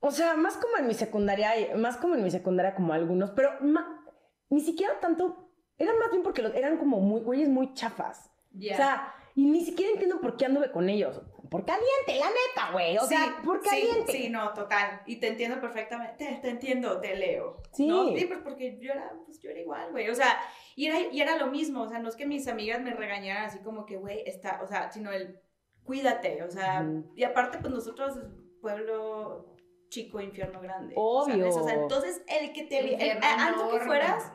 O 0.00 0.10
sea, 0.10 0.34
más 0.36 0.56
como 0.56 0.76
en 0.78 0.86
mi 0.88 0.94
secundaria, 0.94 1.50
más 1.76 1.96
como 1.96 2.14
en 2.16 2.24
mi 2.24 2.30
secundaria 2.30 2.74
como 2.74 2.92
algunos, 2.92 3.30
pero 3.30 3.50
ma- 3.60 4.04
ni 4.50 4.60
siquiera 4.60 4.98
tanto, 5.00 5.50
eran 5.78 5.96
más 5.98 6.10
bien 6.10 6.22
porque 6.24 6.42
los, 6.42 6.54
eran 6.54 6.76
como 6.76 7.00
muy, 7.00 7.20
güeyes 7.20 7.48
muy 7.48 7.72
chafas. 7.74 8.30
O 8.54 8.60
sea, 8.76 9.14
y 9.36 9.46
ni 9.46 9.64
siquiera 9.64 9.92
entiendo 9.92 10.20
por 10.20 10.36
qué 10.36 10.46
anduve 10.46 10.72
con 10.72 10.88
ellos. 10.88 11.22
Por 11.52 11.64
caliente, 11.64 12.18
la 12.18 12.26
neta, 12.30 12.72
güey. 12.72 12.96
O 12.98 13.06
sea, 13.06 13.40
por 13.44 13.62
sí, 13.62 13.68
caliente. 13.68 14.12
Sí, 14.12 14.28
no, 14.30 14.52
total. 14.54 15.02
Y 15.06 15.16
te 15.16 15.28
entiendo 15.28 15.60
perfectamente. 15.60 16.24
Te, 16.24 16.32
te 16.40 16.48
entiendo, 16.48 17.00
te 17.00 17.14
leo. 17.14 17.62
Sí. 17.72 17.86
¿no? 17.86 18.08
Sí, 18.16 18.24
pues 18.24 18.40
porque 18.42 18.78
yo 18.80 18.90
era, 18.92 19.12
pues 19.24 19.38
yo 19.40 19.50
era 19.50 19.60
igual, 19.60 19.90
güey. 19.92 20.08
O 20.08 20.14
sea, 20.14 20.36
y 20.74 20.86
era, 20.86 20.98
y 21.00 21.20
era 21.20 21.36
lo 21.36 21.46
mismo. 21.48 21.82
O 21.82 21.88
sea, 21.88 21.98
no 22.00 22.08
es 22.08 22.16
que 22.16 22.26
mis 22.26 22.48
amigas 22.48 22.80
me 22.80 22.94
regañaran 22.94 23.44
así 23.44 23.60
como 23.60 23.86
que, 23.86 23.96
güey, 23.98 24.22
está, 24.26 24.60
o 24.62 24.66
sea, 24.66 24.90
sino 24.90 25.12
el 25.12 25.38
cuídate. 25.84 26.42
O 26.42 26.50
sea, 26.50 26.84
y 27.14 27.22
aparte, 27.24 27.58
pues 27.58 27.72
nosotros, 27.72 28.18
pueblo 28.60 29.54
chico, 29.90 30.20
infierno 30.20 30.60
grande. 30.60 30.94
Obvio. 30.96 31.36
¿sabes? 31.52 31.56
O 31.56 31.64
sea, 31.64 31.74
entonces 31.74 32.22
el 32.26 32.52
que 32.52 32.62
te 32.64 32.78
el- 32.78 33.18
antes 33.22 33.62
que 33.70 33.80
fueras, 33.80 34.32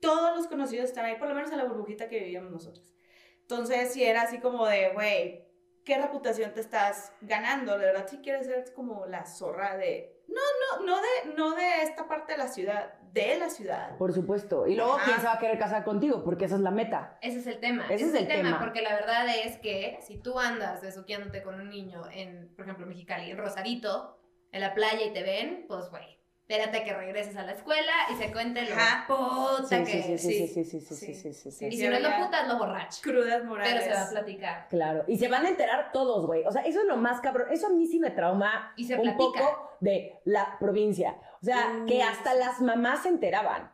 todos 0.00 0.36
los 0.36 0.46
conocidos 0.46 0.84
están 0.84 1.04
ahí, 1.06 1.16
por 1.16 1.28
lo 1.28 1.34
menos 1.34 1.50
en 1.50 1.58
la 1.58 1.64
burbujita 1.64 2.08
que 2.08 2.20
vivíamos 2.20 2.52
nosotros. 2.52 2.94
Entonces, 3.40 3.92
si 3.92 4.04
era 4.04 4.22
así 4.22 4.38
como 4.38 4.66
de, 4.66 4.90
güey, 4.92 5.45
¿qué 5.86 5.96
reputación 5.96 6.52
te 6.52 6.60
estás 6.60 7.12
ganando? 7.22 7.78
De 7.78 7.86
verdad, 7.86 8.06
si 8.08 8.18
quieres 8.18 8.46
ser 8.46 8.74
como 8.74 9.06
la 9.06 9.24
zorra 9.24 9.76
de... 9.76 10.12
No, 10.28 10.42
no, 10.80 10.84
no 10.84 10.96
de, 11.00 11.34
no 11.36 11.54
de 11.54 11.82
esta 11.82 12.08
parte 12.08 12.32
de 12.32 12.38
la 12.38 12.48
ciudad, 12.48 12.98
de 13.12 13.38
la 13.38 13.48
ciudad. 13.48 13.96
Por 13.96 14.12
supuesto. 14.12 14.66
Y 14.66 14.74
luego, 14.74 14.94
Ajá. 14.94 15.04
¿quién 15.04 15.20
se 15.20 15.26
va 15.26 15.34
a 15.34 15.38
querer 15.38 15.58
casar 15.58 15.84
contigo? 15.84 16.24
Porque 16.24 16.46
esa 16.46 16.56
es 16.56 16.60
la 16.60 16.72
meta. 16.72 17.16
Ese 17.22 17.38
es 17.38 17.46
el 17.46 17.60
tema. 17.60 17.86
Ese 17.88 18.06
es 18.06 18.14
el 18.14 18.26
tema. 18.26 18.58
Porque 18.58 18.82
la 18.82 18.94
verdad 18.94 19.26
es 19.44 19.58
que 19.58 19.98
si 20.02 20.18
tú 20.18 20.38
andas 20.40 20.82
besuqueándote 20.82 21.42
con 21.44 21.60
un 21.60 21.70
niño 21.70 22.02
en, 22.10 22.52
por 22.56 22.64
ejemplo, 22.64 22.84
Mexicali, 22.86 23.30
en 23.30 23.38
Rosarito, 23.38 24.18
en 24.50 24.60
la 24.60 24.74
playa 24.74 25.06
y 25.06 25.12
te 25.12 25.22
ven, 25.22 25.66
pues, 25.68 25.88
güey, 25.90 26.18
espérate 26.48 26.84
que 26.84 26.94
regreses 26.94 27.36
a 27.36 27.42
la 27.42 27.52
escuela 27.52 27.92
y 28.08 28.14
se 28.14 28.30
cuente 28.30 28.62
lo 28.62 28.76
puta 29.08 29.82
que... 29.82 29.86
Sí, 29.86 30.16
sí, 30.16 30.46
sí, 30.46 30.64
sí, 30.64 30.80
sí, 30.80 31.14
sí, 31.14 31.32
sí, 31.34 31.50
sí 31.50 31.66
Y 31.66 31.76
si 31.76 31.88
no 31.88 31.96
es 31.96 32.02
lo 32.02 32.24
puta, 32.24 32.42
es 32.42 32.48
lo 32.48 32.58
borracho. 32.58 33.02
Crudas 33.02 33.44
morales. 33.44 33.82
Pero 33.82 33.84
se 33.84 34.00
va 34.00 34.06
a 34.06 34.10
platicar. 34.10 34.68
Claro, 34.68 35.04
y 35.08 35.18
se 35.18 35.26
van 35.26 35.44
a 35.44 35.48
enterar 35.48 35.90
todos, 35.90 36.24
güey. 36.24 36.44
O 36.44 36.52
sea, 36.52 36.62
eso 36.62 36.80
es 36.80 36.86
lo 36.86 36.96
más 36.98 37.20
cabrón. 37.20 37.48
Eso 37.50 37.66
a 37.66 37.70
mí 37.70 37.84
sí 37.88 37.98
me 37.98 38.12
trauma 38.12 38.72
un 38.78 39.16
poco 39.16 39.76
de 39.80 40.20
la 40.24 40.56
provincia. 40.60 41.16
O 41.42 41.44
sea, 41.44 41.82
que 41.88 41.98
mm. 41.98 42.08
hasta 42.08 42.34
las 42.34 42.60
mamás 42.60 43.02
se 43.02 43.08
enteraban. 43.08 43.72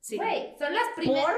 Sí. 0.00 0.16
Güey, 0.16 0.56
son 0.58 0.74
las 0.74 0.86
primeras... 0.96 1.36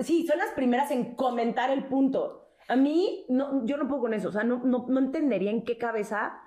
Sí, 0.00 0.26
son 0.26 0.38
las 0.38 0.50
primeras 0.50 0.90
en 0.90 1.14
comentar 1.14 1.70
el 1.70 1.84
punto. 1.84 2.48
A 2.66 2.74
mí, 2.74 3.26
no, 3.28 3.64
yo 3.64 3.76
no 3.76 3.86
puedo 3.86 4.02
con 4.02 4.14
eso. 4.14 4.30
O 4.30 4.32
sea, 4.32 4.42
no, 4.42 4.58
no, 4.64 4.86
no 4.88 4.98
entendería 4.98 5.52
en 5.52 5.62
qué 5.64 5.78
cabeza 5.78 6.40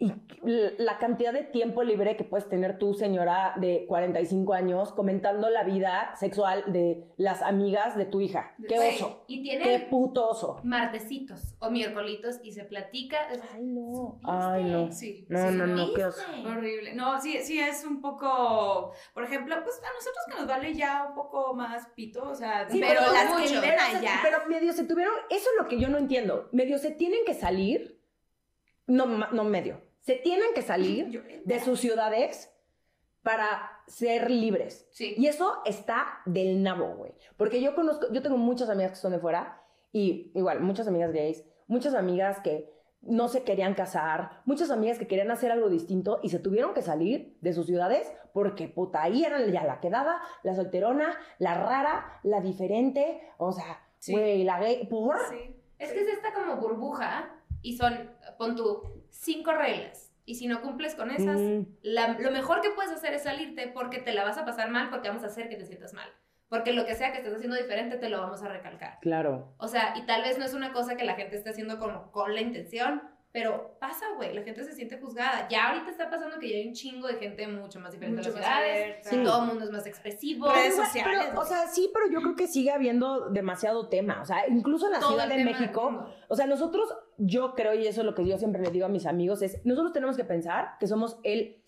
y 0.00 0.12
la 0.78 0.98
cantidad 0.98 1.32
de 1.32 1.42
tiempo 1.42 1.82
libre 1.82 2.16
que 2.16 2.22
puedes 2.22 2.48
tener 2.48 2.78
tú, 2.78 2.94
señora 2.94 3.54
de 3.56 3.84
45 3.88 4.54
años, 4.54 4.92
comentando 4.92 5.50
la 5.50 5.64
vida 5.64 6.14
sexual 6.14 6.62
de 6.72 7.04
las 7.16 7.42
amigas 7.42 7.96
de 7.96 8.04
tu 8.04 8.20
hija. 8.20 8.54
¡Qué 8.68 8.78
oso! 8.78 9.24
Y 9.26 9.38
¡Qué 9.42 9.42
tienen 9.58 9.90
puto 9.90 10.28
oso! 10.28 10.60
martesitos 10.62 11.56
o 11.58 11.70
miércolitos 11.70 12.38
y 12.44 12.52
se 12.52 12.62
platica. 12.62 13.18
Ay, 13.52 13.64
no. 13.64 13.90
¿Supiste? 13.96 14.30
Ay, 14.30 14.64
no. 14.64 14.92
Sí. 14.92 15.26
No, 15.28 15.50
sí, 15.50 15.56
no, 15.56 15.66
no, 15.66 15.92
qué. 15.94 16.04
Horrible. 16.46 16.94
No, 16.94 17.20
sí, 17.20 17.38
sí 17.42 17.58
es 17.58 17.84
un 17.84 18.00
poco, 18.00 18.92
por 19.14 19.24
ejemplo, 19.24 19.56
pues 19.64 19.80
a 19.82 19.92
nosotros 19.94 20.24
que 20.30 20.34
nos 20.38 20.46
vale 20.46 20.74
ya 20.74 21.06
un 21.08 21.16
poco 21.16 21.54
más 21.54 21.88
pito, 21.96 22.22
o 22.22 22.34
sea, 22.36 22.68
Sí, 22.70 22.78
pero 22.80 23.00
pero 23.00 23.12
las 23.12 23.24
que 23.24 23.32
mucho. 23.40 23.52
viven 23.60 23.70
Pero, 23.76 23.98
allá. 23.98 24.20
pero 24.22 24.38
medio 24.48 24.72
se 24.72 24.84
tuvieron, 24.84 25.14
eso 25.28 25.48
es 25.50 25.62
lo 25.62 25.66
que 25.68 25.80
yo 25.80 25.88
no 25.88 25.98
entiendo. 25.98 26.48
Medio 26.52 26.78
se 26.78 26.92
tienen 26.92 27.20
que 27.26 27.34
salir, 27.34 28.00
no, 28.86 29.06
no 29.06 29.44
medio, 29.44 29.80
se 30.08 30.14
tienen 30.16 30.54
que 30.54 30.62
salir 30.62 31.22
de 31.44 31.60
sus 31.60 31.80
ciudades 31.80 32.50
para 33.22 33.70
ser 33.86 34.30
libres. 34.30 34.88
Sí. 34.90 35.14
Y 35.18 35.26
eso 35.26 35.58
está 35.66 36.20
del 36.24 36.62
nabo, 36.62 36.94
güey. 36.96 37.12
Porque 37.36 37.60
yo 37.60 37.74
conozco, 37.74 38.06
yo 38.10 38.22
tengo 38.22 38.38
muchas 38.38 38.70
amigas 38.70 38.92
que 38.92 38.96
son 38.96 39.12
de 39.12 39.18
fuera 39.18 39.60
y 39.92 40.32
igual, 40.34 40.60
muchas 40.60 40.88
amigas 40.88 41.12
gays, 41.12 41.44
muchas 41.66 41.94
amigas 41.94 42.40
que 42.40 42.72
no 43.02 43.28
se 43.28 43.42
querían 43.42 43.74
casar, 43.74 44.40
muchas 44.46 44.70
amigas 44.70 44.98
que 44.98 45.06
querían 45.06 45.30
hacer 45.30 45.52
algo 45.52 45.68
distinto 45.68 46.20
y 46.22 46.30
se 46.30 46.38
tuvieron 46.38 46.72
que 46.72 46.80
salir 46.80 47.36
de 47.42 47.52
sus 47.52 47.66
ciudades 47.66 48.10
porque 48.32 48.66
puta, 48.68 49.02
ahí 49.02 49.24
eran 49.24 49.52
ya 49.52 49.62
la 49.64 49.78
quedada, 49.80 50.22
la 50.42 50.54
solterona, 50.54 51.14
la 51.38 51.52
rara, 51.54 52.20
la 52.22 52.40
diferente, 52.40 53.20
o 53.36 53.52
sea, 53.52 53.84
Sí. 53.98 54.12
güey, 54.12 54.44
la 54.44 54.58
gay, 54.58 54.86
¿por? 54.86 55.18
Sí. 55.28 55.54
Es 55.78 55.92
que 55.92 56.00
es 56.00 56.08
esta 56.08 56.32
como 56.32 56.56
burbuja 56.56 57.30
y 57.62 57.76
son, 57.76 58.10
pon 58.38 58.56
tú, 58.56 58.97
cinco 59.10 59.52
reglas. 59.52 60.12
Y 60.24 60.34
si 60.34 60.46
no 60.46 60.60
cumples 60.60 60.94
con 60.94 61.10
esas, 61.10 61.38
Mm, 61.40 61.62
la- 61.82 62.18
lo 62.18 62.30
mejor 62.30 62.60
que 62.60 62.70
puedes 62.70 62.92
hacer 62.92 63.14
es 63.14 63.22
salirte 63.22 63.68
porque 63.68 63.98
te 63.98 64.12
la 64.12 64.24
vas 64.24 64.36
a 64.38 64.44
pasar 64.44 64.70
mal 64.70 64.90
porque 64.90 65.08
vamos 65.08 65.24
a 65.24 65.28
hacer 65.28 65.48
que 65.48 65.56
te 65.56 65.64
sientas 65.64 65.94
mal. 65.94 66.08
Porque 66.50 66.72
lo 66.72 66.84
que 66.86 66.94
sea 66.94 67.12
que 67.12 67.18
estés 67.18 67.34
haciendo 67.34 67.56
diferente 67.56 67.96
te 67.96 68.08
lo 68.08 68.20
vamos 68.20 68.42
a 68.42 68.48
recalcar. 68.48 68.98
claro. 69.00 69.54
O 69.58 69.68
sea, 69.68 69.94
y 69.96 70.06
tal 70.06 70.22
vez 70.22 70.38
no 70.38 70.44
es 70.44 70.54
una 70.54 70.72
cosa 70.72 70.96
que 70.96 71.04
la 71.04 71.14
gente 71.14 71.36
esté 71.36 71.50
haciendo 71.50 71.78
con, 71.78 72.10
con 72.10 72.34
la 72.34 72.40
intención, 72.40 73.02
pero 73.32 73.76
pasa, 73.78 74.06
güey, 74.16 74.34
la 74.34 74.42
gente 74.42 74.64
se 74.64 74.72
siente 74.72 74.98
juzgada. 74.98 75.46
Ya 75.50 75.68
ahorita 75.68 75.90
está 75.90 76.08
pasando 76.10 76.38
que 76.38 76.48
ya 76.50 76.56
hay 76.56 76.68
un 76.68 76.72
chingo 76.74 77.06
de 77.06 77.14
gente 77.16 77.46
mucho 77.46 77.78
más 77.80 77.92
diferente 77.92 78.16
Mucho 78.22 78.30
las 78.30 78.38
ciudades. 78.44 79.06
Sí. 79.06 79.22
Todo 79.22 79.42
el 79.42 79.48
mundo 79.48 79.64
es 79.66 79.70
más 79.70 79.86
expresivo. 79.86 80.50
Redes 80.50 80.76
sociales, 80.76 81.26
pero, 81.28 81.40
o 81.40 81.44
sea, 81.44 81.66
sí, 81.68 81.90
pero 81.92 82.08
yo 82.10 82.20
creo 82.22 82.36
que 82.36 82.46
sigue 82.48 82.70
habiendo 82.70 83.28
demasiado 83.28 83.88
tema. 83.88 84.20
O 84.22 84.24
sea, 84.24 84.48
incluso 84.48 84.86
en 84.86 84.92
la 84.92 85.00
Todo 85.00 85.10
Ciudad 85.10 85.28
de 85.28 85.44
México. 85.44 86.08
O 86.28 86.34
sea, 86.36 86.46
nosotros, 86.46 86.88
yo 87.18 87.54
creo, 87.54 87.74
y 87.74 87.86
eso 87.86 88.00
es 88.00 88.06
lo 88.06 88.14
que 88.14 88.26
yo 88.26 88.38
siempre 88.38 88.62
le 88.62 88.70
digo 88.70 88.86
a 88.86 88.88
mis 88.88 89.06
amigos, 89.06 89.42
es, 89.42 89.64
nosotros 89.66 89.92
tenemos 89.92 90.16
que 90.16 90.24
pensar 90.24 90.76
que 90.78 90.86
somos 90.86 91.18
el 91.24 91.62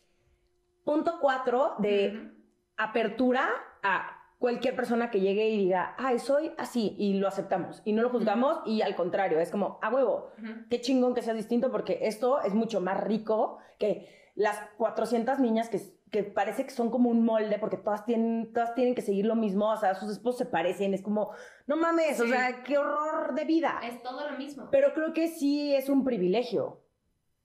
punto 0.84 1.18
cuatro 1.20 1.74
de 1.78 2.32
apertura 2.76 3.48
a 3.82 4.16
cualquier 4.38 4.74
persona 4.74 5.10
que 5.10 5.20
llegue 5.20 5.50
y 5.50 5.58
diga, 5.58 5.94
ay, 5.98 6.18
soy 6.18 6.52
así, 6.56 6.94
y 6.98 7.14
lo 7.14 7.28
aceptamos, 7.28 7.82
y 7.84 7.92
no 7.92 8.00
lo 8.00 8.08
juzgamos, 8.08 8.60
y 8.64 8.80
al 8.80 8.94
contrario, 8.94 9.38
es 9.38 9.50
como, 9.50 9.78
a 9.82 9.90
huevo, 9.90 10.30
qué 10.70 10.80
chingón 10.80 11.14
que 11.14 11.20
sea 11.20 11.34
distinto, 11.34 11.70
porque 11.70 11.98
esto 12.02 12.40
es 12.40 12.54
mucho 12.54 12.80
más 12.80 13.02
rico 13.02 13.58
que 13.78 14.08
las 14.34 14.56
400 14.78 15.40
niñas 15.40 15.68
que, 15.68 15.80
que 16.10 16.24
parece 16.24 16.64
que 16.64 16.70
son 16.70 16.90
como 16.90 17.08
un 17.10 17.24
molde, 17.24 17.58
porque 17.58 17.76
todas 17.76 18.04
tienen, 18.04 18.52
todas 18.52 18.74
tienen 18.74 18.94
que 18.94 19.02
seguir 19.02 19.26
lo 19.26 19.36
mismo, 19.36 19.70
o 19.70 19.76
sea, 19.76 19.94
sus 19.94 20.10
esposos 20.10 20.38
se 20.38 20.46
parecen, 20.46 20.92
es 20.92 21.02
como, 21.02 21.30
no 21.66 21.76
mames, 21.76 22.18
o 22.20 22.24
Sí. 22.24 22.30
sea, 22.30 22.62
qué 22.64 22.78
horror 22.78 23.34
de 23.34 23.44
vida. 23.44 23.80
Es 23.82 24.02
todo 24.02 24.28
lo 24.28 24.36
mismo. 24.36 24.68
Pero 24.70 24.92
creo 24.92 25.12
que 25.12 25.28
sí 25.28 25.74
es 25.74 25.88
un 25.88 26.04
privilegio. 26.04 26.82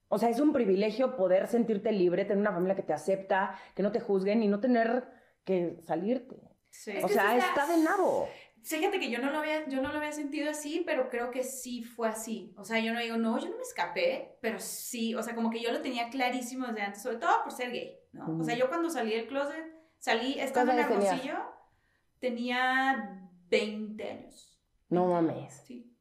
O 0.07 0.17
sea, 0.17 0.29
es 0.29 0.39
un 0.39 0.53
privilegio 0.53 1.15
poder 1.15 1.47
sentirte 1.47 1.91
libre, 1.91 2.25
tener 2.25 2.37
una 2.39 2.51
familia 2.53 2.75
que 2.75 2.83
te 2.83 2.93
acepta, 2.93 3.57
que 3.75 3.83
no 3.83 3.91
te 3.91 3.99
juzguen 3.99 4.43
y 4.43 4.47
no 4.47 4.59
tener 4.59 5.07
que 5.43 5.79
salirte. 5.83 6.35
Sí. 6.71 6.91
o 7.01 7.07
sea, 7.07 7.37
está 7.37 7.65
de 7.67 7.77
nabo. 7.77 8.27
Fíjate 8.61 8.99
que 8.99 9.09
yo 9.11 9.19
no, 9.19 9.29
lo 9.31 9.37
había, 9.39 9.67
yo 9.67 9.79
no 9.81 9.91
lo 9.91 9.99
había 9.99 10.11
sentido 10.11 10.49
así, 10.49 10.81
pero 10.85 11.09
creo 11.09 11.29
que 11.31 11.43
sí 11.43 11.83
fue 11.83 12.07
así. 12.09 12.51
O 12.57 12.65
sea, 12.65 12.79
yo 12.79 12.93
no 12.93 12.99
digo, 12.99 13.15
no, 13.15 13.37
yo 13.37 13.47
no 13.49 13.55
me 13.57 13.61
escapé, 13.61 14.37
pero 14.41 14.59
sí, 14.59 15.13
o 15.13 15.21
sea, 15.21 15.35
como 15.35 15.51
que 15.51 15.61
yo 15.61 15.71
lo 15.71 15.81
tenía 15.81 16.09
clarísimo 16.09 16.65
desde 16.67 16.81
antes, 16.81 17.03
sobre 17.03 17.17
todo 17.17 17.31
por 17.43 17.51
ser 17.53 17.71
gay, 17.71 17.95
¿no? 18.15 18.39
O 18.39 18.43
sea, 18.43 18.55
yo 18.55 18.67
cuando 18.69 18.89
salí 18.89 19.11
del 19.11 19.27
closet, 19.27 19.63
salí, 19.99 20.39
estando 20.39 20.71
en 20.71 20.77
¿Cuántos 20.79 20.97
años 20.97 21.13
Hermosillo, 21.13 21.39
tenía 22.19 23.29
20 23.49 24.09
años. 24.11 24.59
No 24.89 25.07
mames. 25.07 25.63
Sí. 25.65 25.91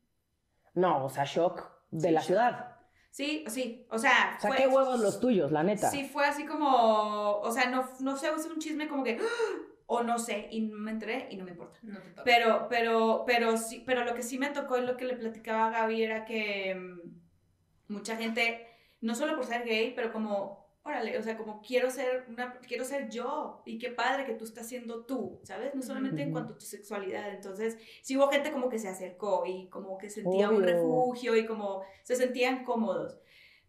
No, 0.74 1.04
o 1.04 1.08
sea, 1.08 1.24
shock 1.24 1.70
de 1.90 2.08
Sí, 2.08 2.14
la 2.14 2.20
shock. 2.20 2.26
ciudad. 2.26 2.70
Sí, 3.10 3.44
sí, 3.48 3.86
o 3.90 3.98
sea... 3.98 4.34
O 4.38 4.40
sea, 4.40 4.48
fue- 4.50 4.56
qué 4.56 4.66
huevos 4.66 4.98
los 5.00 5.20
tuyos, 5.20 5.52
la 5.52 5.62
neta. 5.62 5.88
Sí, 5.90 6.04
fue 6.04 6.26
así 6.26 6.46
como, 6.46 7.38
o 7.40 7.50
sea, 7.52 7.70
no, 7.70 7.88
no 8.00 8.16
sé, 8.16 8.28
es 8.36 8.46
un 8.46 8.58
chisme 8.58 8.88
como 8.88 9.04
que, 9.04 9.20
o 9.86 10.02
no 10.02 10.18
sé, 10.18 10.48
y 10.50 10.62
me 10.62 10.90
enteré 10.90 11.28
y 11.30 11.36
no 11.36 11.44
me 11.44 11.52
importa. 11.52 11.78
No 11.82 12.00
te 12.00 12.08
toca. 12.10 12.24
Pero, 12.24 12.66
pero, 12.68 13.22
pero 13.26 13.56
sí, 13.56 13.84
pero 13.86 14.04
lo 14.04 14.14
que 14.14 14.22
sí 14.22 14.36
me 14.38 14.50
tocó 14.50 14.78
y 14.78 14.82
lo 14.86 14.96
que 14.96 15.04
le 15.04 15.14
platicaba 15.16 15.66
a 15.66 15.70
Gaby 15.70 16.02
era 16.02 16.24
que 16.24 16.74
mm, 16.74 17.92
mucha 17.92 18.16
gente, 18.16 18.66
no 19.00 19.14
solo 19.14 19.36
por 19.36 19.44
ser 19.44 19.64
gay, 19.64 19.92
pero 19.94 20.12
como, 20.12 20.63
órale, 20.84 21.16
o 21.18 21.22
sea, 21.22 21.36
como 21.36 21.60
quiero 21.62 21.90
ser 21.90 22.26
una, 22.28 22.52
quiero 22.60 22.84
ser 22.84 23.08
yo, 23.08 23.62
y 23.64 23.78
qué 23.78 23.90
padre 23.90 24.26
que 24.26 24.34
tú 24.34 24.44
estás 24.44 24.68
siendo 24.68 25.04
tú, 25.06 25.40
¿sabes? 25.42 25.74
No 25.74 25.82
solamente 25.82 26.22
en 26.22 26.30
cuanto 26.30 26.52
a 26.54 26.58
tu 26.58 26.64
sexualidad, 26.66 27.30
entonces, 27.32 27.78
sí 28.02 28.16
hubo 28.16 28.28
gente 28.28 28.52
como 28.52 28.68
que 28.68 28.78
se 28.78 28.88
acercó 28.88 29.44
y 29.46 29.68
como 29.68 29.96
que 29.98 30.10
sentía 30.10 30.50
un 30.50 30.56
Obvio. 30.56 30.66
refugio 30.66 31.36
y 31.36 31.46
como 31.46 31.82
se 32.02 32.16
sentían 32.16 32.64
cómodos. 32.64 33.18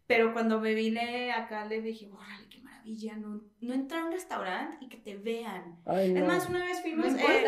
Pero 0.06 0.32
cuando 0.32 0.60
me 0.60 0.74
vine 0.74 1.32
acá 1.32 1.64
le 1.64 1.80
dije, 1.80 2.08
órale, 2.12 2.48
qué 2.48 2.60
maravilla, 2.60 3.16
no, 3.16 3.42
no 3.60 3.74
entrar 3.74 4.02
a 4.02 4.06
un 4.06 4.12
restaurante 4.12 4.76
y 4.80 4.88
que 4.88 4.98
te 4.98 5.16
vean. 5.16 5.80
Ay, 5.84 6.12
no. 6.12 6.20
Es 6.20 6.26
más, 6.26 6.48
una 6.48 6.64
vez 6.64 6.80
fuimos... 6.82 7.12
No 7.12 7.18
eh. 7.18 7.44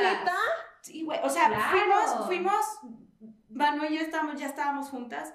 Sí, 0.81 1.05
güey. 1.05 1.21
O 1.23 1.29
sea, 1.29 1.49
Claro. 1.49 1.63
fuimos, 1.71 2.27
fuimos, 2.27 2.65
Manu 3.51 3.85
y 3.85 3.97
yo 3.97 4.01
estábamos, 4.01 4.41
ya 4.41 4.47
estábamos 4.47 4.89
juntas 4.89 5.35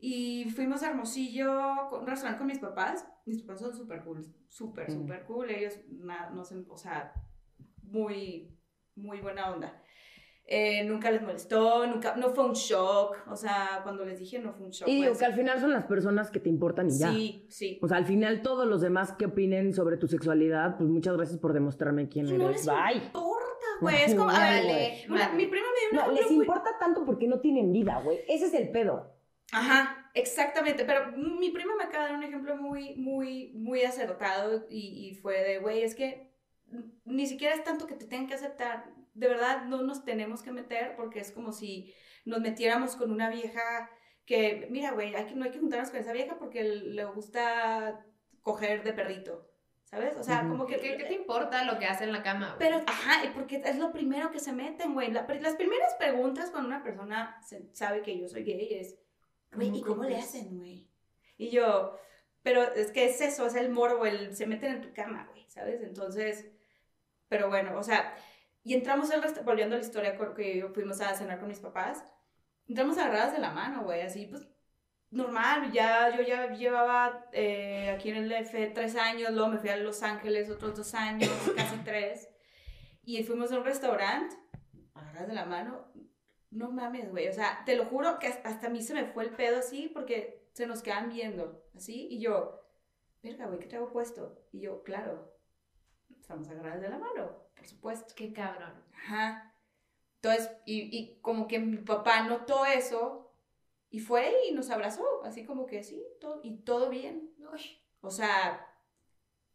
y 0.00 0.48
fuimos 0.50 0.82
a 0.82 0.90
Hermosillo, 0.90 1.88
con 1.90 2.00
un 2.02 2.06
restaurante 2.06 2.38
con 2.38 2.46
mis 2.46 2.58
papás. 2.58 3.06
Mis 3.24 3.42
papás 3.42 3.60
son 3.60 3.74
súper 3.74 4.02
cool, 4.02 4.24
súper, 4.48 4.90
Mm. 4.90 4.94
súper 4.94 5.24
cool. 5.24 5.50
Ellos, 5.50 5.74
na- 5.90 6.30
no 6.30 6.44
sé, 6.44 6.56
o 6.68 6.76
sea, 6.76 7.12
muy, 7.82 8.56
muy 8.96 9.20
buena 9.20 9.52
onda. 9.52 9.78
Eh, 10.44 10.82
nunca 10.84 11.08
les 11.12 11.22
molestó, 11.22 11.86
nunca, 11.86 12.16
no 12.16 12.30
fue 12.30 12.44
un 12.44 12.52
shock. 12.54 13.16
O 13.30 13.36
sea, 13.36 13.80
cuando 13.84 14.04
les 14.04 14.18
dije 14.18 14.40
no 14.40 14.52
fue 14.52 14.66
un 14.66 14.72
shock. 14.72 14.88
Y 14.88 14.96
digo 14.96 15.06
pues. 15.08 15.18
que 15.20 15.24
al 15.24 15.34
final 15.34 15.60
son 15.60 15.70
las 15.72 15.84
personas 15.84 16.30
que 16.32 16.40
te 16.40 16.48
importan 16.48 16.88
y 16.88 16.98
ya. 16.98 17.10
Sí, 17.12 17.46
sí. 17.48 17.78
O 17.80 17.86
sea, 17.86 17.96
al 17.98 18.06
final 18.06 18.42
todos 18.42 18.66
los 18.66 18.80
demás 18.80 19.12
que 19.12 19.26
opinen 19.26 19.72
sobre 19.72 19.96
tu 19.98 20.08
sexualidad, 20.08 20.76
pues 20.76 20.90
muchas 20.90 21.16
gracias 21.16 21.38
por 21.38 21.52
demostrarme 21.52 22.08
quién 22.08 22.26
no 22.26 22.34
eres. 22.48 22.66
les 22.66 22.66
Bye. 22.66 23.04
importa, 23.06 23.66
güey. 23.80 24.02
Es 24.02 24.14
como, 24.16 24.30
a 24.30 24.32
Ya, 24.34 24.40
ver, 24.50 24.62
Vale, 24.64 25.04
una- 25.08 25.26
vale. 25.28 25.36
mi 25.36 25.46
prima 25.46 25.66
me 25.68 25.96
dio 25.96 26.02
una 26.04 26.06
No, 26.12 26.20
les 26.20 26.30
importa 26.32 26.70
tanto 26.78 27.04
porque 27.04 27.28
no 27.28 27.38
tienen 27.40 27.72
vida, 27.72 28.00
güey. 28.00 28.18
Ese 28.28 28.46
es 28.46 28.54
el 28.54 28.70
pedo. 28.72 29.14
Ajá, 29.52 30.01
exactamente. 30.14 30.84
Pero 30.84 31.12
mi 31.16 31.50
prima 31.50 31.74
me 31.76 31.84
acaba 31.84 32.04
de 32.04 32.10
dar 32.10 32.18
un 32.18 32.24
ejemplo 32.24 32.56
muy, 32.56 32.94
muy, 32.96 33.52
muy 33.54 33.82
acertado 33.82 34.66
y, 34.68 35.08
y 35.10 35.14
fue 35.14 35.42
de, 35.42 35.58
güey, 35.58 35.82
es 35.82 35.94
que 35.94 36.30
ni 37.04 37.26
siquiera 37.26 37.54
es 37.54 37.64
tanto 37.64 37.86
que 37.86 37.94
te 37.94 38.06
tengan 38.06 38.26
que 38.28 38.34
aceptar. 38.34 38.92
De 39.14 39.28
verdad, 39.28 39.64
no 39.64 39.82
nos 39.82 40.04
tenemos 40.04 40.42
que 40.42 40.52
meter 40.52 40.96
porque 40.96 41.20
es 41.20 41.32
como 41.32 41.52
si 41.52 41.92
nos 42.24 42.40
metiéramos 42.40 42.96
con 42.96 43.10
una 43.10 43.28
vieja 43.28 43.90
que, 44.24 44.68
mira, 44.70 44.92
güey, 44.92 45.14
hay 45.14 45.26
que, 45.26 45.34
no 45.34 45.44
hay 45.44 45.50
que 45.50 45.58
juntarnos 45.58 45.90
con 45.90 46.00
esa 46.00 46.12
vieja 46.12 46.38
porque 46.38 46.62
le 46.64 47.04
gusta 47.06 48.04
coger 48.40 48.82
de 48.84 48.92
perrito, 48.92 49.50
¿sabes? 49.84 50.16
O 50.16 50.22
sea, 50.22 50.46
como 50.48 50.64
que... 50.66 50.78
¿Qué, 50.78 50.96
qué 50.96 51.04
te 51.04 51.14
importa 51.14 51.64
lo 51.64 51.78
que 51.78 51.86
hace 51.86 52.04
en 52.04 52.12
la 52.12 52.22
cama? 52.22 52.54
güey? 52.56 52.58
Pero, 52.58 52.76
ajá, 52.86 53.24
y 53.24 53.28
porque 53.30 53.56
es 53.64 53.76
lo 53.78 53.92
primero 53.92 54.30
que 54.30 54.38
se 54.38 54.52
meten, 54.52 54.94
güey. 54.94 55.10
La- 55.10 55.26
las 55.40 55.56
primeras 55.56 55.94
preguntas 55.96 56.50
cuando 56.50 56.68
una 56.68 56.82
persona 56.82 57.36
se- 57.44 57.68
sabe 57.74 58.02
que 58.02 58.18
yo 58.18 58.28
soy 58.28 58.44
gay 58.44 58.68
es, 58.80 58.96
güey, 59.52 59.76
¿y 59.76 59.82
¿Cómo 59.82 60.04
le 60.04 60.16
hacen, 60.16 60.58
güey? 60.58 60.88
Y 61.36 61.50
yo, 61.50 61.98
pero 62.42 62.62
es 62.62 62.90
que 62.92 63.06
es 63.06 63.20
eso, 63.20 63.46
es 63.46 63.54
el 63.54 63.70
morbo, 63.70 64.06
el 64.06 64.34
se 64.36 64.46
meten 64.46 64.72
en 64.72 64.80
tu 64.82 64.92
cama, 64.92 65.28
güey, 65.30 65.48
¿sabes? 65.48 65.82
Entonces, 65.82 66.50
pero 67.28 67.48
bueno, 67.48 67.78
o 67.78 67.82
sea, 67.82 68.14
y 68.64 68.74
entramos 68.74 69.10
al 69.10 69.22
restaurante, 69.22 69.50
volviendo 69.50 69.74
a 69.74 69.78
la 69.78 69.84
historia 69.84 70.16
que 70.34 70.68
fuimos 70.74 71.00
a 71.00 71.14
cenar 71.14 71.38
con 71.38 71.48
mis 71.48 71.60
papás, 71.60 72.04
entramos 72.68 72.98
agarradas 72.98 73.32
de 73.32 73.38
la 73.38 73.50
mano, 73.50 73.84
güey, 73.84 74.02
así, 74.02 74.26
pues, 74.26 74.46
normal, 75.10 75.70
ya, 75.72 76.16
yo 76.16 76.22
ya 76.22 76.52
llevaba 76.52 77.26
eh, 77.32 77.90
aquí 77.90 78.10
en 78.10 78.16
el 78.16 78.28
DF 78.28 78.72
tres 78.74 78.96
años, 78.96 79.32
luego 79.32 79.48
me 79.48 79.58
fui 79.58 79.68
a 79.68 79.76
Los 79.76 80.02
Ángeles 80.02 80.50
otros 80.50 80.76
dos 80.76 80.94
años, 80.94 81.30
casi 81.56 81.76
tres, 81.84 82.28
y 83.02 83.22
fuimos 83.24 83.52
a 83.52 83.58
un 83.58 83.64
restaurante, 83.64 84.36
agarradas 84.94 85.28
de 85.28 85.34
la 85.34 85.44
mano, 85.44 85.92
no 86.52 86.70
mames, 86.70 87.10
güey, 87.10 87.28
o 87.28 87.32
sea, 87.32 87.62
te 87.66 87.76
lo 87.76 87.86
juro 87.86 88.18
que 88.18 88.28
hasta 88.28 88.66
a 88.66 88.70
mí 88.70 88.82
se 88.82 88.94
me 88.94 89.06
fue 89.06 89.24
el 89.24 89.30
pedo 89.30 89.58
así, 89.58 89.88
porque 89.92 90.48
se 90.52 90.66
nos 90.66 90.82
quedan 90.82 91.08
viendo, 91.08 91.64
así, 91.74 92.06
y 92.10 92.20
yo, 92.20 92.60
verga, 93.22 93.46
güey, 93.46 93.58
¿qué 93.58 93.66
traigo 93.66 93.90
puesto? 93.90 94.38
Y 94.52 94.60
yo, 94.60 94.82
claro, 94.82 95.32
estamos 96.20 96.48
agarradas 96.48 96.80
de 96.80 96.88
la 96.90 96.98
mano, 96.98 97.42
por 97.56 97.66
supuesto. 97.66 98.14
Qué 98.16 98.32
cabrón. 98.32 98.72
Ajá. 98.94 99.54
Entonces, 100.16 100.50
y, 100.66 100.96
y 100.96 101.20
como 101.20 101.48
que 101.48 101.58
mi 101.58 101.78
papá 101.78 102.22
notó 102.22 102.64
eso 102.64 103.34
y 103.90 104.00
fue 104.00 104.32
y 104.48 104.52
nos 104.52 104.70
abrazó, 104.70 105.22
así 105.24 105.44
como 105.44 105.66
que 105.66 105.82
sí, 105.82 106.04
todo, 106.20 106.40
y 106.42 106.58
todo 106.58 106.88
bien. 106.90 107.34
Uy, 107.52 107.80
O 108.00 108.10
sea, 108.10 108.66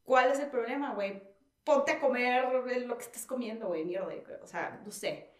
¿cuál 0.04 0.32
es 0.32 0.40
el 0.40 0.50
problema, 0.50 0.94
güey? 0.94 1.24
Ponte 1.64 1.94
a 1.94 2.00
comer 2.00 2.46
lo 2.86 2.98
que 2.98 3.04
estés 3.04 3.26
comiendo, 3.26 3.68
güey, 3.68 3.86
mierda. 3.86 4.14
O 4.42 4.48
sea, 4.48 4.82
no 4.86 4.92
sé. 4.92 5.37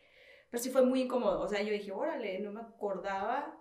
Pero 0.50 0.64
sí 0.64 0.70
fue 0.70 0.82
muy 0.86 1.02
incómodo. 1.04 1.42
O 1.42 1.48
sea, 1.48 1.62
yo 1.62 1.72
dije, 1.72 1.92
órale, 1.92 2.40
no 2.40 2.52
me 2.52 2.62
acordaba 2.62 3.54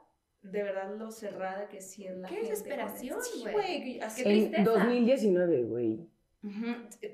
de 0.43 0.63
verdad 0.63 0.95
lo 0.97 1.11
cerrada 1.11 1.69
que 1.69 1.81
sí 1.81 2.07
es 2.07 2.17
la 2.17 2.29
Qué 2.29 2.37
gente. 2.37 2.51
desesperación, 2.51 3.19
Sí, 3.23 3.45
güey. 3.51 3.99
En 4.01 4.09
tristeza. 4.15 4.63
2019, 4.63 5.65
güey. 5.65 6.09
Ujú. 6.45 6.67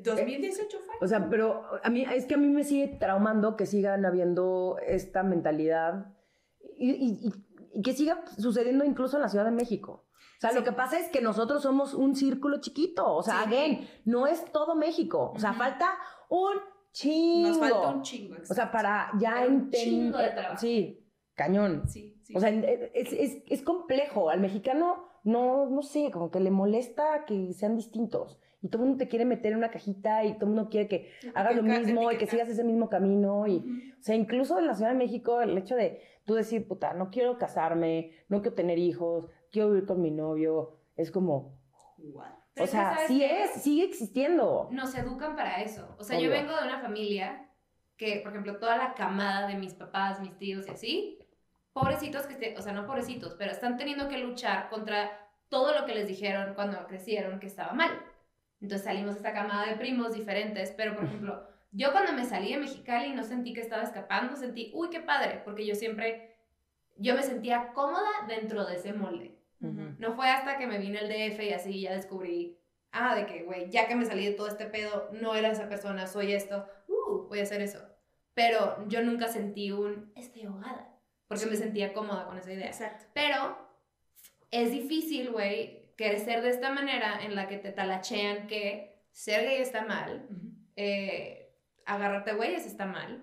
2018 0.05 0.79
fue. 0.85 0.95
O 1.01 1.07
sea, 1.07 1.29
pero 1.31 1.63
a 1.83 1.89
mí 1.89 2.05
es 2.15 2.27
que 2.27 2.35
a 2.35 2.37
mí 2.37 2.49
me 2.49 2.65
sigue 2.65 2.89
traumando 2.99 3.57
que 3.57 3.65
sigan 3.65 4.05
habiendo 4.05 4.77
esta 4.87 5.23
mentalidad 5.23 6.13
y, 6.77 6.91
y- 6.91 7.29
y- 7.29 7.33
y 7.79 7.83
que 7.83 7.95
siga 7.95 8.23
sucediendo 8.37 8.85
incluso 8.85 9.17
en 9.17 9.23
la 9.23 9.29
Ciudad 9.31 9.47
de 9.47 9.51
México. 9.53 10.05
O 10.37 10.41
sea, 10.43 10.51
Sí. 10.51 10.57
lo 10.59 10.65
que 10.65 10.73
pasa 10.73 10.99
es 10.99 11.09
que 11.09 11.23
nosotros 11.23 11.63
somos 11.63 11.95
un 11.95 12.15
círculo 12.17 12.61
chiquito. 12.61 13.11
O 13.15 13.23
sea, 13.23 13.45
Sí. 13.45 13.49
again, 13.55 13.89
no 14.05 14.27
es 14.27 14.45
todo 14.53 14.75
México. 14.75 15.33
O 15.35 15.39
sea, 15.39 15.55
falta 15.55 15.95
un 16.29 16.59
chingo. 16.93 17.49
Nos 17.49 17.59
falta 17.59 17.89
un 17.91 18.03
chingo. 18.03 18.37
O 18.49 18.55
sea, 18.55 18.71
para 18.71 19.11
ya 19.19 19.45
entender. 19.45 20.35
Sí, 20.59 21.05
cañón. 21.35 21.83
Sí, 21.89 22.21
sí. 22.23 22.35
O 22.37 22.41
sea, 22.41 22.51
es, 22.51 23.13
es- 23.13 23.43
es 23.49 23.63
complejo. 23.63 24.31
Al 24.31 24.41
mexicano, 24.41 25.05
no, 25.25 25.69
no 25.69 25.83
sé, 25.83 26.11
como 26.11 26.31
que 26.31 26.41
le 26.41 26.51
molesta 26.51 27.25
que 27.27 27.53
sean 27.55 27.77
distintos. 27.77 28.39
Y 28.65 28.69
todo 28.69 28.83
el 28.83 28.91
mundo 28.91 29.05
te 29.05 29.09
quiere 29.09 29.25
meter 29.25 29.53
en 29.53 29.59
una 29.59 29.71
cajita 29.73 30.25
y 30.25 30.35
todo 30.35 30.45
el 30.47 30.55
mundo 30.55 30.69
quiere 30.71 30.87
que 30.87 31.11
hagas 31.35 31.57
lo 31.57 31.63
Etiqueta- 31.63 31.81
mismo 31.81 32.13
y 32.13 32.17
que 32.17 32.27
sigas 32.29 32.49
ese 32.49 32.63
mismo 32.63 32.89
camino. 32.89 33.47
Y, 33.49 33.57
o 33.99 34.03
sea, 34.03 34.15
incluso 34.15 34.59
en 34.59 34.67
la 34.69 34.75
Ciudad 34.75 34.93
de 34.93 34.99
México, 34.99 35.41
el 35.41 35.59
hecho 35.59 35.75
de 35.75 36.01
tú 36.25 36.35
decir, 36.35 36.69
puta, 36.69 36.95
no 36.95 37.11
quiero 37.11 37.39
casarme, 37.39 38.13
no 38.29 38.41
quiero 38.41 38.55
tener 38.55 38.79
hijos, 38.79 39.29
quiero 39.51 39.71
vivir 39.71 39.87
con 39.87 40.01
mi 40.01 40.13
novio, 40.13 40.79
es 40.97 41.11
como, 41.11 41.59
What? 41.99 42.31
Pero 42.55 42.65
o 42.65 42.69
sea, 42.69 42.95
¿sabes 42.95 43.09
sí 43.09 43.19
qué? 43.21 43.45
es, 43.45 43.51
sigue 43.63 43.85
existiendo. 43.85 44.69
Nos 44.71 44.95
educan 44.95 45.37
para 45.37 45.63
eso. 45.63 45.95
O 45.99 46.05
sea, 46.05 46.19
Obvio. 46.19 46.29
yo 46.29 46.33
vengo 46.33 46.55
de 46.57 46.65
una 46.65 46.81
familia 46.81 47.49
que, 47.97 48.21
por 48.23 48.33
ejemplo, 48.33 48.59
toda 48.59 48.77
la 48.77 48.95
camada 48.95 49.47
de 49.47 49.55
mis 49.55 49.75
papás, 49.75 50.21
mis 50.21 50.37
tíos 50.37 50.67
y 50.67 50.71
así, 50.71 51.19
pobrecitos 51.73 52.27
que, 52.27 52.35
esté- 52.35 52.59
o 52.59 52.63
sea, 52.63 52.73
no 52.73 52.87
pobrecitos, 52.87 53.35
pero 53.39 53.53
están 53.53 53.77
teniendo 53.77 54.09
que 54.09 54.19
luchar 54.19 54.69
contra 54.69 55.19
todo 55.49 55.73
lo 55.79 55.87
que 55.87 55.95
les 55.95 56.07
dijeron 56.09 56.55
cuando 56.55 56.87
crecieron 56.87 57.39
que 57.41 57.47
estaba 57.47 57.73
mal. 57.73 57.91
Entonces 58.61 58.85
salimos 58.85 59.17
esta 59.17 59.33
camada 59.33 59.67
de 59.67 59.77
primos 59.77 60.13
diferentes, 60.15 60.73
pero 60.77 60.95
por 60.95 61.05
ejemplo, 61.07 61.47
yo 61.73 61.93
cuando 61.93 62.13
me 62.13 62.25
salí 62.25 62.53
de 62.53 62.59
Mexicali 62.59 63.13
no 63.15 63.23
sentí 63.25 63.53
que 63.55 63.61
estaba 63.63 63.83
escapando, 63.83 64.37
sentí, 64.37 64.71
uy, 64.75 64.91
qué 64.91 65.01
padre, 65.01 65.41
porque 65.45 65.65
yo 65.67 65.75
siempre, 65.75 66.37
yo 66.97 67.15
me 67.15 67.23
sentía 67.23 67.73
cómoda 67.73 68.11
dentro 68.29 68.65
de 68.67 68.77
ese 68.77 68.93
molde. 68.93 69.39
No 69.63 70.15
fue 70.15 70.29
hasta 70.29 70.59
que 70.59 70.67
me 70.67 70.79
vine 70.79 70.99
el 71.01 71.09
DF 71.09 71.41
y 71.45 71.53
así 71.53 71.81
ya 71.81 71.95
descubrí, 71.95 72.59
ah, 72.93 73.15
de 73.15 73.27
que, 73.27 73.43
güey, 73.45 73.71
ya 73.71 73.87
que 73.87 73.95
me 73.95 74.05
salí 74.05 74.27
de 74.27 74.33
todo 74.33 74.49
este 74.49 74.67
pedo, 74.67 75.09
no 75.13 75.35
era 75.35 75.51
esa 75.51 75.69
persona, 75.69 76.07
soy 76.07 76.33
esto, 76.33 76.67
uh, 76.89 77.29
voy 77.29 77.41
a 77.41 77.45
hacer 77.45 77.61
eso. 77.63 77.79
Pero 78.35 78.87
yo 78.89 79.03
nunca 79.03 79.29
sentí 79.29 79.71
un, 79.71 80.13
estoy 80.17 80.43
ahogada, 80.43 80.89
porque 81.29 81.45
Sí. 81.45 81.51
me 81.51 81.57
sentía 81.57 81.93
cómoda 81.93 82.27
con 82.27 82.39
esa 82.39 82.53
idea. 82.53 82.67
Exacto. 82.67 83.05
Pero 83.15 83.57
es 84.51 84.71
difícil, 84.73 85.31
güey, 85.31 85.93
crecer 85.97 86.43
de 86.43 86.51
esta 86.51 86.71
manera 86.71 87.21
en 87.23 87.35
la 87.35 87.47
que 87.49 87.59
te 87.59 87.71
talachean 87.73 88.47
que 88.47 89.01
ser 89.13 89.45
gay 89.47 89.61
está 89.63 89.85
mal, 89.85 90.27
eh, 90.77 91.55
agarrarte 91.87 92.33
güeyes 92.35 92.67
está 92.67 92.87
mal. 92.87 93.23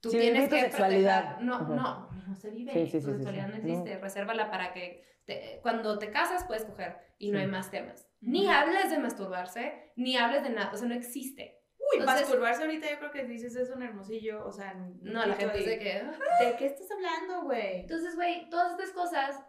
tú 0.00 0.10
Sí, 0.10 0.18
tienes 0.18 0.48
que 0.48 0.60
sexualidad. 0.60 1.38
proteger- 1.38 1.40
No, 1.40 1.60
no, 1.74 2.07
no 2.28 2.36
se 2.36 2.50
vive. 2.50 2.72
Sí, 2.72 2.86
sí, 2.86 3.00
tu 3.00 3.06
sí, 3.06 3.12
sexualidad 3.14 3.46
sí. 3.46 3.50
no 3.50 3.56
existe. 3.58 3.98
Resérvala 3.98 4.50
para 4.50 4.72
que 4.72 5.04
te- 5.24 5.58
cuando 5.62 5.98
te 5.98 6.10
casas 6.10 6.44
puedes 6.44 6.64
coger 6.64 6.96
y 7.18 7.30
no 7.30 7.38
hay 7.38 7.46
más 7.46 7.70
temas. 7.70 8.06
Ni 8.20 8.48
hables 8.48 8.90
de 8.90 8.98
masturbarse, 8.98 9.92
ni 9.96 10.16
hables 10.16 10.42
de 10.42 10.50
nada. 10.50 10.70
O 10.72 10.76
sea, 10.76 10.88
no 10.88 10.94
existe. 10.94 11.60
Uy, 11.78 12.00
Entonces- 12.00 12.22
masturbarse 12.22 12.62
ahorita 12.62 12.90
yo 12.90 12.98
creo 12.98 13.10
que 13.10 13.24
dices 13.24 13.56
es 13.56 13.70
un 13.70 13.82
hermosillo, 13.82 14.44
o 14.46 14.52
sea... 14.52 14.74
No, 14.74 15.24
la 15.24 15.34
gente 15.34 15.58
dice 15.58 15.78
que. 15.78 16.02
¿De 16.44 16.56
qué 16.58 16.66
estás 16.66 16.88
hablando, 16.90 17.42
güey? 17.44 17.80
Entonces, 17.80 18.14
güey, 18.14 18.48
todas 18.50 18.72
estas 18.72 18.90
cosas, 18.90 19.42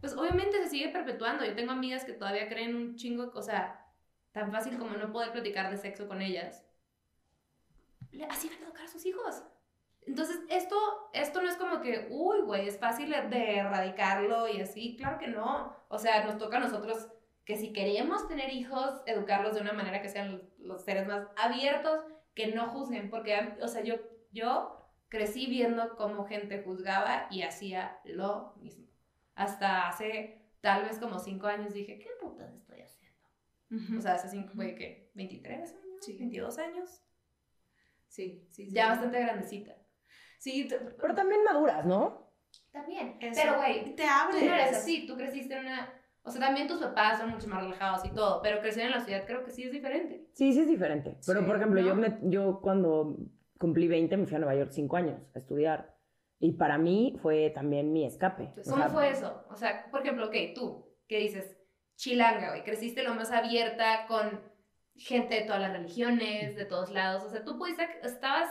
pues 0.00 0.14
obviamente 0.16 0.58
se 0.62 0.68
sigue 0.68 0.88
perpetuando. 0.90 1.44
Yo 1.44 1.54
tengo 1.54 1.72
amigas 1.72 2.04
que 2.04 2.12
todavía 2.12 2.48
creen 2.48 2.76
un 2.76 2.94
chingo, 2.96 3.30
o 3.34 3.42
sea, 3.42 3.78
tan 4.32 4.52
fácil 4.52 4.78
como 4.78 4.96
no 4.96 5.10
poder 5.12 5.32
platicar 5.32 5.70
de 5.70 5.76
sexo 5.78 6.06
con 6.06 6.22
ellas. 6.22 6.64
Le- 8.12 8.24
Así 8.26 8.48
van 8.48 8.58
a 8.58 8.66
educar 8.66 8.84
a 8.84 8.88
sus 8.88 9.04
hijos. 9.06 9.42
Entonces, 10.06 10.40
esto, 10.48 10.76
esto 11.12 11.40
no 11.42 11.48
es 11.48 11.56
como 11.56 11.80
que, 11.80 12.08
uy, 12.10 12.40
güey, 12.40 12.66
es 12.66 12.78
fácil 12.78 13.10
de 13.10 13.58
erradicarlo 13.58 14.48
y 14.48 14.60
así. 14.60 14.96
Claro 14.96 15.18
que 15.18 15.28
no. 15.28 15.76
O 15.88 15.98
sea, 15.98 16.24
nos 16.24 16.38
toca 16.38 16.56
a 16.56 16.60
nosotros 16.60 17.08
que 17.44 17.56
si 17.56 17.72
queremos 17.72 18.28
tener 18.28 18.52
hijos, 18.52 19.02
educarlos 19.06 19.54
de 19.54 19.60
una 19.60 19.72
manera 19.72 20.02
que 20.02 20.08
sean 20.08 20.42
los, 20.58 20.84
seres 20.84 21.06
más 21.06 21.28
abiertos, 21.36 22.04
que 22.34 22.48
no 22.48 22.68
juzguen. 22.68 23.10
Porque, 23.10 23.56
o 23.60 23.68
sea, 23.68 23.82
yo, 23.82 23.96
yo 24.32 24.88
crecí 25.08 25.46
viendo 25.46 25.96
cómo 25.96 26.24
gente 26.24 26.62
juzgaba 26.62 27.28
y 27.30 27.42
hacía 27.42 28.00
lo 28.04 28.54
mismo. 28.56 28.86
Hasta 29.34 29.88
hace 29.88 30.42
tal 30.60 30.84
vez 30.84 30.98
como 30.98 31.18
cinco 31.18 31.46
años 31.46 31.74
dije, 31.74 31.98
¿qué 31.98 32.10
puta 32.20 32.50
estoy 32.54 32.80
haciendo? 32.80 33.98
O 33.98 34.00
sea, 34.00 34.14
hace 34.14 34.28
cinco, 34.28 34.52
güey, 34.54 34.74
¿qué? 34.74 35.10
¿23 35.14 35.52
años? 35.54 35.70
Sí. 36.00 36.18
¿22 36.18 36.58
años? 36.58 37.02
sí, 38.08 38.46
sí, 38.50 38.66
sí. 38.66 38.72
Ya 38.72 38.88
bastante 38.88 39.20
grandecita. 39.20 39.81
Sí, 40.42 40.68
Pero 41.00 41.14
también 41.14 41.44
maduras, 41.44 41.86
¿no? 41.86 42.32
También. 42.72 43.16
Eso. 43.20 43.40
Pero, 43.40 43.58
güey, 43.58 43.94
te 43.94 44.02
tú 44.02 44.08
abres. 44.10 44.42
no 44.42 44.54
eres 44.54 44.76
así. 44.76 45.06
Tú 45.06 45.16
creciste 45.16 45.54
en 45.54 45.66
una... 45.66 45.92
O 46.24 46.30
sea, 46.30 46.40
también 46.40 46.66
tus 46.66 46.80
papás 46.80 47.18
son 47.18 47.30
mucho 47.30 47.46
más 47.48 47.62
relajados 47.62 48.04
y 48.04 48.10
todo, 48.10 48.40
pero 48.42 48.60
crecer 48.60 48.86
en 48.86 48.90
la 48.92 49.00
ciudad 49.00 49.24
creo 49.26 49.44
que 49.44 49.50
sí 49.52 49.62
es 49.64 49.70
diferente. 49.72 50.26
Sí, 50.34 50.52
sí 50.52 50.60
es 50.60 50.68
diferente. 50.68 51.16
Pero, 51.26 51.40
Sí, 51.40 51.46
por 51.46 51.56
ejemplo, 51.56 51.80
yo, 51.80 51.94
¿no? 51.94 52.00
me- 52.00 52.18
yo 52.22 52.60
cuando 52.60 53.16
cumplí 53.58 53.86
20 53.86 54.16
me 54.16 54.26
fui 54.26 54.34
a 54.36 54.38
Nueva 54.40 54.56
York 54.56 54.70
5 54.72 54.96
años 54.96 55.20
a 55.34 55.38
estudiar. 55.38 55.96
Y 56.40 56.52
para 56.52 56.76
mí 56.76 57.16
fue 57.22 57.50
también 57.50 57.92
mi 57.92 58.04
escape. 58.04 58.52
¿Cómo 58.64 58.76
sea, 58.78 58.88
fue 58.88 59.10
eso? 59.10 59.44
O 59.48 59.54
sea, 59.54 59.88
por 59.92 60.00
ejemplo, 60.02 60.26
ok, 60.26 60.34
tú, 60.56 60.92
¿qué 61.06 61.18
dices? 61.18 61.56
Chilanga, 61.96 62.48
güey, 62.50 62.64
creciste 62.64 63.04
lo 63.04 63.14
más 63.14 63.30
abierta 63.30 64.06
con 64.08 64.40
gente 64.96 65.36
de 65.36 65.42
todas 65.42 65.60
las 65.60 65.72
religiones, 65.72 66.56
de 66.56 66.64
todos 66.64 66.90
lados. 66.90 67.22
O 67.22 67.30
sea, 67.30 67.44
tú 67.44 67.56
pudiste, 67.58 67.86
estabas, 68.02 68.48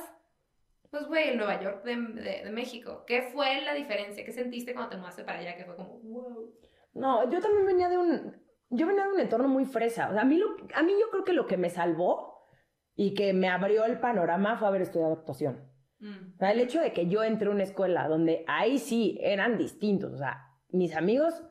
pues, 0.91 1.07
güey, 1.07 1.29
en 1.29 1.37
Nueva 1.37 1.59
York 1.61 1.83
de, 1.83 1.95
de- 1.95 2.43
de 2.43 2.51
México. 2.51 3.03
¿Qué 3.07 3.23
fue 3.33 3.61
la 3.61 3.73
diferencia? 3.73 4.23
¿Qué 4.23 4.31
sentiste 4.31 4.73
cuando 4.73 4.91
te 4.91 4.97
mudaste 4.97 5.23
para 5.23 5.39
allá? 5.39 5.55
Que 5.55 5.65
fue 5.65 5.75
como, 5.75 5.99
wow. 5.99 6.53
No, 6.93 7.29
yo 7.31 7.39
también 7.39 7.65
venía 7.65 7.87
de 7.89 7.97
un, 7.97 8.35
yo 8.69 8.85
venía 8.85 9.05
de 9.05 9.13
un 9.13 9.19
entorno 9.19 9.47
muy 9.47 9.65
fresa. 9.65 10.09
O 10.09 10.13
sea, 10.13 10.21
a 10.21 10.25
mí, 10.25 10.37
lo, 10.37 10.47
a 10.75 10.83
mí 10.83 10.91
yo 10.99 11.09
creo 11.09 11.23
que 11.23 11.33
lo 11.33 11.47
que 11.47 11.57
me 11.57 11.69
salvó 11.69 12.45
y 12.95 13.13
que 13.13 13.33
me 13.33 13.47
abrió 13.47 13.85
el 13.85 13.99
panorama 13.99 14.57
fue 14.57 14.67
haber 14.67 14.81
estudiado 14.81 15.13
actuación. 15.13 15.67
Mm. 15.99 16.33
O 16.35 16.37
sea, 16.37 16.51
el 16.51 16.59
hecho 16.59 16.81
de 16.81 16.91
que 16.93 17.07
yo 17.07 17.23
entré 17.23 17.47
a 17.47 17.51
una 17.51 17.63
escuela 17.63 18.07
donde 18.09 18.43
ahí 18.47 18.77
sí 18.77 19.17
eran 19.21 19.57
distintos. 19.57 20.11
O 20.13 20.17
sea, 20.17 20.45
mis 20.69 20.93
amigos, 20.95 21.41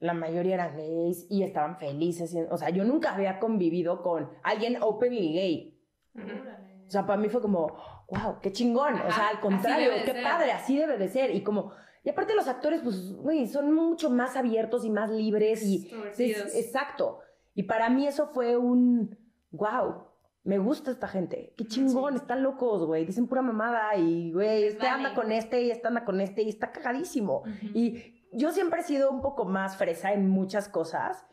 la 0.00 0.14
mayoría 0.14 0.54
eran 0.54 0.76
gays 0.76 1.26
y 1.30 1.44
estaban 1.44 1.78
felices. 1.78 2.36
O 2.50 2.56
sea, 2.56 2.70
yo 2.70 2.84
nunca 2.84 3.14
había 3.14 3.38
convivido 3.38 4.02
con 4.02 4.30
alguien 4.42 4.78
openly 4.82 5.32
gay. 5.34 5.80
Órale. 6.16 6.67
O 6.88 6.90
sea, 6.90 7.06
para 7.06 7.20
mí 7.20 7.28
fue 7.28 7.40
como, 7.42 7.76
wow, 8.08 8.40
qué 8.40 8.50
chingón. 8.50 8.94
o 8.94 9.12
sea, 9.12 9.28
al 9.28 9.40
contrario, 9.40 9.90
qué 10.04 10.12
ser. 10.12 10.22
padre, 10.22 10.52
así 10.52 10.76
debe 10.76 10.96
de 10.98 11.08
ser. 11.08 11.30
Y 11.34 11.42
como, 11.42 11.70
y 12.02 12.08
aparte 12.10 12.34
los 12.34 12.48
actores, 12.48 12.80
pues, 12.82 13.12
güey, 13.12 13.46
son 13.46 13.72
mucho 13.74 14.08
más 14.10 14.36
abiertos 14.36 14.84
y 14.84 14.90
más 14.90 15.10
libres 15.10 15.62
y... 15.64 15.90
Es- 16.16 16.56
exacto. 16.56 17.20
Y 17.54 17.64
para 17.64 17.90
mí 17.90 18.06
eso 18.06 18.28
fue 18.28 18.56
un, 18.56 19.18
wow, 19.50 20.04
me 20.44 20.58
gusta 20.58 20.90
esta 20.90 21.08
gente. 21.08 21.52
Qué 21.58 21.66
chingón, 21.66 22.14
Sí. 22.14 22.20
están 22.20 22.42
locos, 22.42 22.86
güey. 22.86 23.04
Dicen 23.04 23.26
pura 23.26 23.42
mamada 23.42 23.94
y, 23.96 24.32
güey, 24.32 24.64
este 24.64 24.86
anda 24.88 25.14
con 25.14 25.30
este 25.30 25.60
y 25.62 25.70
este 25.70 25.88
anda 25.88 26.04
con 26.06 26.20
este 26.22 26.42
y 26.42 26.48
está 26.48 26.72
cagadísimo. 26.72 27.42
Y 27.74 28.24
yo 28.32 28.50
siempre 28.52 28.80
he 28.80 28.84
sido 28.84 29.10
un 29.10 29.20
poco 29.20 29.44
más 29.44 29.76
fresa 29.76 30.12
en 30.14 30.28
muchas 30.30 30.68
cosas, 30.68 31.26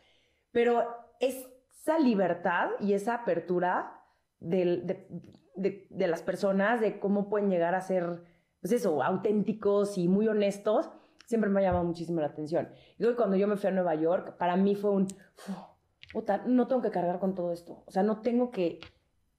pero 0.52 0.84
esa 1.20 1.98
libertad 1.98 2.70
y 2.80 2.92
esa 2.92 3.14
apertura 3.14 4.02
del- 4.40 4.86
de, 4.86 5.08
de- 5.56 5.86
de 5.90 6.06
las 6.06 6.22
personas, 6.22 6.80
de 6.80 6.98
cómo 6.98 7.28
pueden 7.28 7.50
llegar 7.50 7.74
a 7.74 7.80
ser, 7.80 8.22
pues 8.60 8.72
eso, 8.72 9.02
auténticos 9.02 9.98
y 9.98 10.08
muy 10.08 10.28
honestos, 10.28 10.90
siempre 11.26 11.50
me 11.50 11.60
ha 11.60 11.64
llamado 11.64 11.84
muchísimo 11.84 12.20
la 12.20 12.28
atención. 12.28 12.68
Y 12.94 12.98
creo 12.98 13.10
que 13.10 13.16
cuando 13.16 13.36
yo 13.36 13.48
me 13.48 13.56
fui 13.56 13.68
a 13.68 13.72
Nueva 13.72 13.94
York, 13.94 14.36
para 14.38 14.56
mí 14.56 14.74
fue 14.74 14.90
un, 14.90 15.02
"Uf, 15.04 15.56
puta, 16.12 16.38
no 16.46 16.66
tengo 16.68 16.82
que 16.82 16.90
cargar 16.90 17.18
con 17.18 17.34
todo 17.34 17.52
esto. 17.52 17.82
O 17.86 17.90
sea, 17.90 18.02
no 18.02 18.20
tengo 18.22 18.50
que, 18.50 18.78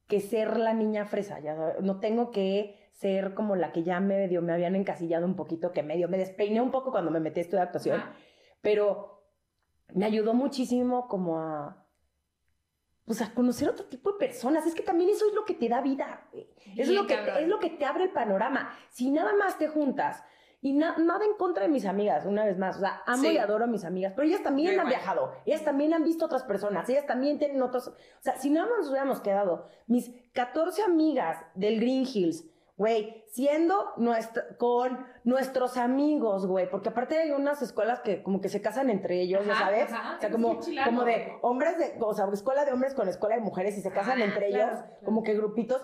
que 0.07 0.19
ser 0.19 0.57
la 0.57 0.73
niña 0.73 1.05
fresa, 1.05 1.39
ya 1.39 1.75
no 1.81 1.99
tengo 1.99 2.31
que 2.31 2.75
ser 2.91 3.33
como 3.33 3.55
la 3.55 3.71
que 3.71 3.83
ya 3.83 3.99
medio 3.99 4.41
me 4.41 4.53
habían 4.53 4.75
encasillado 4.75 5.25
un 5.25 5.35
poquito, 5.35 5.71
que 5.71 5.83
medio 5.83 6.07
me 6.09 6.17
despeiné 6.17 6.61
un 6.61 6.71
poco 6.71 6.91
cuando 6.91 7.11
me 7.11 7.19
metí 7.19 7.39
a 7.39 7.43
estudiar 7.43 7.67
actuación, 7.67 8.01
pero 8.61 9.23
me 9.93 10.05
ayudó 10.05 10.33
muchísimo 10.33 11.07
como 11.07 11.39
a, 11.39 11.85
pues 13.07 13.21
a 13.21 13.33
conocer 13.33 13.69
otro 13.69 13.85
tipo 13.85 14.11
de 14.11 14.19
personas. 14.19 14.67
Es 14.67 14.75
que 14.75 14.83
también 14.83 15.09
eso 15.09 15.25
es 15.27 15.33
lo 15.33 15.45
que 15.45 15.53
te 15.53 15.69
da 15.69 15.79
vida, 15.81 16.27
güey. 16.33 16.47
Es 16.75 16.89
lo, 16.89 17.07
que 17.07 17.15
cabrón. 17.15 17.37
es 17.37 17.47
lo 17.47 17.57
que 17.59 17.69
te 17.69 17.85
abre 17.85 18.03
el 18.03 18.09
panorama. 18.11 18.69
Si 18.89 19.09
nada 19.09 19.33
más 19.33 19.57
te 19.57 19.69
juntas 19.69 20.23
y 20.61 20.73
na- 20.73 20.97
nada 20.97 21.23
en 21.23 21.35
contra 21.37 21.63
de 21.63 21.69
mis 21.69 21.85
amigas, 21.85 22.25
una 22.25 22.43
vez 22.43 22.57
más, 22.57 22.75
o 22.75 22.79
sea, 22.81 23.01
amo 23.05 23.23
Sí. 23.23 23.29
y 23.29 23.37
adoro 23.37 23.63
a 23.63 23.67
mis 23.67 23.85
amigas, 23.85 24.11
pero 24.13 24.27
ellas 24.27 24.43
también 24.43 24.75
Yo 24.75 24.81
han 24.81 24.89
viajado, 24.89 25.31
ellas 25.45 25.63
también 25.63 25.93
han 25.93 26.03
visto 26.03 26.25
otras 26.25 26.43
personas, 26.43 26.89
ellas 26.89 27.05
también 27.05 27.39
tienen 27.39 27.61
otros, 27.61 27.87
o 27.87 27.93
sea, 28.19 28.35
si 28.37 28.49
nada 28.49 28.67
más 28.67 28.79
nos 28.79 28.89
hubiéramos 28.89 29.21
quedado, 29.21 29.69
mis 29.85 30.11
14 30.33 30.81
amigas 30.83 31.37
del 31.55 31.79
Green 31.79 32.05
Hills, 32.11 32.43
güey, 32.77 33.23
siendo 33.27 33.91
nuestra, 33.97 34.55
con 34.57 35.05
nuestros 35.23 35.77
amigos, 35.77 36.45
güey, 36.45 36.69
porque 36.69 36.89
aparte 36.89 37.17
hay 37.17 37.31
unas 37.31 37.61
escuelas 37.61 37.99
que 38.01 38.21
como 38.23 38.39
que 38.39 38.49
se 38.49 38.61
casan 38.61 38.89
entre 38.91 39.19
ellos, 39.19 39.45
¿ya 39.45 39.53
Ajá, 39.53 39.65
sabes? 39.65 39.91
ajá, 39.91 40.15
o 40.17 40.19
sea, 40.21 40.31
como, 40.31 40.59
como 40.85 41.03
de 41.03 41.33
hombres 41.41 41.77
de, 41.79 41.95
o 41.99 42.13
sea, 42.13 42.27
escuela 42.31 42.65
de 42.65 42.71
hombres 42.73 42.93
con 42.93 43.09
escuela 43.09 43.35
de 43.35 43.41
mujeres 43.41 43.75
y 43.77 43.81
se 43.81 43.91
casan 43.91 44.21
Ah, 44.21 44.25
entre 44.25 44.49
claro, 44.49 44.65
ellos, 44.73 44.79
claro. 44.83 45.05
como 45.05 45.23
que 45.23 45.33
grupitos. 45.33 45.81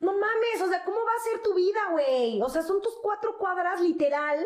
No 0.00 0.12
mames, 0.14 0.62
o 0.64 0.66
sea, 0.68 0.82
¿cómo 0.84 0.96
va 0.96 1.12
a 1.14 1.30
ser 1.30 1.42
tu 1.42 1.54
vida, 1.54 1.80
güey? 1.92 2.40
O 2.40 2.48
sea, 2.48 2.62
son 2.62 2.80
tus 2.80 2.98
cuatro 3.02 3.36
cuadras, 3.36 3.82
literal, 3.82 4.38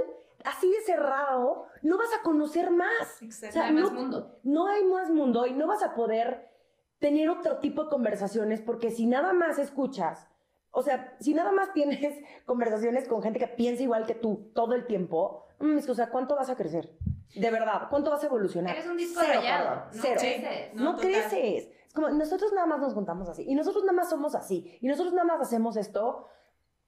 así 0.44 0.68
de 0.68 0.80
cerrado, 0.80 1.66
no 1.82 1.96
vas 1.96 2.12
a 2.18 2.22
conocer 2.22 2.72
más. 2.72 3.22
Exacto. 3.22 3.60
O 3.60 3.62
sea, 3.62 3.70
No 3.70 3.78
hay 3.78 3.82
más 3.84 3.92
mundo. 3.92 4.40
No 4.42 4.66
hay 4.66 4.84
más 4.84 5.10
mundo 5.10 5.46
y 5.46 5.52
no 5.52 5.68
vas 5.68 5.84
a 5.84 5.94
poder 5.94 6.50
tener 6.98 7.30
otro 7.30 7.58
tipo 7.58 7.84
de 7.84 7.90
conversaciones 7.90 8.60
porque 8.60 8.90
si 8.90 9.06
nada 9.06 9.32
más 9.32 9.58
escuchas, 9.60 10.26
o 10.74 10.82
sea, 10.82 11.16
si 11.20 11.32
nada 11.34 11.52
más 11.52 11.72
tienes 11.72 12.14
conversaciones 12.46 13.08
con 13.08 13.22
gente 13.22 13.38
que 13.38 13.46
piensa 13.48 13.82
igual 13.82 14.06
que 14.06 14.14
tú 14.14 14.50
todo 14.54 14.74
el 14.74 14.86
tiempo, 14.86 15.46
mm, 15.60 15.78
es 15.78 15.86
que, 15.86 15.92
o 15.92 15.94
sea, 15.94 16.10
¿cuánto 16.10 16.36
vas 16.36 16.50
a 16.50 16.56
crecer? 16.56 16.90
De 17.34 17.50
verdad, 17.50 17.88
¿cuánto 17.90 18.10
vas 18.10 18.22
a 18.22 18.26
evolucionar? 18.26 18.74
Eres 18.76 18.86
un 18.88 18.96
disco 18.96 19.20
Cero, 19.24 19.40
rayado. 19.40 19.86
No 19.92 20.02
cero. 20.02 20.14
creces. 20.20 20.74
No, 20.74 20.96
creces. 20.96 21.68
Es 21.88 21.94
como, 21.94 22.08
nosotros 22.10 22.52
nada 22.52 22.66
más 22.66 22.80
nos 22.80 22.94
juntamos 22.94 23.28
así. 23.28 23.44
Y 23.48 23.54
nosotros 23.54 23.82
nada 23.84 23.96
más 23.96 24.10
somos 24.10 24.34
así. 24.34 24.78
Y 24.80 24.86
nosotros 24.88 25.14
nada 25.14 25.26
más 25.26 25.40
hacemos 25.40 25.76
esto. 25.76 26.28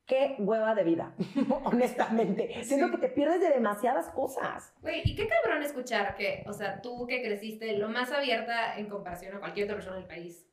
Qué 0.04 0.36
hueva 0.38 0.76
de 0.76 0.84
vida, 0.84 1.14
honestamente. 1.64 2.62
Siento 2.62 2.92
que 2.92 2.98
te 2.98 3.08
pierdes 3.08 3.40
de 3.40 3.48
demasiadas 3.50 4.08
cosas. 4.10 4.72
Güey, 4.82 5.02
y 5.04 5.16
qué 5.16 5.26
cabrón 5.26 5.64
escuchar 5.64 6.14
que, 6.14 6.44
o 6.46 6.52
sea, 6.52 6.80
tú 6.80 7.06
que 7.08 7.22
creciste 7.22 7.76
lo 7.76 7.88
más 7.88 8.12
abierta 8.12 8.78
en 8.78 8.88
comparación 8.88 9.34
a 9.34 9.40
cualquier 9.40 9.64
otra 9.64 9.76
persona 9.76 9.96
del 9.96 10.06
país, 10.06 10.46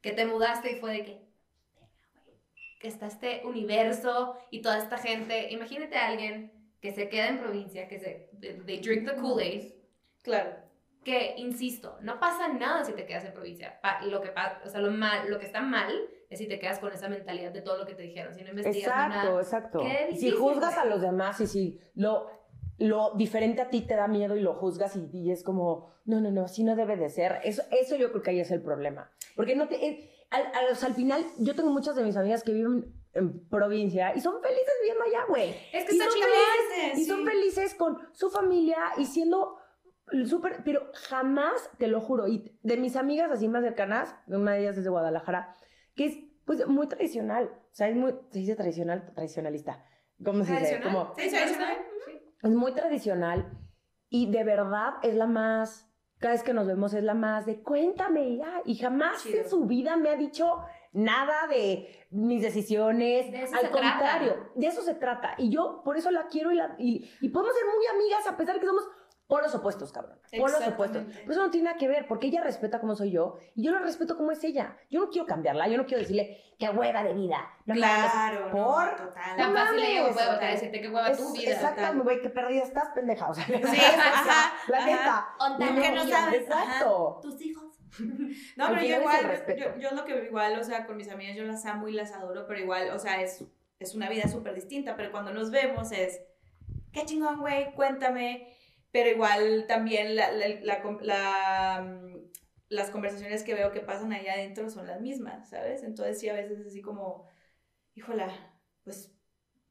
que 0.00 0.12
te 0.12 0.24
mudaste 0.24 0.70
y 0.70 0.76
fue 0.76 0.92
de 0.92 1.04
que, 1.04 1.12
"Verga, 1.12 1.20
güey, 1.20 1.20
que 1.20 1.31
está 2.88 3.06
este 3.06 3.42
universo 3.44 4.36
y 4.50 4.60
toda 4.62 4.78
esta 4.78 4.98
gente. 4.98 5.50
Imagínate 5.52 5.96
a 5.96 6.08
alguien 6.08 6.52
que 6.80 6.92
se 6.92 7.08
queda 7.08 7.28
en 7.28 7.38
provincia, 7.38 7.86
que 7.88 7.98
se, 7.98 8.30
they, 8.40 8.80
drink 8.80 9.06
the 9.08 9.16
Kool-Aid, 9.16 9.72
Claro. 10.22 10.50
que, 11.04 11.34
insisto, 11.36 11.96
no 12.00 12.18
pasa 12.20 12.48
nada 12.48 12.84
si 12.84 12.92
te 12.92 13.06
quedas 13.06 13.24
en 13.24 13.32
provincia. 13.32 13.80
Pa- 13.82 14.00
lo 14.04 14.20
que 14.20 14.30
o 14.64 14.68
sea, 14.68 14.80
lo 14.80 14.90
mal, 14.90 15.28
lo 15.30 15.38
que 15.38 15.46
está 15.46 15.60
mal 15.60 15.92
es 16.30 16.38
si 16.38 16.46
te 16.46 16.58
quedas 16.58 16.78
con 16.78 16.92
esa 16.92 17.08
mentalidad 17.08 17.52
de 17.52 17.60
todo 17.62 17.76
lo 17.78 17.86
que 17.86 17.94
te 17.94 18.02
dijeron, 18.02 18.34
si 18.34 18.42
no 18.42 18.50
investigas 18.50 18.86
Exacto, 18.88 19.08
nada. 19.28 19.40
exacto. 19.40 19.78
Qué 19.80 20.08
Y 20.12 20.16
si 20.18 20.30
juzgas 20.30 20.76
a 20.78 20.84
los 20.84 21.00
demás 21.00 21.40
y 21.40 21.46
si 21.46 21.80
lo, 21.94 22.30
lo 22.78 23.12
diferente 23.14 23.60
a 23.62 23.68
ti 23.70 23.82
te 23.82 23.94
da 23.94 24.08
miedo 24.08 24.36
y 24.36 24.40
lo 24.40 24.54
juzgas 24.54 24.96
y, 24.96 25.08
y 25.12 25.30
es 25.30 25.42
como, 25.44 25.92
no, 26.04 26.20
no, 26.20 26.30
no, 26.30 26.44
así 26.44 26.64
no 26.64 26.74
debe 26.76 26.96
de 26.96 27.08
ser. 27.10 27.40
Eso, 27.44 27.62
eso 27.70 27.96
yo 27.96 28.10
creo 28.10 28.22
que 28.22 28.30
ahí 28.30 28.40
es 28.40 28.50
el 28.50 28.62
problema. 28.62 29.10
Porque 29.36 29.54
no 29.56 29.68
te... 29.68 29.84
eh, 29.86 30.08
al, 30.32 30.46
al- 30.76 30.94
final, 30.94 31.24
yo 31.38 31.54
tengo 31.54 31.70
muchas 31.70 31.94
de 31.96 32.02
mis 32.02 32.16
amigas 32.16 32.42
que 32.42 32.52
viven 32.52 32.92
en 33.14 33.46
provincia 33.48 34.14
y 34.16 34.20
son 34.20 34.40
felices 34.42 34.72
viviendo 34.80 35.04
allá, 35.04 35.24
güey. 35.28 35.54
Es 35.72 35.84
que 35.84 35.94
Y 35.94 35.98
son 35.98 36.08
felices, 36.10 36.98
y 36.98 37.04
sí. 37.04 37.04
son 37.04 37.24
felices 37.26 37.74
con 37.74 37.98
su 38.12 38.30
familia 38.30 38.78
y 38.96 39.04
siendo 39.06 39.58
súper, 40.26 40.62
pero 40.64 40.90
jamás, 40.94 41.70
te 41.78 41.86
lo 41.88 42.00
juro, 42.00 42.26
y 42.28 42.58
de 42.62 42.76
mis 42.76 42.96
amigas 42.96 43.30
así 43.30 43.48
más 43.48 43.62
cercanas, 43.62 44.14
una 44.26 44.52
de 44.52 44.60
ellas 44.62 44.76
es 44.78 44.84
de 44.84 44.90
Guadalajara, 44.90 45.56
que 45.94 46.06
es 46.06 46.18
pues 46.44 46.66
muy 46.66 46.88
tradicional. 46.88 47.50
O 47.54 47.74
sea, 47.74 47.88
es 47.88 47.96
muy, 47.96 48.14
se 48.30 48.40
dice 48.40 48.56
tradicional, 48.56 49.12
tradicionalista. 49.14 49.84
¿Cómo 50.24 50.44
se 50.44 50.52
dice? 50.58 50.80
Como, 50.82 51.12
tradicional. 51.12 51.76
Es 52.42 52.50
muy 52.50 52.72
tradicional 52.72 53.50
y 54.08 54.30
de 54.30 54.42
verdad 54.44 54.94
es 55.02 55.14
la 55.14 55.26
más, 55.26 55.88
cada 56.22 56.32
vez 56.34 56.42
que 56.42 56.54
nos 56.54 56.66
vemos 56.66 56.94
es 56.94 57.02
la 57.02 57.12
más 57.14 57.44
de 57.44 57.60
cuéntame 57.62 58.36
ya. 58.36 58.62
Y 58.64 58.76
jamás 58.76 59.22
Chido. 59.22 59.42
en 59.42 59.50
su 59.50 59.66
vida 59.66 59.96
me 59.96 60.08
ha 60.08 60.16
dicho 60.16 60.60
nada 60.92 61.46
de 61.48 62.06
mis 62.10 62.40
decisiones. 62.40 63.30
De 63.30 63.40
Al 63.42 63.50
trata. 63.50 63.70
contrario, 63.70 64.50
de 64.54 64.66
eso 64.68 64.80
se 64.82 64.94
trata. 64.94 65.34
Y 65.36 65.50
yo 65.50 65.82
por 65.84 65.96
eso 65.98 66.10
la 66.10 66.28
quiero 66.28 66.52
y, 66.52 66.54
la, 66.54 66.74
y, 66.78 67.10
y 67.20 67.28
podemos 67.28 67.54
ser 67.54 67.64
muy 67.66 67.86
amigas 67.86 68.26
a 68.26 68.36
pesar 68.36 68.54
de 68.54 68.60
que 68.60 68.66
somos 68.66 68.88
polos 69.26 69.54
opuestos, 69.54 69.92
cabrón. 69.92 70.18
Polos 70.30 70.58
Exactamente. 70.60 70.74
opuestos. 70.98 71.04
Pero 71.20 71.32
eso 71.32 71.42
no 71.42 71.50
tiene 71.50 71.64
nada 71.66 71.78
que 71.78 71.88
ver 71.88 72.06
porque 72.06 72.26
ella 72.26 72.42
respeta 72.42 72.80
como 72.80 72.94
soy 72.94 73.10
yo 73.12 73.38
y 73.54 73.62
yo 73.64 73.72
la 73.72 73.78
respeto 73.78 74.16
como 74.16 74.30
es 74.32 74.44
ella. 74.44 74.76
Yo 74.90 75.00
no 75.00 75.08
quiero 75.10 75.26
cambiarla, 75.26 75.68
yo 75.68 75.78
no 75.78 75.86
quiero 75.86 76.00
decirle 76.00 76.38
qué 76.58 76.68
hueva 76.68 77.02
de 77.02 77.14
vida. 77.14 77.38
No 77.64 77.74
mames. 77.74 78.10
Claro, 78.12 78.46
no, 78.48 78.52
por- 78.52 78.96
total. 78.96 79.36
Tan 79.36 79.54
fácil 79.54 79.76
le 79.80 79.86
decirte 80.50 80.80
hueva 80.88 81.12
tu 81.12 81.22
Es- 81.22 81.32
vida. 81.32 81.52
Exactamente, 81.52 82.04
güey, 82.04 82.20
qué 82.20 82.28
perdida 82.30 82.62
estás, 82.62 82.88
pendeja. 82.94 83.28
O 83.30 83.34
sea, 83.34 83.44
Sí, 83.46 83.52
ajá, 83.98 84.52
la 84.68 84.84
neta. 84.86 85.28
¿Por 85.38 85.80
qué 85.82 85.92
no 85.92 86.06
sabes? 86.06 86.42
Exacto. 86.42 87.18
Tus 87.22 87.40
hijos. 87.40 87.64
No, 88.56 88.68
pero 88.68 88.82
yo 88.82 88.96
igual, 89.00 89.44
yo, 89.58 89.76
yo 89.78 89.90
lo 89.94 90.04
que 90.04 90.24
igual, 90.24 90.58
o 90.58 90.64
sea, 90.64 90.86
con 90.86 90.96
mis 90.96 91.10
amigas 91.10 91.36
yo 91.36 91.44
las 91.44 91.64
amo 91.66 91.88
y 91.88 91.92
las 91.92 92.12
adoro, 92.12 92.46
pero 92.46 92.58
igual, 92.60 92.88
o 92.90 92.98
sea, 92.98 93.20
es, 93.22 93.44
es 93.78 93.94
una 93.94 94.08
vida 94.08 94.28
súper 94.28 94.54
distinta, 94.54 94.96
pero 94.96 95.10
cuando 95.10 95.30
nos 95.32 95.50
vemos 95.50 95.92
es, 95.92 96.20
qué 96.92 97.04
chingón, 97.04 97.40
güey, 97.40 97.74
cuéntame, 97.74 98.56
pero 98.92 99.08
igual 99.10 99.66
también 99.66 100.14
la, 100.14 100.30
la, 100.30 100.48
la, 101.00 101.82
mm, 101.82 102.30
las 102.68 102.90
conversaciones 102.90 103.42
que 103.42 103.54
veo 103.54 103.72
que 103.72 103.80
pasan 103.80 104.12
ahí 104.12 104.28
adentro 104.28 104.70
son 104.70 104.86
las 104.86 105.00
mismas, 105.00 105.50
¿sabes? 105.50 105.82
Entonces 105.82 106.20
sí, 106.20 106.28
a 106.28 106.34
veces 106.34 106.60
es 106.60 106.66
así 106.68 106.82
como, 106.82 107.26
híjola, 107.94 108.28
pues 108.84 109.10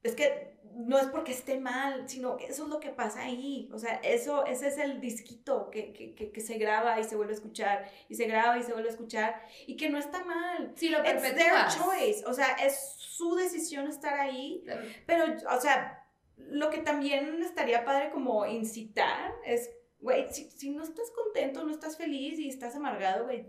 es 0.03 0.15
que 0.15 0.59
no 0.73 0.97
es 0.97 1.07
porque 1.07 1.31
esté 1.31 1.59
mal, 1.59 2.07
sino 2.07 2.37
que 2.37 2.45
eso 2.45 2.63
es 2.63 2.69
lo 2.69 2.79
que 2.79 2.89
pasa 2.89 3.23
ahí. 3.23 3.69
O 3.73 3.77
sea, 3.77 3.95
eso, 4.03 4.45
ese 4.45 4.67
es 4.67 4.77
el 4.77 4.99
disquito 4.99 5.69
que, 5.69 5.93
que, 5.93 6.15
que, 6.15 6.31
que 6.31 6.41
se 6.41 6.57
graba 6.57 6.99
y 6.99 7.03
se 7.03 7.15
vuelve 7.15 7.33
a 7.33 7.35
escuchar, 7.35 7.91
y 8.09 8.15
se 8.15 8.25
graba 8.25 8.57
y 8.57 8.63
se 8.63 8.73
vuelve 8.73 8.89
a 8.89 8.93
escuchar, 8.93 9.41
y 9.67 9.75
que 9.77 9.89
no 9.89 9.99
está 9.99 10.23
mal. 10.23 10.71
Sí, 10.75 10.89
lo 10.89 10.99
It's 10.99 11.21
their 11.21 11.67
choice. 11.67 12.23
O 12.25 12.33
sea, 12.33 12.53
es 12.53 12.95
su 12.97 13.35
decisión 13.35 13.87
estar 13.87 14.19
ahí. 14.19 14.63
Pero, 15.05 15.25
o 15.49 15.61
sea, 15.61 16.00
lo 16.49 16.69
que 16.69 16.79
también 16.79 17.41
estaría 17.41 17.85
padre 17.85 18.11
como 18.11 18.45
incitar 18.45 19.33
es, 19.45 19.69
güey, 19.99 20.25
si, 20.31 20.49
si 20.51 20.69
no 20.71 20.83
estás 20.83 21.11
contento, 21.11 21.63
no 21.63 21.71
estás 21.71 21.97
feliz 21.97 22.39
y 22.39 22.47
estás 22.49 22.75
amargado, 22.75 23.25
güey, 23.25 23.45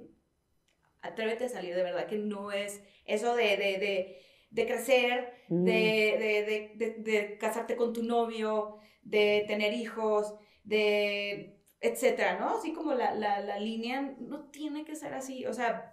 atrévete 1.00 1.46
a 1.46 1.48
salir, 1.48 1.74
de 1.74 1.82
verdad 1.82 2.06
que 2.06 2.18
no 2.18 2.52
es 2.52 2.82
eso 3.04 3.34
de, 3.34 3.56
de, 3.56 3.78
de, 3.78 4.20
de 4.50 4.66
crecer, 4.66 5.32
Mm. 5.48 5.64
de, 5.64 5.72
de, 5.72 6.44
de, 6.46 6.72
de, 6.76 7.02
de 7.02 7.38
casarte 7.38 7.76
con 7.76 7.92
tu 7.92 8.02
novio, 8.04 8.78
de 9.02 9.44
tener 9.46 9.74
hijos, 9.74 10.34
de 10.64 11.58
etcétera, 11.80 12.38
¿no? 12.38 12.56
Así 12.56 12.72
como 12.72 12.94
la, 12.94 13.12
la, 13.14 13.40
la 13.40 13.58
línea 13.58 14.14
no 14.20 14.48
tiene 14.50 14.84
que 14.84 14.94
ser 14.94 15.12
así, 15.14 15.44
o 15.46 15.52
sea, 15.52 15.92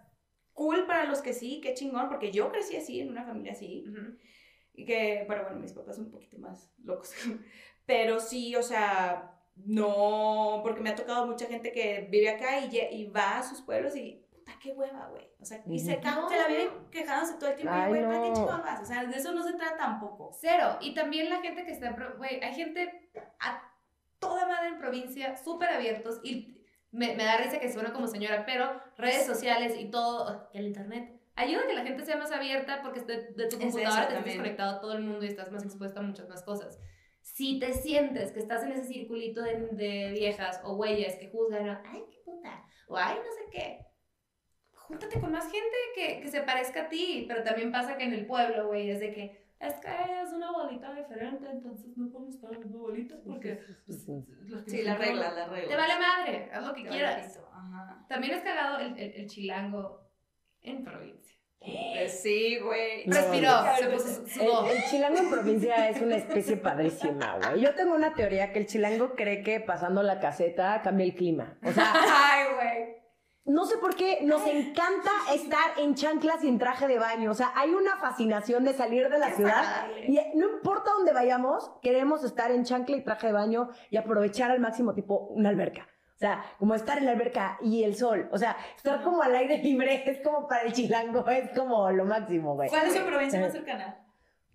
cool 0.53 0.85
para 0.85 1.05
los 1.05 1.21
que 1.21 1.33
sí, 1.33 1.59
qué 1.61 1.73
chingón, 1.73 2.07
porque 2.07 2.31
yo 2.31 2.51
crecí 2.51 2.75
así, 2.77 2.99
en 3.01 3.09
una 3.09 3.25
familia 3.25 3.53
así, 3.53 3.83
Ujú. 3.89 3.99
y 3.99 4.19
que, 4.85 5.23
bueno, 5.27 5.43
bueno, 5.43 5.59
mis 5.59 5.73
papás 5.73 5.95
son 5.95 6.05
un 6.05 6.11
poquito 6.11 6.37
más 6.39 6.71
locos, 6.83 7.13
pero 7.85 8.19
sí, 8.19 8.55
o 8.55 8.63
sea, 8.63 9.35
no, 9.55 10.59
porque 10.63 10.81
me 10.81 10.89
ha 10.91 10.95
tocado 10.95 11.25
mucha 11.27 11.45
gente 11.47 11.71
que 11.71 12.07
vive 12.09 12.29
acá 12.29 12.59
y, 12.59 12.77
y 12.91 13.05
va 13.05 13.39
a 13.39 13.43
sus 13.43 13.61
pueblos 13.61 13.95
y, 13.95 14.25
puta, 14.31 14.53
qué 14.61 14.71
hueva, 14.71 15.07
güey, 15.07 15.27
o 15.39 15.45
sea, 15.45 15.61
y 15.67 15.79
se, 15.79 15.93
Ujú. 15.93 16.01
ca- 16.01 16.27
se 16.29 16.35
la 16.37 16.47
vive 16.47 16.69
quejándose 16.91 17.33
todo 17.39 17.49
el 17.49 17.55
tiempo, 17.55 17.75
y, 17.75 17.79
Ay, 17.79 17.89
güey, 17.89 18.03
¿para 18.03 18.21
qué 18.21 18.29
vas? 18.41 18.81
O 18.81 18.85
sea, 18.85 19.05
de 19.05 19.17
eso 19.17 19.31
no 19.33 19.43
se 19.43 19.53
trata 19.53 19.77
tampoco. 19.77 20.31
Cero. 20.33 20.77
Y 20.81 20.93
también 20.93 21.29
la 21.29 21.41
gente 21.41 21.63
que 21.65 21.71
está 21.71 21.91
Güey, 22.17 22.41
hay 22.43 22.53
gente 22.53 23.09
a 23.39 23.61
toda 24.19 24.45
madre 24.47 24.69
en 24.69 24.77
provincia, 24.79 25.35
súper 25.37 25.69
abiertos 25.69 26.19
y 26.23 26.55
me, 26.91 27.15
me 27.15 27.23
da 27.23 27.37
risa 27.37 27.59
que 27.59 27.71
suena 27.71 27.93
como 27.93 28.07
señora, 28.07 28.45
pero 28.45 28.81
redes 28.97 29.25
sociales 29.25 29.75
y 29.79 29.85
todo, 29.91 30.49
el 30.53 30.67
internet, 30.67 31.18
ayuda 31.39 31.63
a 31.63 31.67
que 31.67 31.73
la 31.73 31.83
gente 31.83 32.05
sea 32.05 32.17
más 32.17 32.31
abierta 32.31 32.81
porque 32.81 33.01
de, 33.01 33.31
de 33.33 33.47
tu 33.47 33.55
Es 33.57 33.61
computadora 33.63 34.03
eso 34.03 34.11
te 34.13 34.19
estás 34.19 34.35
conectado 34.35 34.77
a 34.77 34.81
todo 34.81 34.93
el 34.93 35.03
mundo 35.03 35.23
y 35.25 35.29
estás 35.29 35.51
más 35.51 35.63
expuesta 35.63 35.99
a 35.99 36.03
muchas 36.03 36.27
más 36.29 36.43
cosas. 36.43 36.79
Si 37.21 37.59
te 37.59 37.73
sientes 37.73 38.31
que 38.31 38.39
estás 38.39 38.63
en 38.63 38.71
ese 38.71 38.85
circulito 38.85 39.41
de, 39.41 39.67
de 39.71 40.11
viejas 40.11 40.61
o 40.63 40.75
güeyes 40.75 41.15
que 41.15 41.29
juzgan, 41.29 41.81
ay, 41.85 42.03
qué 42.11 42.17
puta, 42.25 42.63
o 42.87 42.97
ay, 42.97 43.15
no 43.17 43.31
sé 43.31 43.49
qué, 43.51 43.85
júntate 44.73 45.19
con 45.19 45.31
más 45.31 45.45
gente 45.51 45.75
que, 45.95 46.21
que 46.21 46.27
se 46.29 46.41
parezca 46.41 46.83
a 46.83 46.89
ti, 46.89 47.25
pero 47.27 47.43
también 47.43 47.71
pasa 47.71 47.97
que 47.97 48.05
en 48.05 48.13
el 48.13 48.25
pueblo, 48.25 48.67
güey, 48.67 48.89
es 48.89 48.99
de 48.99 49.13
que 49.13 49.49
es 49.59 49.73
que 49.75 49.89
es 50.23 50.31
una 50.31 50.51
bolita 50.53 50.93
diferente, 50.93 51.45
entonces 51.51 51.95
no 51.97 52.09
podemos 52.09 52.33
estar 52.35 52.53
en 52.53 52.63
una 52.69 52.77
bolita 52.79 53.15
porque... 53.25 53.59
pues, 53.85 54.05
Sí, 54.67 54.81
la 54.83 54.93
son- 54.95 55.01
regla, 55.05 55.31
la 55.33 55.47
regla. 55.47 55.67
Te 55.69 55.75
vale 55.75 55.93
madre, 55.99 56.49
haz 56.53 56.65
lo 56.65 56.73
que 56.73 56.85
quieras. 56.85 57.39
Ajá. 57.53 58.05
También 58.07 58.35
es 58.35 58.41
cagado 58.41 58.79
el, 58.79 58.97
el, 58.97 59.11
el 59.15 59.27
chilango 59.27 60.08
en 60.69 60.83
provincia. 60.83 61.35
Pues 61.61 62.21
sí, 62.21 62.57
güey. 62.59 63.05
No, 63.05 63.15
Respiró, 63.15 63.49
no. 63.51 63.75
se 63.75 63.85
puso, 63.89 64.27
sudó. 64.27 64.65
El, 64.69 64.77
el 64.77 64.83
chilango 64.85 65.17
en 65.19 65.29
provincia 65.29 65.89
es 65.89 66.01
una 66.01 66.15
especie 66.15 66.55
padrísima, 66.57 67.37
güey. 67.37 67.61
Yo 67.61 67.75
tengo 67.75 67.95
una 67.95 68.13
teoría 68.13 68.53
que 68.53 68.59
el 68.59 68.65
chilango 68.65 69.13
cree 69.15 69.43
que 69.43 69.59
pasando 69.59 70.01
la 70.01 70.19
caseta 70.19 70.81
cambia 70.81 71.05
el 71.05 71.15
clima. 71.15 71.57
O 71.63 71.71
sea, 71.71 71.93
Ay, 71.93 72.43
güey. 72.55 72.95
no 73.43 73.65
sé 73.65 73.77
por 73.77 73.93
qué 73.95 74.19
nos 74.23 74.47
encanta 74.47 75.11
estar 75.33 75.77
en 75.79 75.95
chanclas 75.95 76.41
y 76.45 76.47
en 76.47 76.59
traje 76.59 76.87
de 76.87 76.97
baño. 76.97 77.29
O 77.29 77.35
sea, 77.35 77.51
hay 77.55 77.71
una 77.71 77.97
fascinación 77.97 78.63
de 78.63 78.73
salir 78.73 79.09
de 79.09 79.19
la 79.19 79.31
ciudad 79.31 79.87
y 80.07 80.17
no 80.35 80.47
importa 80.49 80.91
dónde 80.93 81.11
vayamos, 81.11 81.71
queremos 81.81 82.23
estar 82.23 82.51
en 82.51 82.63
chancla 82.63 82.95
y 82.95 83.03
traje 83.03 83.27
de 83.27 83.33
baño 83.33 83.69
y 83.89 83.97
aprovechar 83.97 84.49
al 84.49 84.61
máximo 84.61 84.93
tipo 84.93 85.27
una 85.31 85.49
alberca. 85.49 85.89
O 86.19 86.21
sea, 86.21 86.43
como 86.57 86.75
estar 86.75 86.97
en 86.97 87.05
la 87.05 87.11
alberca 87.11 87.57
y 87.61 87.85
el 87.85 87.95
sol. 87.95 88.27
O 88.33 88.37
sea, 88.37 88.57
estar 88.75 89.01
como 89.03 89.21
al 89.23 89.33
aire 89.33 89.59
libre 89.59 90.03
es 90.11 90.19
como 90.21 90.49
para 90.49 90.63
el 90.63 90.73
chilango, 90.73 91.25
es 91.29 91.49
como 91.57 91.89
lo 91.91 92.03
máximo, 92.03 92.55
güey. 92.55 92.67
¿Cuál 92.67 92.87
es 92.87 92.95
su 92.95 93.05
provincia 93.05 93.39
más 93.39 93.53
cercana? 93.53 94.05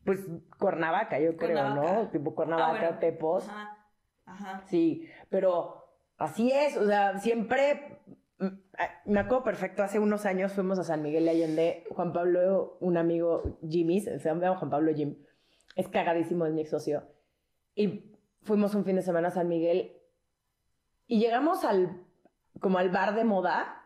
Pues 0.05 0.21
Cuernavaca, 0.59 1.19
yo 1.19 1.35
creo. 1.39 1.71
¿no? 1.71 2.11
Tipo 2.11 2.35
Cuernavaca, 2.35 2.69
Ah, 2.69 2.81
bueno. 2.81 2.99
Tepos. 2.99 3.49
Ajá. 3.49 3.79
Ajá. 4.27 4.63
Sí, 4.67 5.09
pero 5.31 5.87
así 6.19 6.53
es, 6.53 6.77
o 6.77 6.87
sea, 6.87 7.19
siempre, 7.19 7.99
mm, 8.41 8.47
ah, 8.79 8.89
me 9.07 9.21
acuerdo 9.21 9.45
perfecto, 9.45 9.83
hace 9.83 9.99
unos 9.99 10.27
años 10.27 10.53
fuimos 10.53 10.79
a 10.79 10.85
San 10.85 11.01
Miguel 11.01 11.25
de 11.25 11.31
Allende, 11.31 11.85
Juan 11.91 12.13
Pablo, 12.13 12.77
un 12.81 12.99
amigo 12.99 13.59
Jimmy, 13.67 14.01
se 14.01 14.19
llama 14.19 14.55
Juan 14.57 14.71
Pablo 14.71 14.93
Jim, 14.95 15.17
es 15.77 15.89
cagadísimo, 15.89 16.45
es 16.45 16.53
mi 16.53 16.61
ex 16.61 16.71
socio, 16.71 17.05
y 17.75 18.15
fuimos 18.43 18.75
un 18.75 18.85
fin 18.85 18.97
de 18.97 19.03
semana 19.03 19.29
a 19.29 19.31
San 19.31 19.49
Miguel 19.49 19.93
y 21.07 21.19
llegamos 21.21 21.65
al, 21.65 22.05
como 22.61 22.79
al 22.79 22.91
bar 22.91 23.15
de 23.15 23.25
moda, 23.25 23.81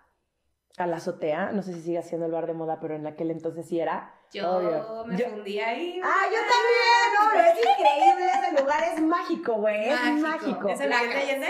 a 0.76 0.86
la 0.86 0.96
azotea, 0.96 1.50
no 1.52 1.62
sé 1.62 1.72
si 1.74 1.80
sigue 1.82 2.02
siendo 2.02 2.26
el 2.26 2.32
bar 2.32 2.46
de 2.46 2.52
moda, 2.54 2.78
pero 2.80 2.94
en 2.94 3.06
aquel 3.06 3.30
entonces 3.30 3.66
sí 3.66 3.80
era. 3.80 4.14
Yo 4.32 4.58
Obvio. 4.58 5.04
me 5.06 5.16
Yo- 5.16 5.30
fundí 5.30 5.58
ahí. 5.58 6.00
¡Ah, 6.04 6.24
yo 6.30 6.38
también! 6.38 7.34
No, 7.34 7.40
es 7.40 7.58
increíble 7.58 8.30
ese 8.32 8.62
lugar, 8.62 8.84
es 8.94 9.00
mágico, 9.00 9.54
güey, 9.54 9.88
es 9.88 10.12
Mágico. 10.20 10.68
¿Es 10.68 10.80
el 10.80 10.92
Allende? 10.92 11.48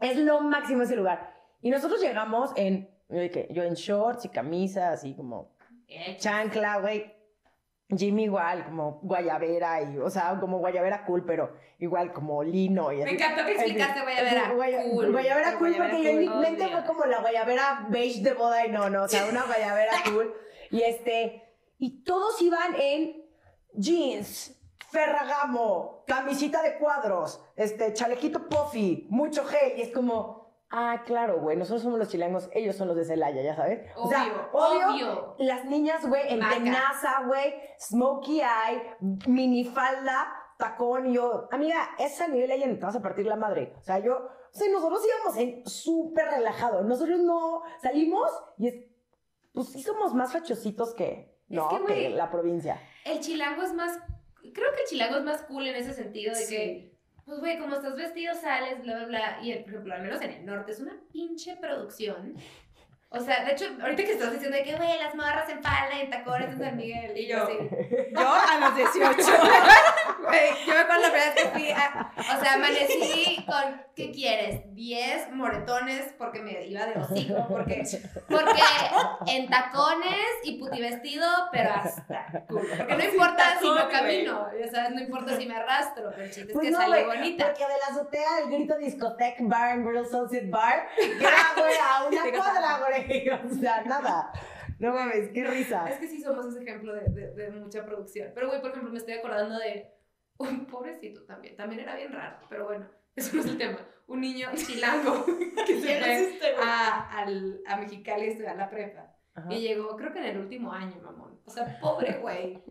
Es 0.00 0.16
lo 0.16 0.40
máximo 0.40 0.82
ese 0.82 0.94
lugar. 0.94 1.34
Y 1.60 1.70
nosotros 1.70 2.00
llegamos 2.00 2.52
en, 2.54 2.88
yo 3.50 3.62
en 3.64 3.74
shorts 3.74 4.26
y 4.26 4.28
camisa, 4.28 4.92
así 4.92 5.14
como 5.16 5.56
chancla, 6.18 6.78
güey. 6.78 7.12
Jimmy 7.96 8.24
igual, 8.24 8.66
como 8.66 9.00
guayabera 9.02 9.80
y, 9.82 9.96
o 9.98 10.10
sea, 10.10 10.36
como 10.38 10.58
guayabera 10.58 11.04
cool, 11.06 11.24
pero 11.24 11.54
igual 11.78 12.12
como 12.12 12.42
lino 12.42 12.92
y 12.92 12.98
Me 12.98 13.12
encantó 13.12 13.46
que 13.46 13.52
explicaste 13.52 14.02
guayabera. 14.02 14.52
Guaya- 14.52 14.82
Cool. 14.90 15.12
Guayabera 15.12 15.52
cool 15.58 15.68
Guayabera 15.70 15.90
porque 15.90 16.04
yo 16.04 16.10
en 16.10 16.18
mi 16.18 16.28
cool, 16.28 16.40
mente 16.40 16.68
fue 16.68 16.84
como 16.84 17.04
la 17.06 17.20
guayabera 17.20 17.86
beige 17.88 18.22
de 18.22 18.34
boda 18.34 18.66
y 18.66 18.70
no, 18.70 18.90
no, 18.90 19.04
o 19.04 19.08
sea, 19.08 19.26
una 19.26 19.44
guayabera 19.44 19.92
cool. 20.12 20.34
Y 20.70 20.82
este, 20.82 21.42
y 21.78 22.02
todos 22.04 22.42
iban 22.42 22.74
en 22.78 23.24
jeans, 23.72 24.54
ferragamo, 24.90 26.04
camisita 26.06 26.62
de 26.62 26.76
cuadros, 26.78 27.42
este, 27.56 27.92
chalequito 27.94 28.48
puffy, 28.48 29.06
mucho 29.10 29.44
gel, 29.44 29.78
y 29.78 29.82
es 29.82 29.92
como, 29.92 30.37
ah, 30.70 31.02
claro, 31.06 31.40
güey, 31.40 31.56
nosotros 31.56 31.82
somos 31.82 31.98
los 31.98 32.08
chilangos, 32.08 32.48
ellos 32.52 32.76
son 32.76 32.88
los 32.88 32.96
de 32.96 33.04
Celaya, 33.04 33.42
ya 33.42 33.54
sabes. 33.54 33.90
o 33.96 34.08
sea, 34.08 34.24
Obvio, 34.24 34.48
obvio, 34.52 34.88
obvio. 34.88 35.34
las 35.38 35.64
niñas, 35.64 36.06
güey, 36.06 36.32
en 36.32 36.40
tenaza, 36.40 37.24
güey, 37.26 37.54
smokey 37.78 38.40
eye, 38.40 38.96
minifalda, 39.26 40.32
tacón, 40.58 41.06
y 41.06 41.14
yo, 41.14 41.48
amiga, 41.50 41.90
esa 41.98 42.28
nivel 42.28 42.50
ahí 42.50 42.60
te 42.60 42.84
vas 42.84 42.96
a 42.96 43.02
partir 43.02 43.26
la 43.26 43.36
madre. 43.36 43.72
O 43.78 43.82
sea, 43.82 44.00
yo, 44.00 44.16
o 44.16 44.58
sea, 44.58 44.70
nosotros 44.70 45.00
íbamos 45.06 45.36
en 45.38 45.66
súper 45.66 46.26
relajado. 46.26 46.82
Nosotros 46.82 47.20
no 47.20 47.62
salimos 47.80 48.30
y 48.58 48.68
es, 48.68 48.74
pues 49.52 49.68
sí 49.68 49.82
somos 49.82 50.14
más 50.14 50.32
fachositos 50.32 50.94
que, 50.94 51.38
no, 51.48 51.68
que, 51.86 52.10
la 52.10 52.30
provincia. 52.30 52.80
El 53.04 53.20
chilango 53.20 53.62
es 53.62 53.72
más. 53.72 53.98
Creo 54.40 54.72
que 54.74 54.82
el 54.82 54.88
chilango 54.88 55.16
es 55.16 55.24
más 55.24 55.42
cool 55.42 55.66
en 55.66 55.76
ese 55.76 55.94
sentido 55.94 56.34
de 56.34 56.46
que. 56.46 56.97
Pues, 57.28 57.40
güey, 57.40 57.58
como 57.58 57.74
estás 57.74 57.94
vestido, 57.94 58.34
sales, 58.34 58.80
bla, 58.82 58.96
bla, 58.96 59.06
bla. 59.06 59.38
Y, 59.42 59.52
por 59.58 59.68
ejemplo, 59.68 59.94
al 59.94 60.02
menos 60.02 60.22
en 60.22 60.30
el 60.30 60.46
norte, 60.46 60.72
es 60.72 60.80
una 60.80 60.98
pinche 61.12 61.56
producción. 61.56 62.34
O 63.10 63.18
sea, 63.20 63.42
de 63.42 63.52
hecho, 63.52 63.64
ahorita 63.80 64.04
que 64.04 64.12
estás 64.12 64.30
diciendo 64.32 64.56
de 64.58 64.62
que, 64.64 64.74
güey, 64.76 64.98
las 64.98 65.14
morras 65.14 65.48
en 65.48 65.62
falda 65.62 65.94
y 65.96 66.00
en 66.02 66.10
tacones 66.10 66.50
en 66.50 66.58
San 66.58 66.76
Miguel. 66.76 67.16
Y 67.16 67.26
yo. 67.28 67.48
Yo 68.12 68.28
a 68.34 68.58
los 68.60 68.76
18. 68.76 69.16
Güey, 70.28 70.50
yo 70.66 70.74
me 70.74 70.80
acuerdo 70.80 71.02
la 71.02 71.10
vez 71.10 71.30
que 71.36 71.48
fui 71.48 71.70
a- 71.70 72.12
O 72.18 72.40
sea, 72.42 72.54
amanecí 72.54 73.42
con, 73.46 73.82
¿qué 73.96 74.10
quieres? 74.10 74.60
10 74.74 75.30
moretones 75.32 76.12
porque 76.18 76.40
me 76.40 76.66
iba 76.66 76.84
de 76.84 77.00
hocico, 77.00 77.46
porque, 77.48 77.82
porque 78.28 78.62
en 79.28 79.48
tacones 79.48 80.26
y 80.42 80.58
puti 80.58 80.82
vestido, 80.82 81.26
pero 81.50 81.70
hasta 81.72 82.44
culo. 82.46 82.60
Porque 82.76 82.94
no 82.96 83.04
importa 83.04 83.58
si 83.58 83.70
no 83.70 83.88
camino, 83.88 84.48
ya 84.60 84.70
sabes, 84.70 84.90
no 84.90 85.00
importa 85.00 85.34
si 85.36 85.46
me 85.46 85.56
arrastro, 85.56 86.10
pero 86.10 86.22
el 86.24 86.30
chiste 86.30 86.48
es 86.48 86.52
Pues 86.52 86.66
que 86.66 86.70
no, 86.72 86.78
salí 86.78 87.04
bonita. 87.04 87.46
Porque 87.46 87.62
de 87.64 87.78
la 87.78 87.86
azotea 87.96 88.34
del 88.40 88.50
grito 88.50 88.76
discoteca 88.76 89.36
bar 89.44 89.78
en 89.78 90.04
Sunset 90.10 90.50
Bar, 90.50 90.88
ya, 90.98 91.54
güey, 91.56 91.74
a 91.78 92.04
una 92.06 92.22
cuadra, 92.38 92.78
güey. 92.86 92.97
O 93.50 93.54
sea, 93.54 93.82
nada. 93.84 94.32
No 94.78 94.92
mames, 94.94 95.30
qué 95.34 95.44
risa. 95.44 95.88
Es 95.88 95.98
que 95.98 96.06
sí 96.06 96.20
somos 96.22 96.46
ese 96.46 96.62
ejemplo 96.62 96.94
de, 96.94 97.08
de, 97.10 97.30
de 97.32 97.50
mucha 97.50 97.84
producción. 97.84 98.30
Pero, 98.34 98.48
güey, 98.48 98.60
por 98.60 98.70
ejemplo, 98.70 98.90
me 98.92 98.98
estoy 98.98 99.14
acordando 99.14 99.58
de 99.58 99.90
un 100.38 100.66
pobrecito 100.70 101.24
también. 101.24 101.56
También 101.56 101.80
era 101.80 101.96
bien 101.96 102.12
raro, 102.12 102.38
pero 102.48 102.66
bueno, 102.66 102.86
eso 103.16 103.34
no 103.36 103.42
es 103.42 103.48
el 103.48 103.58
tema. 103.58 103.78
Un 104.06 104.20
niño 104.20 104.48
chilango 104.54 105.24
que 105.66 105.80
se 105.80 105.98
¿Quién 105.98 106.38
fue 106.38 106.54
a, 106.62 107.18
al, 107.18 107.60
a 107.66 107.76
Mexicali 107.76 108.22
a 108.26 108.30
estudiar 108.30 108.56
la 108.56 108.70
prepa. 108.70 109.14
Ajá. 109.34 109.52
Y 109.52 109.60
llegó, 109.60 109.96
creo 109.96 110.12
que 110.12 110.18
en 110.20 110.24
el 110.26 110.38
último 110.38 110.72
año, 110.72 110.96
mamón. 111.02 111.40
O 111.44 111.50
sea, 111.50 111.78
pobre 111.80 112.18
güey. 112.18 112.62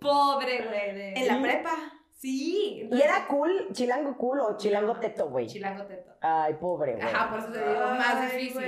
Pobre 0.00 0.64
güey. 0.66 0.94
de- 0.94 1.12
En 1.14 1.26
la 1.26 1.40
prepa. 1.42 1.70
Sí. 2.16 2.88
¿Y 2.92 3.00
era 3.00 3.26
cool, 3.26 3.68
chilango 3.72 4.16
cool 4.18 4.40
o 4.40 4.56
chilango 4.58 4.96
teto, 5.00 5.30
güey? 5.30 5.46
Chilango 5.46 5.84
teto. 5.86 6.12
Ay, 6.20 6.54
pobre, 6.60 6.92
güey. 6.96 7.04
Ajá, 7.04 7.30
por 7.30 7.38
eso 7.40 7.48
te 7.50 7.58
digo, 7.58 7.80
más 7.80 8.32
difícil. 8.32 8.62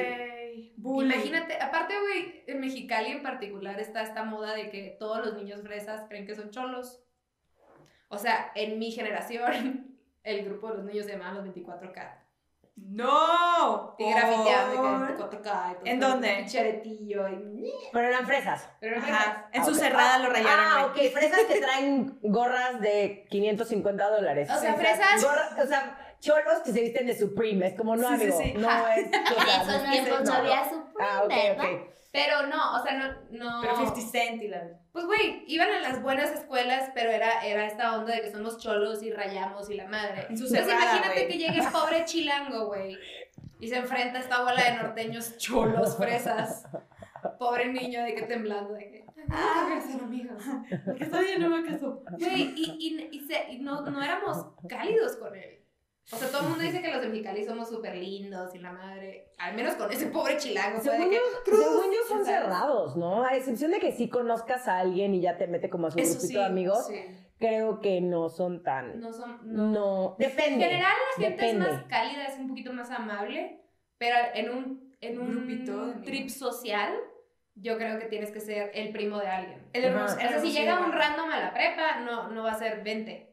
Güey. 0.77 1.07
Imagínate, 1.07 1.61
aparte, 1.61 1.95
güey, 2.01 2.45
en 2.47 2.61
Mexicali 2.61 3.11
en 3.13 3.23
particular 3.23 3.79
está 3.81 4.03
esta 4.03 4.25
moda 4.25 4.55
de 4.55 4.71
que 4.71 4.97
todos 4.99 5.25
los 5.25 5.35
niños 5.35 5.63
fresas 5.63 6.05
creen 6.09 6.27
que 6.27 6.35
son 6.35 6.51
cholos. 6.51 7.03
O 8.09 8.19
sea, 8.19 8.53
en 8.55 8.79
mi 8.79 8.91
generación, 8.93 9.97
el 10.23 10.45
grupo 10.45 10.69
de 10.71 10.77
los 10.79 10.85
niños 10.85 11.07
se 11.07 11.13
llamaban 11.13 11.37
los 11.37 11.45
24K. 11.55 12.19
¡No! 12.77 13.95
Y 13.99 14.05
24K. 14.05 14.13
y 14.13 14.77
todo 14.77 15.81
¿En 15.85 16.01
con 16.01 16.11
dónde? 16.11 16.43
Picharetillo 16.45 17.29
y... 17.29 17.73
Pero 17.93 18.09
eran 18.09 18.27
fresas. 18.27 18.69
Pero 18.81 18.99
no 18.99 19.05
Ajá. 19.07 19.49
En 19.53 19.61
Ah, 19.61 19.65
su 19.65 19.73
ok. 19.73 19.77
cerrada 19.77 20.19
lo 20.19 20.31
rayaron, 20.31 20.65
Ah, 20.67 20.87
ok, 20.87 20.97
fresas 21.13 21.41
que 21.49 21.61
traen 21.61 22.19
gorras 22.23 22.81
de 22.81 23.27
550 23.31 24.11
dólares. 24.11 24.51
O 24.51 24.59
sea, 24.59 24.75
fresas- 24.75 25.23
gorra- 25.23 25.63
o 25.63 25.67
sea, 25.67 26.02
cholos 26.23 26.61
que 26.65 26.73
se 26.73 26.81
visten 26.81 27.07
de 27.07 27.19
Supreme. 27.19 27.67
Es 27.67 27.75
como, 27.75 27.97
no, 27.97 28.09
Sí, 28.09 28.15
amigo. 28.15 28.39
sí. 28.41 28.55
No 28.57 28.69
Ja. 28.69 28.95
es. 28.97 29.07
En 29.13 29.13
esos 29.13 29.67
no 29.67 29.75
es- 29.85 29.91
tiempos 29.91 30.21
no 30.21 30.31
no. 30.31 30.35
había 30.39 30.63
Ah, 31.01 31.23
ok, 31.25 31.33
ok. 31.59 31.65
Pero 32.13 32.47
no, 32.47 32.79
o 32.79 32.83
sea, 32.83 32.93
no... 32.99 33.07
no 33.31 33.61
Pero 33.63 33.75
50 33.77 34.01
Cent 34.11 34.43
y 34.43 34.49
la... 34.49 34.63
Pues, 34.93 35.07
güey, 35.07 35.45
iban 35.47 35.71
a 35.71 35.81
las 35.81 36.03
buenas 36.03 36.31
escuelas, 36.31 36.91
pero 36.95 37.11
era, 37.11 37.41
era 37.47 37.67
esta 37.67 37.97
onda 37.97 38.15
de 38.15 38.21
que 38.21 38.31
somos 38.31 38.59
cholos 38.59 39.03
y 39.03 39.11
rayamos 39.11 39.71
y 39.71 39.75
la 39.77 39.87
madre. 39.87 40.27
Entonces 40.29 40.67
imagínate 40.69 41.27
que 41.27 41.39
llegue 41.39 41.59
el 41.61 41.69
pobre 41.69 42.05
chilango, 42.05 42.67
güey, 42.67 42.99
y 43.61 43.69
se 43.69 43.77
enfrenta 43.77 44.19
a 44.19 44.21
esta 44.21 44.43
bola 44.43 44.63
de 44.63 44.75
norteños 44.77 45.39
cholos, 45.39 45.97
fresas. 45.97 46.67
Pobre 47.39 47.73
niño 47.73 48.03
de 48.05 48.15
que 48.15 48.23
temblando, 48.23 48.75
de 48.75 48.91
que... 48.91 49.05
Ah, 49.31 49.81
ser 49.81 50.03
amigos. 50.03 50.43
Porque 50.85 51.07
todavía 51.07 51.39
no 51.39 51.49
me 51.49 51.65
casó. 51.65 52.03
Güey, 52.19 52.53
y, 52.57 52.77
y, 52.79 53.09
y, 53.17 53.21
se- 53.27 53.53
y 53.53 53.59
no, 53.61 53.81
no 53.83 54.03
éramos 54.03 54.49
cálidos 54.69 55.17
con 55.17 55.35
él. 55.35 55.61
O 56.11 56.17
sea, 56.17 56.29
todo 56.29 56.43
el 56.43 56.49
mundo 56.49 56.65
dice 56.65 56.83
que 56.83 56.91
los 56.93 57.01
de 57.01 57.09
Mexicali 57.09 57.45
somos 57.45 57.69
súper 57.69 57.95
lindos 57.97 58.55
y 58.55 58.59
la 58.59 58.73
madre. 58.73 59.31
Al 59.39 59.55
menos 59.55 59.75
con 59.77 59.91
ese 59.91 60.07
pobre 60.07 60.37
chilango. 60.37 60.79
de 60.79 60.83
Según 60.91 61.11
que, 61.11 61.19
según 61.45 61.85
yo 61.93 62.09
son 62.09 62.25
cerrados, 62.25 62.97
¿no? 62.97 63.25
A 63.25 63.37
excepción 63.37 63.71
de 63.71 63.79
que 63.79 63.93
sí 63.93 64.09
conozcas 64.09 64.67
a 64.69 64.79
alguien 64.81 65.15
y 65.15 65.21
ya 65.21 65.39
te 65.39 65.47
mete 65.47 65.71
como 65.71 65.87
a 65.87 65.91
su 65.91 65.99
Eso 65.99 66.11
grupito 66.19 66.29
sí, 66.29 66.35
de 66.35 66.45
amigos, 66.45 66.87
Sí. 66.89 67.01
creo 67.39 67.81
que 67.81 68.01
no 68.01 68.29
son 68.29 68.63
tan... 68.63 69.01
No 69.01 69.13
son. 69.13 69.41
No, 69.45 69.63
No. 69.73 70.17
depende. 70.19 70.65
En 70.65 70.71
general, 70.71 70.93
la 71.19 71.25
gente 71.25 71.43
depende. 71.45 71.67
es 71.67 71.73
más 71.73 71.85
cálida, 71.85 72.25
es 72.27 72.39
un 72.39 72.49
poquito 72.49 72.73
más 72.73 72.91
amable, 72.91 73.61
pero 73.97 74.17
en 74.35 74.51
un, 74.51 74.95
en 75.01 75.21
un 75.21 75.31
Grupito 75.31 75.77
de 75.77 75.83
amigos. 75.93 76.05
trip 76.05 76.29
social, 76.29 76.93
yo 77.55 77.79
creo 77.79 77.99
que 78.01 78.07
tienes 78.07 78.33
que 78.33 78.41
ser 78.41 78.71
el 78.75 78.93
primo 78.93 79.19
de 79.19 79.29
alguien. 79.29 79.63
El 79.73 79.85
Ajá. 79.85 79.93
hermoso- 79.95 80.17
O 80.17 80.19
sea, 80.19 80.41
si 80.41 80.51
llega 80.53 80.85
un 80.85 80.93
random 80.93 81.31
a 81.31 81.39
la 81.41 81.55
prepa, 81.55 82.01
no, 82.01 82.29
no 82.29 82.43
va 82.43 82.53
a 82.53 82.59
ser 82.59 82.83
20. 82.83 83.32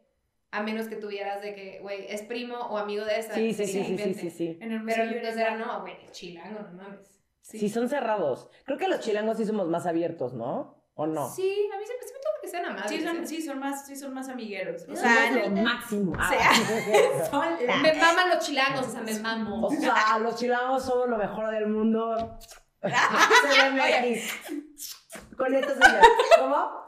A 0.52 0.64
menos 0.64 0.88
que 0.88 0.96
tuvieras 0.96 1.42
de 1.42 1.54
que, 1.54 1.80
güey, 1.82 2.06
es 2.10 2.24
primo 2.24 2.56
o 2.58 2.78
amigo 2.78 3.06
de 3.06 3.20
esa. 3.20 3.36
Sí, 3.36 3.54
sí, 3.54 3.66
sí, 3.68 3.72
sí, 3.84 3.84
sí, 3.86 3.96
20. 3.96 4.20
sí, 4.20 4.30
sí. 4.32 4.48
En 4.48 4.58
Pero 4.60 4.74
Hermosillo 4.76 5.04
entonces 5.18 5.38
era- 5.42 5.58
no, 5.58 5.82
güey, 5.82 5.96
chilango, 6.12 6.60
no 6.62 6.74
mames. 6.74 7.20
Sí. 7.42 7.70
son 7.70 7.88
cerrados. 7.90 8.50
Creo 8.66 8.78
que 8.78 8.88
los 8.88 9.00
chilangos 9.00 9.38
sí 9.38 9.46
somos 9.46 9.68
más 9.70 9.86
abiertos, 9.86 10.34
¿no? 10.34 10.84
¿O 10.96 11.08
no? 11.08 11.30
Sí, 11.30 11.70
a 11.74 11.78
mí 11.78 11.86
siempre 11.86 12.08
se 12.08 12.14
me 12.14 12.20
toca 12.20 12.36
que 12.42 12.48
sean 12.48 12.66
amables. 12.66 12.92
Sí, 12.92 13.02
son, 13.02 13.18
¿eh? 13.18 13.28
sí, 13.28 13.42
son 13.42 13.60
más, 13.60 13.88
sí, 13.88 13.96
son 13.96 14.14
más 14.14 14.28
amigueros. 14.30 14.86
O 14.90 14.96
sea, 14.96 15.32
lo 15.32 15.44
el- 15.46 15.52
máximo. 15.64 16.12
o 16.12 16.16
sea, 16.28 16.52
Me 17.82 17.94
maman 17.94 18.30
los 18.30 18.46
chilangos, 18.46 18.88
o 18.88 18.92
sea, 18.92 19.02
me 19.02 19.20
mamo. 19.20 19.68
O 19.68 19.72
sea, 19.72 20.20
los 20.20 20.36
chilangos 20.36 20.84
somos 20.84 21.08
lo 21.10 21.18
mejor 21.18 21.50
del 21.52 21.68
mundo. 21.68 22.38
CDMX. 22.82 24.34
Con 25.38 25.54
esto, 25.54 25.74
señor. 25.74 26.02
¿Cómo? 26.40 26.86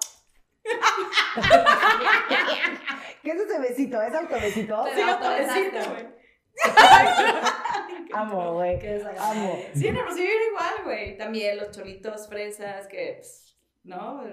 ¿Qué 3.23 3.31
es 3.31 3.39
ese 3.41 3.59
besito? 3.59 4.01
¿Es 4.01 4.13
autobesito? 4.13 4.85
Sí, 4.93 4.99
da 5.01 5.15
otro 5.15 5.27
todo 5.27 5.37
besito, 5.37 5.77
exacto. 5.77 5.91
güey. 5.91 6.21
Amo, 8.13 8.53
güey. 8.53 8.79
Amo. 9.17 9.59
Sí, 9.73 9.87
Hermosillo 9.87 10.23
era 10.29 10.47
igual, 10.49 10.73
güey. 10.83 11.17
También 11.17 11.57
los 11.57 11.71
cholitos, 11.71 12.27
fresas, 12.27 12.87
que, 12.87 13.15
pues, 13.19 13.57
¿no? 13.83 14.23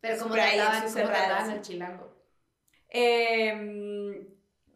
Pero 0.00 0.18
como 0.22 0.34
trataban, 0.34 0.82
sus 0.82 0.92
como 0.92 1.06
cerradas. 1.06 1.26
trataban 1.26 1.50
al 1.50 1.60
chilango. 1.62 2.14
Eh, 2.88 4.26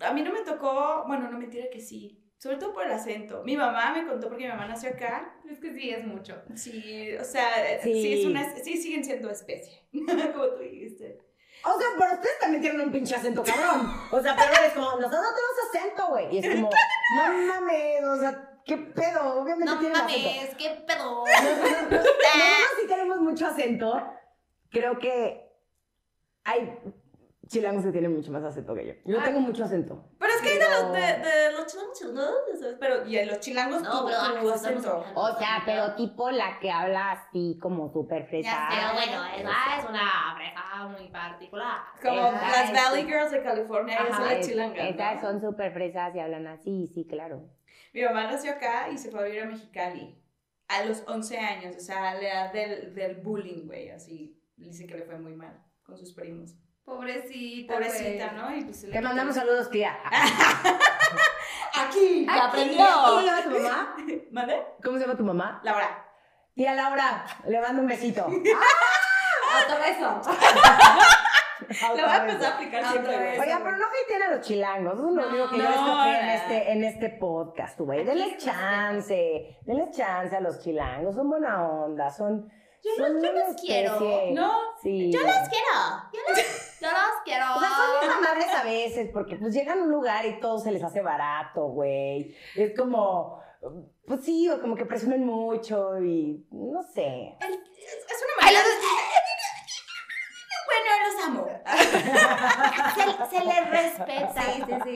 a 0.00 0.12
mí 0.12 0.22
no 0.22 0.32
me 0.32 0.42
tocó, 0.42 1.04
bueno, 1.06 1.30
no 1.30 1.38
mentira 1.38 1.66
que 1.72 1.80
sí. 1.80 2.18
Sobre 2.38 2.56
todo 2.56 2.72
por 2.72 2.84
el 2.84 2.92
acento. 2.92 3.42
Mi 3.44 3.56
mamá 3.56 3.92
me 3.94 4.04
contó 4.06 4.28
porque 4.28 4.44
mi 4.44 4.50
mamá 4.50 4.66
nació 4.66 4.90
acá. 4.90 5.32
Es 5.48 5.60
que 5.60 5.72
sí, 5.72 5.90
es 5.90 6.04
mucho. 6.04 6.42
Sí, 6.56 7.14
o 7.14 7.22
sea, 7.24 7.80
sí, 7.80 7.92
Sí. 8.02 8.20
es 8.20 8.26
una, 8.26 8.56
sí 8.56 8.76
siguen 8.76 9.04
siendo 9.04 9.30
especie. 9.30 9.80
Como 10.34 10.46
tú 10.48 10.58
dijiste. 10.58 11.18
O 11.64 11.78
sea, 11.78 11.88
pero 11.98 12.12
ustedes 12.14 12.38
también 12.40 12.60
tienen 12.62 12.80
un 12.80 12.92
pinche 12.92 13.14
acento 13.14 13.42
cabrón. 13.44 13.88
O 14.10 14.20
sea, 14.20 14.34
pero 14.36 14.52
es 14.66 14.72
como, 14.72 14.86
nosotros 14.98 15.22
no 15.22 15.34
tenemos 15.34 15.56
acento, 15.70 16.08
güey. 16.08 16.34
Y 16.34 16.38
es 16.38 16.54
como, 16.54 16.70
no 17.16 17.32
mames, 17.54 18.04
o 18.04 18.16
sea, 18.16 18.48
¿qué 18.64 18.76
pedo? 18.78 19.34
Obviamente 19.42 19.64
No 19.72 19.78
tienen 19.78 19.96
acento. 19.96 20.28
mames, 20.28 20.54
qué 20.56 20.84
pedo. 20.86 21.24
Nosotros 21.90 22.06
sí 22.80 22.86
tenemos 22.88 23.18
mucho 23.20 23.46
acento. 23.46 24.02
Creo 24.70 24.98
que 24.98 25.48
hay 26.44 26.78
chilangos 27.48 27.84
que 27.84 27.92
tienen 27.92 28.14
mucho 28.16 28.32
más 28.32 28.42
acento 28.42 28.74
que 28.74 28.86
yo. 28.86 28.92
Yo 29.04 29.20
Ah. 29.20 29.24
tengo 29.24 29.40
mucho 29.40 29.64
acento. 29.64 30.08
Pero 30.18 30.32
es 30.32 30.40
que 30.40 30.48
hay 30.48 30.58
de 30.58 30.64
Pero- 30.64 30.82
los, 30.82 30.92
de, 30.92 31.00
de 31.00 31.52
los 31.52 31.66
chilangos, 31.66 32.58
¿sabes? 32.58 32.76
Pero, 32.80 33.06
y 33.06 33.14
de 33.16 33.26
los 33.26 33.40
chilangos, 33.40 33.82
No, 33.82 34.06
pero, 34.06 34.40
tu 34.40 34.50
ah, 34.50 34.54
acento. 34.54 35.04
O 35.14 35.38
sea, 35.38 35.62
pero 35.66 35.94
tipo 35.94 36.30
la 36.30 36.58
que 36.60 36.70
habla 36.70 37.12
así 37.12 37.58
como 37.60 37.92
súper 37.92 38.22
Ya 38.22 38.28
fresa. 38.28 38.50
sé. 38.70 38.76
Pero 38.76 38.92
bueno, 38.94 39.24
esa 39.36 39.78
es 39.78 39.84
una 39.88 40.34
fresa 40.36 40.61
muy 40.88 41.08
particular. 41.08 41.78
Como 42.02 42.14
Esa 42.26 42.32
las 42.50 42.70
es- 42.70 42.72
Valley 42.72 43.04
Girls 43.04 43.30
de 43.30 43.42
California, 43.42 43.98
son 43.98 44.12
Ajá, 44.12 44.24
las 44.24 44.32
es- 44.34 44.48
chilangas. 44.48 44.88
Esas 44.90 45.14
¿no? 45.16 45.20
son 45.20 45.40
súper 45.40 45.72
fresas 45.72 46.14
y 46.14 46.20
hablan 46.20 46.46
así, 46.46 46.86
sí, 46.92 47.06
claro. 47.06 47.48
Mi 47.92 48.02
mamá 48.02 48.24
nació 48.24 48.52
acá 48.52 48.88
y 48.90 48.98
se 48.98 49.10
fue 49.10 49.20
a 49.20 49.24
vivir 49.24 49.42
a 49.42 49.46
Mexicali 49.46 50.18
a 50.68 50.84
los 50.84 51.02
11 51.06 51.38
años, 51.38 51.76
o 51.76 51.80
sea, 51.80 52.10
a 52.10 52.14
la 52.14 52.20
edad 52.20 52.52
del, 52.52 52.94
del 52.94 53.16
bullying, 53.16 53.66
güey, 53.66 53.90
así. 53.90 54.38
Dice 54.56 54.86
que 54.86 54.96
le 54.96 55.04
fue 55.04 55.18
muy 55.18 55.34
mal 55.34 55.62
con 55.82 55.96
sus 55.98 56.12
primos. 56.14 56.54
Pobrecita, 56.84 57.74
Pobrecita, 57.74 58.28
güey. 58.32 58.36
¿no? 58.42 58.56
Y 58.56 58.64
pues 58.64 58.90
Te 58.90 59.00
mandamos 59.00 59.34
saludos, 59.34 59.70
tía. 59.70 59.96
Aquí. 61.74 62.26
Aquí. 62.28 62.40
aprendió. 62.40 62.84
¿Cómo 63.04 63.20
se 63.20 63.26
llama 63.26 63.42
tu 63.42 63.50
mamá? 63.60 63.96
¿Mande? 64.30 64.62
¿Cómo 64.82 64.96
se 64.98 65.04
llama 65.04 65.16
tu 65.16 65.24
mamá? 65.24 65.60
Laura. 65.64 66.06
Tía 66.54 66.74
Laura, 66.74 67.24
le 67.46 67.60
mando 67.60 67.80
un 67.82 67.88
besito. 67.88 68.26
Otro 68.26 68.38
Le 71.68 72.02
voy 72.02 72.10
a 72.10 72.16
empezar 72.16 72.52
a 72.52 72.54
aplicar 72.56 72.80
Otra 72.80 72.90
siempre, 72.92 73.18
vez. 73.18 73.36
güey. 73.36 73.48
Oigan, 73.48 73.62
pero 73.62 73.76
no 73.78 73.84
hateen 73.86 74.22
a 74.22 74.30
los 74.36 74.40
chilangos. 74.46 74.94
Eso 74.94 75.08
es 75.08 75.14
lo 75.14 75.22
No, 75.22 75.28
único 75.28 75.48
que 75.50 75.56
yo 75.58 75.62
no, 75.64 75.70
escogí 75.70 76.08
en 76.10 76.26
no. 76.26 76.32
este, 76.32 76.72
en 76.72 76.84
este 76.84 77.08
podcast, 77.10 77.80
güey. 77.80 78.00
Aquí 78.00 78.08
Denles 78.08 78.36
chance. 78.44 79.58
Denles 79.62 79.90
chance 79.96 80.36
a 80.36 80.40
los 80.40 80.58
chilangos. 80.60 81.14
Son 81.14 81.30
buena 81.30 81.62
onda. 81.68 82.10
Son. 82.10 82.50
Yo 82.84 82.90
los- 83.08 83.22
yo 83.22 83.32
los 83.32 83.60
quiero. 83.60 84.00
No, 84.32 84.58
Sí. 84.82 85.10
Yo 85.12 85.20
los 85.20 85.48
quiero. 85.48 86.10
Yo 86.12 86.20
los, 86.28 86.80
yo 86.80 86.90
los 86.90 87.22
quiero. 87.24 87.44
O 87.56 87.60
sea, 87.60 87.68
son 87.68 88.00
bien 88.00 88.12
amables 88.12 88.48
a 88.48 88.64
veces 88.64 89.10
porque 89.12 89.36
pues 89.36 89.54
llegan 89.54 89.78
a 89.78 89.82
un 89.82 89.90
lugar 89.90 90.26
y 90.26 90.40
todo 90.40 90.58
se 90.58 90.72
les 90.72 90.82
hace 90.82 91.00
barato, 91.00 91.66
güey. 91.68 92.36
Es 92.56 92.76
como, 92.76 93.40
pues 94.04 94.24
sí, 94.24 94.50
o 94.50 94.60
como 94.60 94.74
que 94.74 94.84
presumen 94.84 95.24
mucho 95.24 95.96
y 96.00 96.44
no 96.50 96.82
sé. 96.82 97.36
es, 97.40 97.48
es 97.48 98.24
una 98.24 98.44
manera 98.46 98.62
de... 98.64 98.68
Bueno, 100.66 100.90
los 101.04 101.24
amo. 101.24 101.46
Se, 102.02 103.38
se 103.38 103.44
les 103.44 103.70
respeta. 103.70 104.42
Sí, 104.42 104.62
sí, 104.66 104.74
sí. 104.84 104.94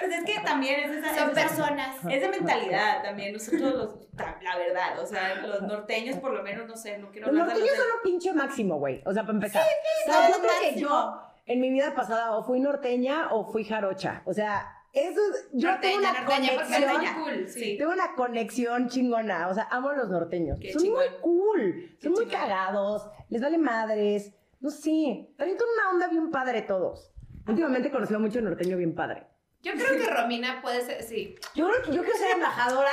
Pues 0.00 0.12
es 0.12 0.24
que 0.24 0.40
también 0.44 0.80
es 0.80 0.90
esa. 0.96 1.14
Son 1.14 1.30
es 1.30 1.36
esa- 1.36 1.48
personas. 1.48 1.96
Es 2.08 2.20
de 2.20 2.28
mentalidad 2.28 3.02
también, 3.02 3.32
nosotros 3.32 3.60
los, 3.74 3.94
la 4.42 4.56
verdad, 4.56 4.98
o 5.00 5.06
sea, 5.06 5.34
los 5.36 5.62
norteños 5.62 6.16
por 6.18 6.32
lo 6.32 6.42
menos, 6.42 6.66
no 6.66 6.76
sé, 6.76 6.98
no 6.98 7.10
quiero 7.10 7.30
Los 7.32 7.40
hablar 7.42 7.46
de 7.56 7.60
los 7.60 7.60
norteños 7.70 7.72
de- 7.72 7.90
son 7.90 7.96
lo 7.96 8.02
pinche 8.02 8.32
máximo, 8.32 8.78
güey. 8.78 9.02
O 9.06 9.12
sea, 9.12 9.22
para 9.22 9.34
empezar. 9.34 9.62
O 9.62 10.10
sea, 10.12 10.22
son 10.22 10.32
yo 10.32 10.38
creo 10.48 10.72
que 10.74 10.80
yo, 10.80 11.20
en 11.46 11.60
mi 11.60 11.70
vida 11.70 11.94
pasada, 11.94 12.36
o 12.36 12.44
fui 12.44 12.60
norteña 12.60 13.28
o 13.32 13.50
fui 13.50 13.64
jarocha. 13.64 14.22
O 14.26 14.32
sea, 14.32 14.74
eso 14.92 15.20
es- 15.30 15.48
yo 15.52 15.70
Norteña, 15.70 15.80
tengo 15.80 15.98
una 15.98 16.20
norteña, 16.20 16.50
porque 16.54 16.84
conexión. 16.86 17.14
cool. 17.22 17.48
Sí. 17.48 17.76
Tengo 17.78 17.92
una 17.92 18.14
conexión 18.14 18.88
chingona. 18.88 19.48
O 19.48 19.54
sea, 19.54 19.68
amo 19.70 19.90
a 19.90 19.96
los 19.96 20.08
norteños. 20.08 20.58
Qué 20.60 20.72
son 20.72 20.82
muy 20.82 20.90
chingón. 21.04 21.20
cool. 21.20 21.96
Qué 22.00 22.04
Son 22.04 22.12
muy 22.12 22.24
chingón. 22.26 22.40
cagados. 22.40 23.10
Les 23.28 23.42
vale 23.42 23.58
madres. 23.58 24.32
No 24.60 24.70
sé. 24.70 25.28
También 25.36 25.56
tienen 25.56 25.74
una 25.80 25.90
onda 25.90 26.08
bien 26.08 26.30
padre 26.30 26.62
todos. 26.62 27.12
Últimamente 27.46 27.88
he 27.88 27.90
conocido 27.90 28.20
mucho 28.20 28.40
norteño 28.40 28.76
bien 28.76 28.94
padre. 28.94 29.26
Yo 29.62 29.72
creo 29.72 29.96
que 29.98 30.08
Romina 30.10 30.60
puede 30.62 30.82
ser, 30.82 31.02
sí. 31.02 31.34
Yo, 31.54 31.68
creo 31.68 31.82
que- 31.82 31.92
yo 31.92 32.02
quiero 32.02 32.18
ser 32.18 32.30
embajadora. 32.32 32.90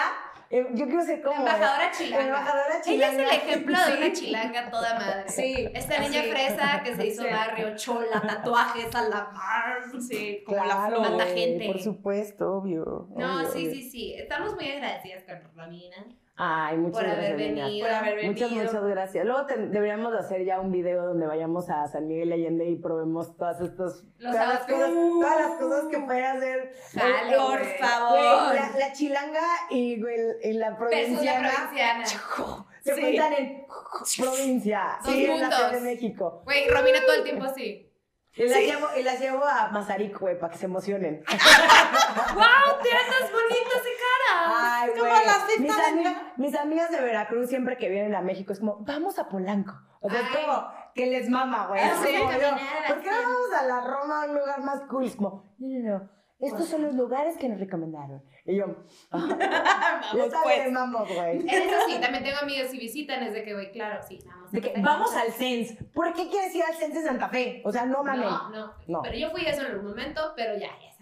eh, 0.52 0.64
yo 0.74 0.86
quiero 0.86 1.02
ser 1.04 1.18
La 1.20 1.24
como. 1.26 1.40
embajadora 1.40 1.92
chilanga. 1.92 2.26
embajadora 2.26 2.68
Ella 2.70 2.78
es 2.80 2.86
chilanga. 2.86 3.24
el 3.24 3.30
ejemplo 3.32 3.78
de 3.86 3.98
una 3.98 4.14
chilanga 4.14 4.70
toda 4.72 4.94
madre. 4.94 5.30
Sí, 5.30 5.70
Esta 5.74 6.00
niña 6.00 6.20
así. 6.22 6.30
fresa 6.32 6.82
que 6.84 6.96
se 6.96 7.08
hizo 7.08 7.24
Sí. 7.24 7.30
barrio, 7.30 7.76
chola, 7.76 8.22
tatuajes 8.22 8.94
a 8.96 9.02
la 9.10 9.30
mar. 9.32 10.02
Sí, 10.08 10.44
como 10.46 10.58
la 10.58 10.64
Claro, 10.66 10.98
flor. 10.98 11.12
Mata 11.12 11.24
güey, 11.26 11.38
gente. 11.40 11.66
Por 11.68 11.82
supuesto, 11.82 12.54
obvio. 12.58 13.08
No, 13.16 13.38
obvio, 13.38 13.52
sí, 13.52 13.58
obvio. 13.68 13.72
sí, 13.72 13.90
sí. 13.90 14.14
Estamos 14.14 14.54
muy 14.56 14.70
agradecidas 14.70 15.24
con 15.24 15.52
Romina 15.56 15.98
Ay, 16.38 16.76
muchas 16.78 17.02
por 17.02 17.10
haber 17.12 17.38
gracias. 17.38 17.38
venido. 17.56 17.88
Por 17.88 17.96
haber 17.96 18.16
venido. 18.16 18.34
Muchas, 18.34 18.52
muchas 18.52 18.84
gracias. 18.84 19.26
Luego 19.26 19.46
te- 19.46 19.68
deberíamos 19.68 20.12
de 20.12 20.20
hacer 20.20 20.44
ya 20.44 20.60
un 20.60 20.70
video 20.72 21.06
donde 21.06 21.26
vayamos 21.28 21.70
a 21.70 21.88
San 21.88 22.08
Miguel 22.08 22.34
Allende 22.34 22.66
y 22.66 22.76
probemos 22.76 23.38
todas 23.38 23.62
estas 23.62 24.04
todas, 24.20 24.36
las 24.36 24.60
cosas, 24.66 24.90
todas 24.92 25.40
las 25.40 25.60
cosas 25.60 25.86
que 25.90 26.00
puede 26.00 26.26
hacer. 26.26 26.74
Por 26.94 27.60
güey. 27.60 27.78
favor. 27.80 28.10
Güey, 28.50 28.60
la, 28.60 28.72
la 28.80 28.92
chilanga 28.92 29.42
y, 29.70 30.02
güey, 30.02 30.16
y 30.44 30.54
la 30.54 30.76
provinciana 30.78 31.50
provinciana. 31.52 32.06
se 32.06 32.18
Sí. 32.96 33.02
juntan 33.02 33.34
en 33.34 33.66
provincia. 34.18 34.98
Dos 35.04 35.14
sí, 35.14 35.26
en 35.26 35.40
la 35.42 35.50
Ciudad 35.56 35.72
de 35.72 35.82
México. 35.82 36.42
Güey, 36.44 36.68
Romina 36.70 37.00
todo 37.06 37.16
el 37.16 37.24
tiempo 37.24 37.46
así. 37.46 37.82
Y 38.38 38.50
las, 38.50 38.60
llevo, 38.60 38.88
y 39.00 39.02
las 39.04 39.18
llevo 39.22 39.46
a 39.46 39.70
Mazarik, 39.70 40.20
güey, 40.20 40.38
para 40.38 40.52
que 40.52 40.60
se 40.60 40.66
emocionen. 40.66 41.24
¡Wow! 42.36 42.44
¡Te 42.84 42.90
andas 42.92 43.32
bonita 43.32 43.70
ese 43.78 43.90
Ay, 44.34 44.90
como 44.92 45.10
güey. 45.10 45.26
la 45.26 45.46
mis, 45.60 45.76
de 45.76 45.84
ami- 45.84 46.18
mis 46.38 46.56
amigas 46.56 46.92
de 46.92 47.02
Veracruz 47.02 47.48
siempre 47.50 47.78
que 47.78 47.90
vienen 47.90 48.16
a 48.16 48.22
México 48.22 48.54
es 48.54 48.60
como, 48.60 48.78
vamos 48.82 49.18
a 49.20 49.28
Polanco. 49.30 49.74
O 50.02 50.10
sea, 50.10 50.20
es 50.22 50.28
Ay. 50.36 50.46
como 50.46 50.68
que 50.94 51.06
les 51.08 51.30
mama, 51.30 51.68
güey. 51.68 51.82
Es 51.82 51.92
sí. 51.98 52.16
¿Por 52.88 53.02
qué 53.02 53.10
no 53.12 53.22
vamos 53.22 53.54
a 53.60 53.64
la 53.66 53.82
Roma, 53.82 54.24
a 54.24 54.26
un 54.28 54.36
lugar 54.36 54.62
más 54.62 54.82
cool? 54.90 55.06
Es 55.06 55.16
como, 55.16 55.44
no, 55.60 55.68
no, 55.80 56.00
no. 56.00 56.16
Estos 56.38 56.68
son 56.68 56.82
los 56.84 56.94
lugares 56.94 57.38
que 57.38 57.48
nos 57.48 57.60
recomendaron. 57.60 58.22
Y 58.46 58.58
yo, 58.58 58.66
Vamos 59.10 59.38
Vamos 59.40 60.34
pues. 60.44 60.74
vamos, 60.74 61.08
güey. 61.08 61.40
En 61.40 61.50
eso 61.50 61.76
sí, 61.88 61.98
también 62.00 62.24
tengo 62.24 62.38
amigas 62.42 62.72
y 62.74 62.78
visitan, 62.78 63.24
es 63.24 63.34
de 63.34 63.44
que, 63.44 63.54
güey, 63.54 63.72
claro, 63.72 64.02
sí, 64.08 64.20
vamos. 64.26 64.52
De 64.52 64.62
que 64.62 64.74
vamos 64.82 65.16
al 65.16 65.32
Sens. 65.32 65.76
¿Por 65.94 66.14
qué 66.14 66.30
quieres 66.30 66.54
ir 66.54 66.64
al 66.64 66.76
Sens 66.76 66.94
de 66.94 67.02
Santa 67.04 67.30
Fe? 67.30 67.62
O 67.66 67.72
sea, 67.72 67.86
no 67.86 68.04
mames. 68.04 68.26
No, 68.30 68.50
no, 68.50 68.74
No. 68.88 69.02
Pero 69.02 69.18
yo 69.18 69.32
fui 69.32 69.46
a 69.46 69.52
eso 69.52 69.62
en 69.62 69.68
algún 69.72 69.88
momento, 69.88 70.34
pero 70.36 70.54
ya, 70.56 70.68
ya. 70.68 70.95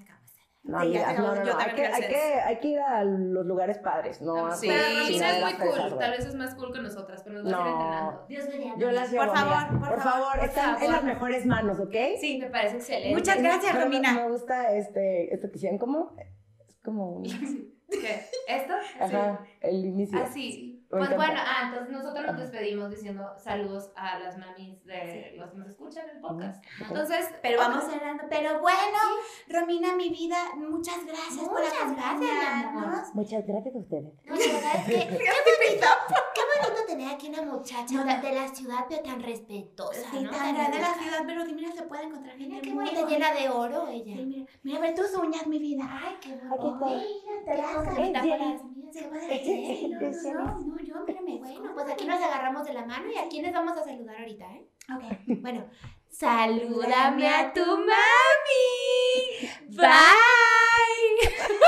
No, 0.66 0.80
Sí, 0.80 0.86
amigas, 0.96 1.20
no, 1.20 1.28
no, 1.28 1.36
Yo 1.36 1.44
no. 1.54 1.60
Hay 1.60 1.66
también 1.68 1.76
que, 1.76 1.86
hay, 1.94 2.08
que, 2.08 2.16
hay 2.42 2.60
que 2.60 2.68
ir 2.70 2.80
a 2.80 3.04
los 3.04 3.46
lugares 3.46 3.80
padres, 3.80 4.22
¿no? 4.22 4.50
Sí, 4.56 4.70
Romina 4.70 5.38
es 5.38 5.44
muy 5.44 5.54
cool, 5.56 5.98
tal 6.00 6.12
vez 6.12 6.26
es 6.26 6.36
más 6.36 6.56
cool 6.56 6.72
que 6.72 6.80
nosotras, 6.82 7.22
pero 7.22 7.44
nos 7.44 7.54
va 7.54 7.58
a 7.58 7.70
ir 7.70 7.76
No. 7.76 8.26
entrenando. 8.30 8.80
Yo 8.80 8.92
las 8.92 9.12
llevo, 9.12 9.26
Por 9.26 9.36
favor, 9.36 9.68
por 9.68 9.80
por 9.80 9.88
favor, 9.88 10.04
favor, 10.04 10.36
por 10.40 10.46
están 10.46 10.70
en 10.70 10.76
favor. 10.80 10.94
las 10.96 11.04
mejores 11.04 11.46
manos, 11.46 11.80
¿ok? 11.82 11.96
Sí, 12.22 12.38
me 12.42 12.50
parece 12.50 12.78
excelente. 12.78 13.14
Muchas 13.14 13.42
gracias, 13.42 13.84
Romina. 13.84 14.14
Me 14.14 14.30
gusta 14.30 14.74
este, 14.74 15.34
esto 15.34 15.50
que 15.52 15.58
hicieron, 15.58 15.78
¿cómo? 15.80 16.16
Es 16.66 16.80
como 16.82 17.10
un... 17.18 17.24
¿Qué? 17.90 18.22
¿Esto? 18.48 18.74
Ajá, 19.02 19.46
el 19.60 19.84
inicio. 19.86 20.18
Así. 20.18 20.73
Pues 20.98 21.12
encanta. 21.12 21.16
bueno, 21.26 21.42
ah, 21.46 21.62
entonces 21.68 21.90
nosotros 21.92 22.26
nos 22.28 22.38
despedimos 22.40 22.90
diciendo 22.92 23.30
saludos 23.38 23.92
a 23.96 24.20
las 24.20 24.38
mamis 24.38 24.84
de 24.86 25.36
los 25.38 25.52
que 25.52 25.58
nos 25.58 25.68
escuchan 25.70 26.10
en 26.10 26.16
el 26.18 26.22
podcast. 26.22 26.64
Entonces, 26.80 27.30
Pero 27.42 27.60
vamos 27.60 27.84
cerrando. 27.86 28.24
Pero 28.30 28.60
bueno, 28.62 28.98
Romina, 29.48 29.96
mi 29.96 30.10
vida, 30.10 30.38
muchas 30.56 31.06
gracias 31.06 31.38
por 31.48 31.60
Muchas 31.62 31.74
gracias, 31.96 32.04
amor. 32.10 32.84
acompañarnos. 32.84 33.16
Muchas 33.16 33.46
gracias 33.48 33.76
a 33.76 33.78
ustedes. 33.78 34.14
No, 34.26 34.36
la 34.36 34.54
verdad 34.54 34.76
es 34.78 34.86
que 34.86 35.18
qué 35.18 36.42
bonito 36.62 36.86
tener 36.88 37.14
aquí 37.14 37.30
una 37.30 37.42
muchacha 37.44 38.04
de, 38.04 38.28
de 38.30 38.36
la 38.36 38.48
ciudad, 38.50 38.86
pero 38.88 39.02
tan 39.02 39.22
respetuosa, 39.22 40.10
Sí, 40.12 40.20
¿no? 40.22 40.32
tan 40.32 40.54
grande 40.56 40.80
la 40.80 40.94
ciudad, 40.94 41.20
pero 41.26 41.46
mira, 41.46 41.72
se 41.72 41.84
puede 41.84 42.04
encontrar 42.04 42.38
gente 42.38 42.50
Mira 42.56 42.62
qué 42.62 42.74
bonita, 42.74 43.08
llena 43.08 43.34
de 43.34 43.50
oro 43.50 43.88
ella. 43.88 44.16
Sí, 44.16 44.26
mira, 44.26 44.46
mira, 44.64 44.80
ve 44.80 44.92
tus 44.94 45.14
uñas, 45.16 45.48
mi 45.48 45.60
vida. 45.60 45.84
Ay, 45.90 46.16
qué 46.22 46.34
Aquí 46.34 46.42
bonito. 46.58 46.86
está. 47.40 47.54
Gracias, 47.56 47.88
Es 47.88 47.96
Rita, 47.98 48.20
por 48.20 48.30
Jenny. 48.30 48.54
las 48.54 48.64
mías. 48.64 48.94
¿Se 48.94 49.04
puede 49.04 49.28
no, 50.94 51.00
espérame. 51.00 51.40
Bueno, 51.40 51.72
pues 51.74 51.90
aquí 51.90 52.06
nos 52.06 52.22
agarramos 52.22 52.66
de 52.66 52.74
la 52.74 52.86
mano 52.86 53.12
y 53.12 53.18
a 53.18 53.28
quiénes 53.28 53.54
vamos 53.54 53.78
a 53.78 53.84
saludar 53.84 54.18
ahorita, 54.18 54.46
¿eh? 54.54 54.68
Ok. 54.96 55.04
Bueno, 55.42 55.68
salúdame 56.10 57.28
a 57.28 57.54
tu 57.54 57.66
mami. 57.66 57.90
Bye. 59.70 59.90